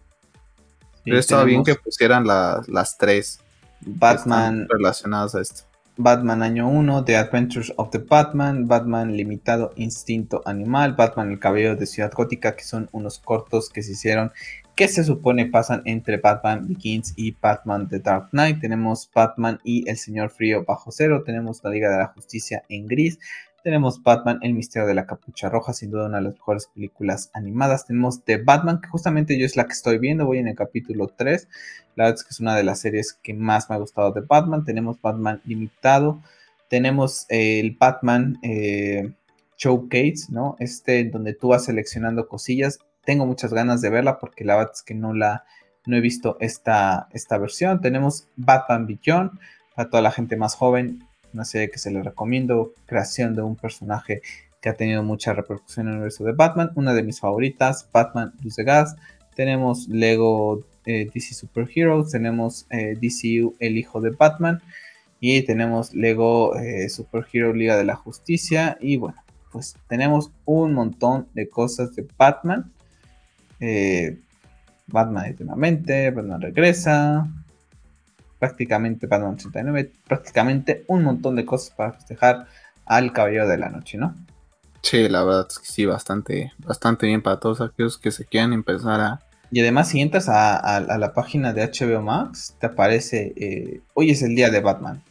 Sí, 0.95 1.01
Pero 1.11 1.19
estaba 1.19 1.43
bien 1.43 1.63
que 1.63 1.75
pusieran 1.75 2.25
la- 2.27 2.61
las 2.67 2.97
tres 2.97 3.39
Batman, 3.81 4.67
relacionadas 4.69 5.35
a 5.35 5.41
esto. 5.41 5.61
Batman 6.01 6.43
Año 6.43 6.69
1, 6.69 7.03
The 7.03 7.17
Adventures 7.17 7.73
of 7.75 7.89
the 7.89 7.97
Batman, 7.97 8.69
Batman 8.69 9.17
Limitado 9.17 9.73
Instinto 9.75 10.41
Animal, 10.45 10.93
Batman 10.93 11.29
El 11.29 11.39
Caballero 11.39 11.75
de 11.75 11.85
Ciudad 11.85 12.13
Gótica, 12.15 12.55
que 12.55 12.63
son 12.63 12.87
unos 12.93 13.19
cortos 13.19 13.69
que 13.69 13.83
se 13.83 13.91
hicieron 13.91 14.31
que 14.77 14.87
se 14.87 15.03
supone 15.03 15.47
pasan 15.47 15.81
entre 15.83 16.15
Batman 16.15 16.65
Begins 16.69 17.13
y 17.17 17.31
Batman 17.31 17.89
The 17.89 17.99
Dark 17.99 18.29
Knight. 18.29 18.61
Tenemos 18.61 19.11
Batman 19.13 19.59
y 19.65 19.89
El 19.89 19.97
Señor 19.97 20.29
Frío 20.29 20.63
bajo 20.63 20.89
cero, 20.89 21.21
tenemos 21.25 21.61
la 21.65 21.69
Liga 21.69 21.91
de 21.91 21.97
la 21.97 22.07
Justicia 22.07 22.63
en 22.69 22.87
gris, 22.87 23.19
tenemos 23.63 24.01
Batman 24.03 24.39
El 24.41 24.53
Misterio 24.53 24.87
de 24.87 24.93
la 24.93 25.05
Capucha 25.05 25.49
Roja, 25.49 25.73
sin 25.73 25.91
duda 25.91 26.07
una 26.07 26.17
de 26.17 26.23
las 26.23 26.33
mejores 26.33 26.67
películas 26.73 27.29
animadas. 27.33 27.85
Tenemos 27.85 28.23
The 28.23 28.37
Batman, 28.37 28.81
que 28.81 28.89
justamente 28.89 29.37
yo 29.37 29.45
es 29.45 29.55
la 29.55 29.65
que 29.65 29.73
estoy 29.73 29.97
viendo, 29.97 30.25
voy 30.25 30.39
en 30.39 30.47
el 30.47 30.55
capítulo 30.55 31.07
3. 31.07 31.47
La 31.95 32.05
verdad 32.05 32.19
es 32.19 32.23
que 32.23 32.29
es 32.31 32.39
una 32.39 32.55
de 32.55 32.63
las 32.63 32.79
series 32.79 33.13
que 33.13 33.33
más 33.33 33.69
me 33.69 33.75
ha 33.75 33.79
gustado 33.79 34.11
de 34.11 34.21
Batman. 34.21 34.63
Tenemos 34.65 35.01
Batman 35.01 35.41
Limitado, 35.45 36.21
tenemos 36.69 37.25
eh, 37.29 37.59
el 37.59 37.75
Batman 37.79 38.37
eh, 38.43 39.11
Showcase, 39.57 40.27
¿no? 40.29 40.55
Este 40.59 41.03
donde 41.05 41.33
tú 41.33 41.49
vas 41.49 41.65
seleccionando 41.65 42.27
cosillas. 42.27 42.79
Tengo 43.03 43.25
muchas 43.25 43.53
ganas 43.53 43.81
de 43.81 43.89
verla 43.89 44.19
porque 44.19 44.45
la 44.45 44.55
verdad 44.55 44.73
es 44.75 44.83
que 44.83 44.93
no 44.93 45.13
la 45.13 45.43
no 45.85 45.97
he 45.97 46.01
visto 46.01 46.37
esta, 46.39 47.07
esta 47.11 47.37
versión. 47.37 47.81
Tenemos 47.81 48.27
Batman 48.35 48.85
Beyond 48.85 49.31
para 49.75 49.89
toda 49.89 50.03
la 50.03 50.11
gente 50.11 50.37
más 50.37 50.55
joven, 50.55 51.03
una 51.33 51.45
serie 51.45 51.69
que 51.69 51.77
se 51.77 51.91
les 51.91 52.03
recomiendo, 52.03 52.73
creación 52.85 53.35
de 53.35 53.41
un 53.41 53.55
personaje 53.55 54.21
que 54.61 54.69
ha 54.69 54.73
tenido 54.73 55.03
mucha 55.03 55.33
repercusión 55.33 55.87
en 55.87 55.93
el 55.93 55.95
universo 55.97 56.23
de 56.23 56.33
Batman, 56.33 56.71
una 56.75 56.93
de 56.93 57.03
mis 57.03 57.19
favoritas, 57.19 57.87
Batman 57.91 58.33
Luz 58.43 58.55
de 58.55 58.63
Gas. 58.63 58.95
Tenemos 59.35 59.87
Lego 59.87 60.63
eh, 60.85 61.09
DC 61.13 61.33
Super 61.33 61.67
Heroes, 61.73 62.11
tenemos 62.11 62.67
eh, 62.69 62.95
DCU 62.99 63.55
El 63.59 63.77
Hijo 63.77 64.01
de 64.01 64.09
Batman 64.09 64.61
y 65.19 65.41
tenemos 65.43 65.93
Lego 65.93 66.55
eh, 66.55 66.89
Super 66.89 67.25
Hero 67.31 67.53
Liga 67.53 67.77
de 67.77 67.85
la 67.85 67.95
Justicia 67.95 68.77
y 68.81 68.97
bueno, 68.97 69.21
pues 69.51 69.75
tenemos 69.87 70.31
un 70.45 70.73
montón 70.73 71.27
de 71.33 71.49
cosas 71.49 71.95
de 71.95 72.07
Batman. 72.17 72.71
Eh, 73.59 74.19
Batman 74.87 75.25
eternamente, 75.27 76.09
Batman 76.11 76.41
regresa, 76.41 77.27
prácticamente 78.39 79.07
Batman 79.07 79.33
89, 79.35 79.91
prácticamente 80.07 80.85
un 80.87 81.03
montón 81.03 81.35
de 81.35 81.45
cosas 81.45 81.71
para 81.75 81.93
festejar 81.93 82.47
al 82.85 83.13
Caballero 83.13 83.47
de 83.47 83.57
la 83.57 83.69
Noche, 83.69 83.97
¿no? 83.97 84.15
Sí, 84.81 85.09
la 85.09 85.23
verdad 85.23 85.45
es 85.49 85.59
que 85.59 85.65
sí, 85.65 85.85
bastante, 85.85 86.53
bastante 86.59 87.05
bien 87.05 87.21
para 87.21 87.39
todos 87.39 87.59
aquellos 87.61 87.97
que 87.97 88.11
se 88.11 88.25
quieran 88.25 88.53
empezar 88.53 89.01
a. 89.01 89.19
Y 89.51 89.59
además, 89.61 89.89
si 89.89 89.99
entras 89.99 90.29
a, 90.29 90.55
a- 90.55 90.77
a 90.77 90.97
la 90.97 91.13
página 91.13 91.53
de 91.53 91.63
HBO 91.63 92.01
Max, 92.01 92.55
te 92.59 92.67
aparece, 92.67 93.33
eh, 93.35 93.81
hoy 93.93 94.11
es 94.11 94.21
el 94.21 94.35
día 94.35 94.49
de 94.49 94.61
Batman, 94.61 95.01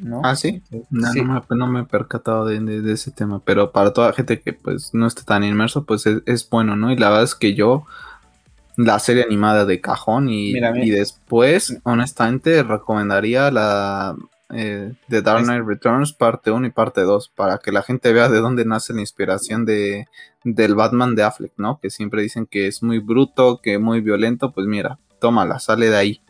¿no? 0.00 0.22
Ah, 0.24 0.34
sí. 0.34 0.62
No, 0.90 1.12
Sí. 1.12 1.20
no 1.22 1.34
me, 1.34 1.56
no 1.56 1.66
me 1.66 1.80
he 1.80 1.84
percatado 1.84 2.46
de, 2.46 2.58
de- 2.60 2.80
de 2.80 2.92
ese 2.92 3.10
tema, 3.10 3.40
pero 3.44 3.70
para 3.72 3.92
toda 3.92 4.08
la 4.08 4.14
gente 4.14 4.40
que 4.40 4.52
pues 4.52 4.94
no 4.94 5.06
esté 5.06 5.24
tan 5.24 5.44
inmerso, 5.44 5.84
pues 5.84 6.06
es, 6.06 6.22
es 6.26 6.48
bueno, 6.48 6.76
¿no? 6.76 6.90
Y 6.90 6.96
la 6.96 7.08
verdad 7.08 7.24
es 7.24 7.34
que 7.34 7.54
yo, 7.54 7.84
la 8.78 8.98
serie 9.00 9.24
animada 9.24 9.64
de 9.66 9.80
cajón 9.80 10.28
y, 10.30 10.52
Mira, 10.52 10.72
y 10.78 10.90
después, 10.90 11.78
honestamente, 11.82 12.62
recomendaría 12.62 13.50
la 13.50 14.16
eh, 14.50 14.92
The 15.08 15.20
Dark 15.20 15.40
Es- 15.40 15.46
Knight 15.46 15.66
Returns 15.66 16.12
parte 16.12 16.50
1 16.52 16.66
y 16.68 16.70
parte 16.70 17.02
2, 17.02 17.28
para 17.28 17.58
que 17.58 17.72
la 17.72 17.82
gente 17.82 18.12
vea 18.12 18.28
de 18.28 18.38
dónde 18.38 18.64
nace 18.64 18.94
la 18.94 19.00
inspiración 19.00 19.64
de, 19.64 20.06
del 20.44 20.76
Batman 20.76 21.16
de 21.16 21.24
Affleck, 21.24 21.52
¿no? 21.56 21.80
Que 21.80 21.90
siempre 21.90 22.22
dicen 22.22 22.46
que 22.46 22.68
es 22.68 22.82
muy 22.82 23.00
bruto, 23.00 23.60
que 23.60 23.78
muy 23.78 24.00
violento, 24.00 24.52
pues 24.52 24.66
mira, 24.68 24.98
tómala, 25.18 25.58
sale 25.58 25.90
de 25.90 25.96
ahí. 25.96 26.20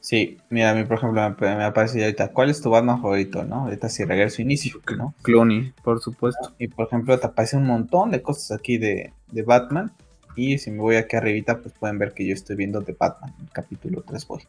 Sí, 0.00 0.38
mira, 0.50 0.70
a 0.70 0.74
mí, 0.74 0.84
por 0.84 0.98
ejemplo, 0.98 1.22
me, 1.40 1.56
me 1.56 1.64
aparece 1.64 1.98
ya 2.00 2.06
ahorita, 2.06 2.32
¿cuál 2.32 2.50
es 2.50 2.60
tu 2.60 2.70
Batman 2.70 3.00
favorito, 3.00 3.44
no? 3.44 3.62
Ahorita 3.64 3.88
si 3.88 4.04
regreso 4.04 4.42
inicio, 4.42 4.80
¿no? 4.98 5.14
Clooney, 5.22 5.72
por 5.84 6.00
supuesto. 6.00 6.52
Y 6.58 6.68
por 6.68 6.86
ejemplo, 6.88 7.18
te 7.18 7.26
aparece 7.26 7.56
un 7.56 7.66
montón 7.66 8.10
de 8.10 8.20
cosas 8.20 8.50
aquí 8.58 8.78
de, 8.78 9.12
de 9.30 9.42
Batman. 9.42 9.92
Y 10.36 10.58
si 10.58 10.70
me 10.70 10.78
voy 10.78 10.96
aquí 10.96 11.16
arribita, 11.16 11.58
pues 11.60 11.74
pueden 11.78 11.98
ver 11.98 12.12
que 12.14 12.26
yo 12.26 12.34
estoy 12.34 12.56
viendo 12.56 12.80
de 12.80 12.92
Batman, 12.98 13.34
el 13.40 13.50
capítulo 13.50 14.02
3 14.06 14.26
voy. 14.26 14.42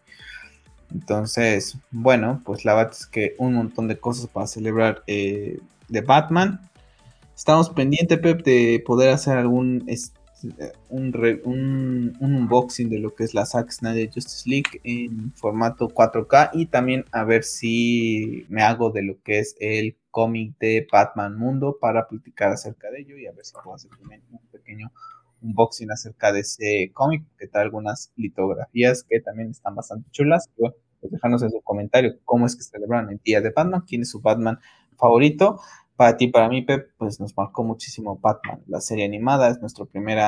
Entonces, 0.94 1.78
bueno, 1.92 2.42
pues 2.46 2.66
la 2.66 2.76
verdad 2.76 2.94
es 2.94 3.08
que 3.08 3.36
un 3.40 3.54
montón 3.56 3.88
de 3.88 3.98
cosas 4.00 4.28
para 4.28 4.48
celebrar 4.48 5.04
eh, 5.08 5.60
de 5.90 6.02
Batman. 6.02 6.70
Estamos 7.36 7.70
pendientes, 7.72 8.20
Pep, 8.20 8.44
de 8.44 8.84
poder 8.86 9.10
hacer 9.10 9.38
algún 9.38 9.84
este, 9.88 10.14
un, 10.90 11.12
un- 11.46 12.16
un 12.20 12.36
unboxing 12.36 12.90
de 12.90 13.00
lo 13.00 13.16
que 13.16 13.24
es 13.24 13.34
la 13.34 13.46
Zack 13.46 13.72
Snyder 13.72 14.10
Justice 14.14 14.48
League 14.50 14.82
en 14.84 15.34
formato 15.34 15.88
4K 15.90 16.52
y 16.54 16.68
también 16.68 17.06
a 17.12 17.24
ver 17.24 17.44
si 17.44 18.46
me 18.50 18.62
hago 18.62 18.92
de 18.92 19.04
lo 19.04 19.22
que 19.24 19.40
es 19.40 19.56
el 19.60 19.96
cómic 20.12 20.56
de 20.60 20.86
Batman 20.92 21.36
Mundo 21.38 21.78
para 21.82 22.08
platicar 22.08 22.52
acerca 22.52 22.92
de 22.92 23.02
ello 23.02 23.18
y 23.18 23.26
a 23.26 23.32
ver 23.32 23.46
si 23.46 23.54
puedo 23.64 23.76
hacer 23.76 23.90
también 23.98 24.22
un 24.32 24.40
pequeño 24.52 24.92
unboxing 25.44 25.92
acerca 25.92 26.32
de 26.32 26.40
ese 26.42 26.92
cómic 26.94 27.26
que 27.38 27.48
trae 27.48 27.64
algunas 27.64 28.12
litografías 28.16 29.04
que 29.04 29.20
también 29.20 29.50
están 29.52 29.76
bastante 29.76 30.10
chulas. 30.12 30.50
Y 30.58 30.62
bueno, 30.62 30.76
pues 31.00 31.12
dejarnos 31.12 31.44
en 31.44 31.52
su 31.52 31.62
comentario 31.62 32.18
cómo 32.26 32.46
es 32.46 32.56
que 32.56 32.64
celebran 32.64 33.10
el 33.10 33.20
día 33.24 33.42
de 33.42 33.52
Batman, 33.52 33.84
quién 33.88 34.02
es 34.02 34.10
su 34.10 34.22
Batman 34.22 34.60
favorito. 34.98 35.60
Para 35.96 36.18
ti, 36.18 36.28
para 36.28 36.50
mí, 36.50 36.64
Pep, 36.64 36.92
pues 36.98 37.20
nos 37.20 37.38
marcó 37.38 37.64
muchísimo 37.64 38.18
Batman. 38.18 38.64
La 38.68 38.82
serie 38.82 39.06
animada 39.06 39.50
es 39.50 39.60
nuestro 39.60 39.86
primer 39.86 40.20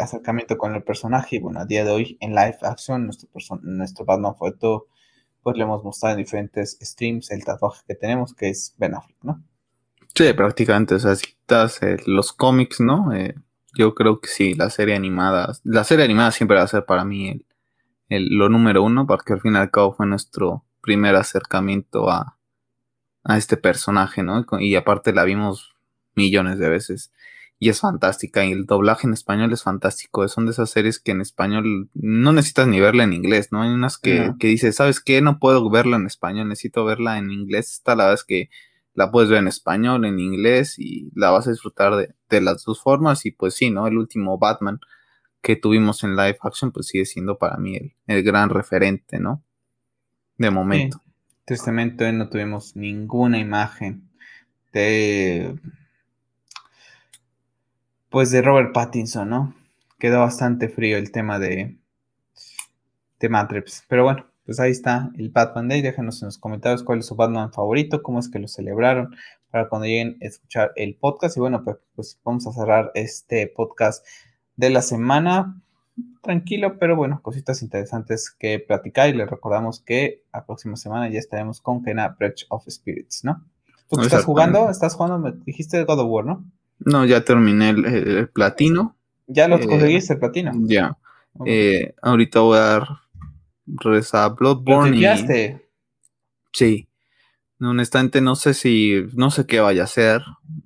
acercamiento 0.00 0.58
con 0.58 0.74
el 0.74 0.82
personaje. 0.82 1.36
Y 1.36 1.38
bueno, 1.38 1.60
a 1.60 1.66
día 1.66 1.84
de 1.84 1.90
hoy 1.90 2.16
en 2.20 2.30
live 2.30 2.58
action, 2.62 3.04
nuestro, 3.04 3.28
nuestro 3.62 4.04
Batman 4.04 4.34
favorito, 4.34 4.88
pues 5.42 5.56
le 5.56 5.64
hemos 5.64 5.82
mostrado 5.84 6.14
en 6.14 6.22
diferentes 6.24 6.78
streams 6.80 7.30
el 7.30 7.44
tatuaje 7.44 7.82
que 7.86 7.94
tenemos, 7.94 8.34
que 8.34 8.48
es 8.48 8.74
Ben 8.78 8.94
Affleck, 8.94 9.22
¿no? 9.22 9.42
Sí, 10.14 10.32
prácticamente, 10.34 10.94
o 10.94 10.98
sea, 10.98 11.16
si 11.16 11.26
quitas 11.26 11.82
eh, 11.82 11.96
los 12.06 12.32
cómics, 12.32 12.80
¿no? 12.80 13.12
Eh, 13.14 13.34
yo 13.74 13.94
creo 13.94 14.20
que 14.20 14.28
sí, 14.28 14.54
la 14.54 14.70
serie 14.70 14.94
animada, 14.94 15.52
la 15.64 15.84
serie 15.84 16.04
animada 16.04 16.30
siempre 16.30 16.56
va 16.56 16.64
a 16.64 16.68
ser 16.68 16.84
para 16.84 17.04
mí 17.04 17.44
el, 18.08 18.28
lo 18.28 18.48
número 18.48 18.82
uno, 18.82 19.06
porque 19.06 19.32
al 19.32 19.40
fin 19.40 19.54
y 19.54 19.58
al 19.58 19.70
cabo 19.70 19.94
fue 19.94 20.06
nuestro 20.06 20.64
primer 20.80 21.14
acercamiento 21.16 22.10
a, 22.10 22.38
a 23.24 23.38
este 23.38 23.56
personaje, 23.56 24.22
¿no? 24.22 24.44
Y 24.60 24.74
aparte 24.74 25.12
la 25.12 25.24
vimos 25.24 25.74
millones 26.14 26.58
de 26.58 26.68
veces. 26.68 27.12
Y 27.58 27.68
es 27.68 27.80
fantástica. 27.80 28.44
Y 28.44 28.50
el 28.50 28.66
doblaje 28.66 29.06
en 29.06 29.12
español 29.12 29.52
es 29.52 29.62
fantástico. 29.62 30.26
Son 30.26 30.46
de 30.46 30.50
esas 30.50 30.70
series 30.70 30.98
que 30.98 31.12
en 31.12 31.20
español 31.20 31.90
no 31.94 32.32
necesitas 32.32 32.66
ni 32.66 32.80
verla 32.80 33.04
en 33.04 33.12
inglés, 33.12 33.52
¿no? 33.52 33.62
Hay 33.62 33.70
unas 33.70 33.98
que, 33.98 34.32
que 34.40 34.48
dices, 34.48 34.74
¿sabes 34.74 35.00
qué? 35.00 35.20
No 35.22 35.38
puedo 35.38 35.70
verla 35.70 35.96
en 35.96 36.06
español, 36.06 36.48
necesito 36.48 36.84
verla 36.84 37.18
en 37.18 37.30
inglés. 37.30 37.70
Esta 37.70 37.94
la 37.94 38.04
verdad 38.04 38.14
es 38.14 38.24
que 38.24 38.50
la 38.94 39.10
puedes 39.10 39.30
ver 39.30 39.38
en 39.38 39.48
español, 39.48 40.04
en 40.04 40.18
inglés 40.18 40.78
y 40.78 41.10
la 41.14 41.30
vas 41.30 41.46
a 41.46 41.50
disfrutar 41.50 41.94
de, 41.96 42.14
de 42.36 42.42
las 42.42 42.64
dos 42.64 42.82
formas. 42.82 43.24
Y 43.26 43.30
pues 43.30 43.54
sí, 43.54 43.70
¿no? 43.70 43.86
El 43.86 43.98
último 43.98 44.38
Batman 44.38 44.80
que 45.40 45.56
tuvimos 45.56 46.04
en 46.04 46.16
live 46.16 46.38
action, 46.42 46.72
pues 46.72 46.86
sigue 46.86 47.04
siendo 47.04 47.36
para 47.36 47.56
mí 47.56 47.76
el, 47.76 47.94
el 48.06 48.22
gran 48.22 48.48
referente, 48.48 49.18
¿no? 49.18 49.42
De 50.38 50.50
momento. 50.50 51.00
Tristemente 51.44 52.12
no 52.12 52.28
tuvimos 52.28 52.76
ninguna 52.76 53.38
imagen 53.38 54.08
de 54.72 55.58
pues 58.08 58.30
de 58.30 58.42
Robert 58.42 58.72
Pattinson, 58.72 59.28
¿no? 59.28 59.54
Quedó 59.98 60.20
bastante 60.20 60.68
frío 60.68 60.98
el 60.98 61.10
tema 61.10 61.38
de 61.38 61.76
de 63.18 63.28
Matrix, 63.28 63.84
pero 63.88 64.04
bueno, 64.04 64.26
pues 64.52 64.60
ahí 64.60 64.72
está 64.72 65.10
el 65.16 65.30
Batman 65.30 65.66
Day. 65.66 65.80
Déjenos 65.80 66.20
en 66.20 66.26
los 66.26 66.36
comentarios 66.36 66.82
cuál 66.82 66.98
es 66.98 67.06
su 67.06 67.16
Batman 67.16 67.54
favorito, 67.54 68.02
cómo 68.02 68.18
es 68.18 68.28
que 68.28 68.38
lo 68.38 68.48
celebraron 68.48 69.16
para 69.50 69.70
cuando 69.70 69.86
lleguen 69.86 70.18
a 70.20 70.26
escuchar 70.26 70.72
el 70.76 70.94
podcast. 70.94 71.38
Y 71.38 71.40
bueno, 71.40 71.64
pues, 71.64 71.78
pues 71.94 72.20
vamos 72.22 72.46
a 72.46 72.52
cerrar 72.52 72.90
este 72.94 73.46
podcast 73.46 74.06
de 74.56 74.68
la 74.68 74.82
semana 74.82 75.58
tranquilo, 76.20 76.78
pero 76.78 76.96
bueno, 76.96 77.22
cositas 77.22 77.62
interesantes 77.62 78.30
que 78.30 78.58
platicar 78.58 79.08
y 79.08 79.14
les 79.14 79.30
recordamos 79.30 79.80
que 79.80 80.22
la 80.34 80.44
próxima 80.44 80.76
semana 80.76 81.08
ya 81.08 81.18
estaremos 81.18 81.62
con 81.62 81.82
Kena 81.82 82.10
Breach 82.10 82.44
of 82.50 82.66
Spirits, 82.68 83.24
¿no? 83.24 83.42
¿Tú 83.88 84.02
estás 84.02 84.26
jugando? 84.26 84.68
¿Estás 84.68 84.94
jugando? 84.96 85.18
Me 85.18 85.32
dijiste 85.46 85.82
God 85.84 86.00
of 86.00 86.10
War, 86.10 86.26
¿no? 86.26 86.44
No, 86.80 87.06
ya 87.06 87.24
terminé 87.24 87.70
el, 87.70 88.28
platino. 88.28 88.96
¿Ya 89.26 89.48
lo 89.48 89.56
eh, 89.56 89.66
conseguiste 89.66 90.12
el 90.12 90.18
platino? 90.18 90.52
Ya. 90.64 90.98
Eh, 91.46 91.94
ahorita 92.02 92.40
voy 92.40 92.58
a 92.58 92.60
dar 92.60 92.88
reza 93.66 94.28
Bloodborne. 94.28 95.00
¿Lo 95.00 95.60
Sí 96.52 96.88
honestamente 97.70 98.20
no 98.20 98.34
sé 98.34 98.54
si, 98.54 99.04
no 99.14 99.30
sé 99.30 99.46
qué 99.46 99.60
vaya 99.60 99.82
a 99.82 99.84
hacer. 99.84 100.22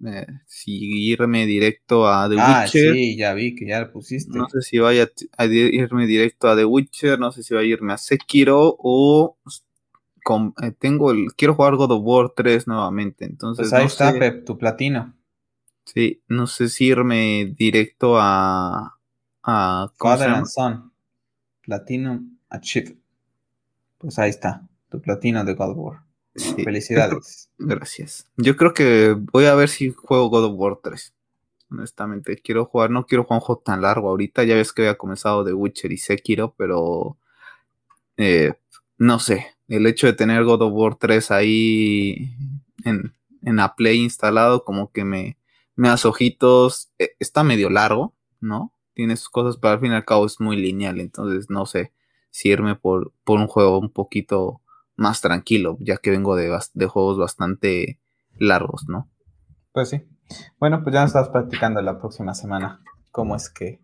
Eh, 0.06 0.26
si 0.46 1.10
irme 1.10 1.46
directo 1.46 2.08
a 2.08 2.28
The 2.28 2.36
ah, 2.38 2.62
Witcher. 2.64 2.94
Sí, 2.94 3.16
ya 3.16 3.34
vi 3.34 3.54
que 3.54 3.66
ya 3.66 3.80
lo 3.80 3.92
pusiste. 3.92 4.36
No 4.36 4.48
sé 4.48 4.62
si 4.62 4.78
vaya 4.78 5.10
a 5.36 5.44
irme 5.46 6.06
directo 6.06 6.48
a 6.48 6.56
The 6.56 6.64
Witcher, 6.64 7.18
no 7.18 7.32
sé 7.32 7.42
si 7.42 7.54
va 7.54 7.60
a 7.60 7.64
irme 7.64 7.92
a 7.92 7.98
Sekiro 7.98 8.76
o 8.78 9.36
eh, 10.62 10.72
tengo 10.78 11.12
el, 11.12 11.34
quiero 11.36 11.54
jugar 11.54 11.76
God 11.76 11.92
of 11.92 12.02
War 12.02 12.32
3 12.34 12.66
nuevamente. 12.66 13.24
Entonces, 13.24 13.70
pues 13.70 13.72
ahí 13.72 13.86
está, 13.86 14.44
tu 14.44 14.58
platino. 14.58 15.14
Sí, 15.84 16.22
no 16.28 16.46
sé 16.46 16.68
si 16.68 16.86
irme 16.86 17.54
directo 17.56 18.18
a. 18.18 18.98
a 19.42 19.92
Father 19.98 20.30
and 20.30 20.46
Son. 20.46 20.92
Platinum 21.62 22.35
Achieve. 22.48 22.96
Pues 23.98 24.18
ahí 24.18 24.30
está, 24.30 24.68
tu 24.90 25.00
platino 25.00 25.44
de 25.44 25.54
God 25.54 25.70
of 25.70 25.76
War. 25.78 26.02
Felicidades. 26.64 27.50
Gracias. 27.58 28.26
Yo 28.36 28.56
creo 28.56 28.74
que 28.74 29.16
voy 29.32 29.46
a 29.46 29.54
ver 29.54 29.68
si 29.68 29.90
juego 29.90 30.28
God 30.28 30.44
of 30.44 30.54
War 30.56 30.78
3. 30.82 31.14
Honestamente, 31.70 32.36
quiero 32.36 32.66
jugar, 32.66 32.90
no 32.90 33.06
quiero 33.06 33.24
jugar 33.24 33.38
un 33.38 33.46
juego 33.46 33.62
tan 33.64 33.82
largo 33.82 34.08
ahorita. 34.10 34.44
Ya 34.44 34.54
ves 34.54 34.72
que 34.72 34.82
había 34.82 34.98
comenzado 34.98 35.44
The 35.44 35.52
Witcher 35.52 35.92
y 35.92 35.98
Sekiro, 35.98 36.54
pero 36.56 37.18
eh, 38.16 38.54
no 38.98 39.18
sé. 39.18 39.46
El 39.68 39.86
hecho 39.86 40.06
de 40.06 40.12
tener 40.12 40.44
God 40.44 40.62
of 40.62 40.72
War 40.74 40.94
3 40.96 41.30
ahí 41.32 42.36
en, 42.84 43.12
en 43.42 43.56
la 43.56 43.74
Play 43.74 44.00
instalado, 44.00 44.64
como 44.64 44.92
que 44.92 45.04
me, 45.04 45.38
me 45.74 45.88
hace 45.88 46.06
ojitos. 46.06 46.90
Eh, 46.98 47.16
está 47.18 47.42
medio 47.42 47.70
largo, 47.70 48.14
¿no? 48.40 48.72
Tiene 48.94 49.16
sus 49.16 49.30
cosas, 49.30 49.56
pero 49.60 49.74
al 49.74 49.80
fin 49.80 49.92
y 49.92 49.96
al 49.96 50.04
cabo 50.04 50.26
es 50.26 50.38
muy 50.38 50.56
lineal. 50.56 51.00
Entonces, 51.00 51.50
no 51.50 51.66
sé 51.66 51.92
si 52.36 52.50
irme 52.50 52.76
por, 52.76 53.14
por 53.24 53.40
un 53.40 53.46
juego 53.46 53.78
un 53.78 53.90
poquito 53.90 54.60
más 54.94 55.22
tranquilo, 55.22 55.78
ya 55.80 55.96
que 55.96 56.10
vengo 56.10 56.36
de, 56.36 56.54
de 56.74 56.86
juegos 56.86 57.16
bastante 57.16 57.98
largos, 58.36 58.84
¿no? 58.88 59.08
Pues 59.72 59.88
sí. 59.88 60.02
Bueno, 60.58 60.82
pues 60.82 60.92
ya 60.92 61.00
nos 61.00 61.08
estás 61.08 61.30
practicando 61.30 61.80
la 61.80 61.98
próxima 61.98 62.34
semana. 62.34 62.82
¿Cómo 63.10 63.36
es 63.36 63.48
que? 63.48 63.80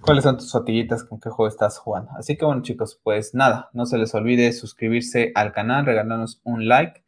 ¿Cuáles 0.00 0.24
son 0.24 0.38
tus 0.38 0.50
sotillitas? 0.50 1.04
¿Con 1.04 1.20
qué 1.20 1.30
juego 1.30 1.46
estás 1.46 1.78
jugando? 1.78 2.10
Así 2.18 2.36
que 2.36 2.44
bueno, 2.44 2.62
chicos, 2.62 3.00
pues 3.00 3.32
nada, 3.32 3.70
no 3.72 3.86
se 3.86 3.96
les 3.96 4.12
olvide 4.12 4.50
suscribirse 4.50 5.30
al 5.36 5.52
canal, 5.52 5.86
regalarnos 5.86 6.40
un 6.42 6.66
like 6.66 7.03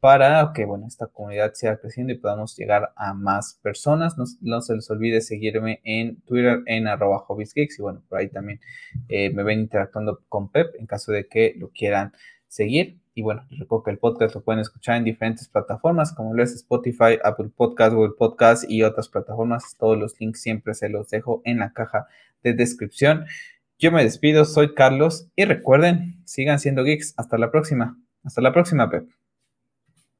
para 0.00 0.52
que, 0.54 0.64
bueno, 0.64 0.86
esta 0.86 1.06
comunidad 1.06 1.52
siga 1.54 1.76
creciendo 1.76 2.12
y 2.12 2.16
podamos 2.16 2.56
llegar 2.56 2.92
a 2.96 3.12
más 3.12 3.60
personas. 3.62 4.16
No, 4.40 4.60
se 4.62 4.74
les 4.74 4.90
olvide 4.90 5.20
seguirme 5.20 5.80
en 5.84 6.22
Twitter 6.22 6.62
en 6.66 6.88
arroba 6.88 7.18
hobbiesgeeks 7.18 7.78
y 7.78 7.82
bueno, 7.82 8.02
por 8.08 8.18
ahí 8.18 8.28
también 8.28 8.60
eh, 9.08 9.30
me 9.30 9.42
ven 9.42 9.60
interactuando 9.60 10.22
con 10.28 10.50
Pep 10.50 10.74
en 10.78 10.86
caso 10.86 11.12
de 11.12 11.28
que 11.28 11.54
lo 11.58 11.68
quieran 11.68 12.12
seguir. 12.48 12.98
Y 13.14 13.22
bueno, 13.22 13.44
les 13.50 13.60
recuerdo 13.60 13.84
que 13.84 13.90
el 13.90 13.98
podcast 13.98 14.34
lo 14.34 14.42
pueden 14.42 14.60
escuchar 14.60 14.96
en 14.96 15.04
diferentes 15.04 15.48
plataformas 15.48 16.14
como 16.14 16.32
lo 16.32 16.42
es 16.42 16.54
Spotify, 16.54 17.18
Apple 17.22 17.50
Podcast, 17.54 17.92
Google 17.92 18.14
Podcast 18.18 18.64
y 18.68 18.82
otras 18.82 19.08
plataformas. 19.08 19.76
Todos 19.78 19.98
los 19.98 20.18
links 20.18 20.40
siempre 20.40 20.72
se 20.72 20.88
los 20.88 21.10
dejo 21.10 21.42
en 21.44 21.58
la 21.58 21.74
caja 21.74 22.06
de 22.42 22.54
descripción. 22.54 23.26
Yo 23.78 23.92
me 23.92 24.02
despido, 24.02 24.46
soy 24.46 24.74
Carlos 24.74 25.28
y 25.36 25.44
recuerden, 25.44 26.22
sigan 26.24 26.58
siendo 26.58 26.84
geeks. 26.84 27.12
Hasta 27.18 27.36
la 27.36 27.50
próxima. 27.50 27.98
Hasta 28.24 28.40
la 28.40 28.52
próxima, 28.52 28.88
Pep. 28.88 29.19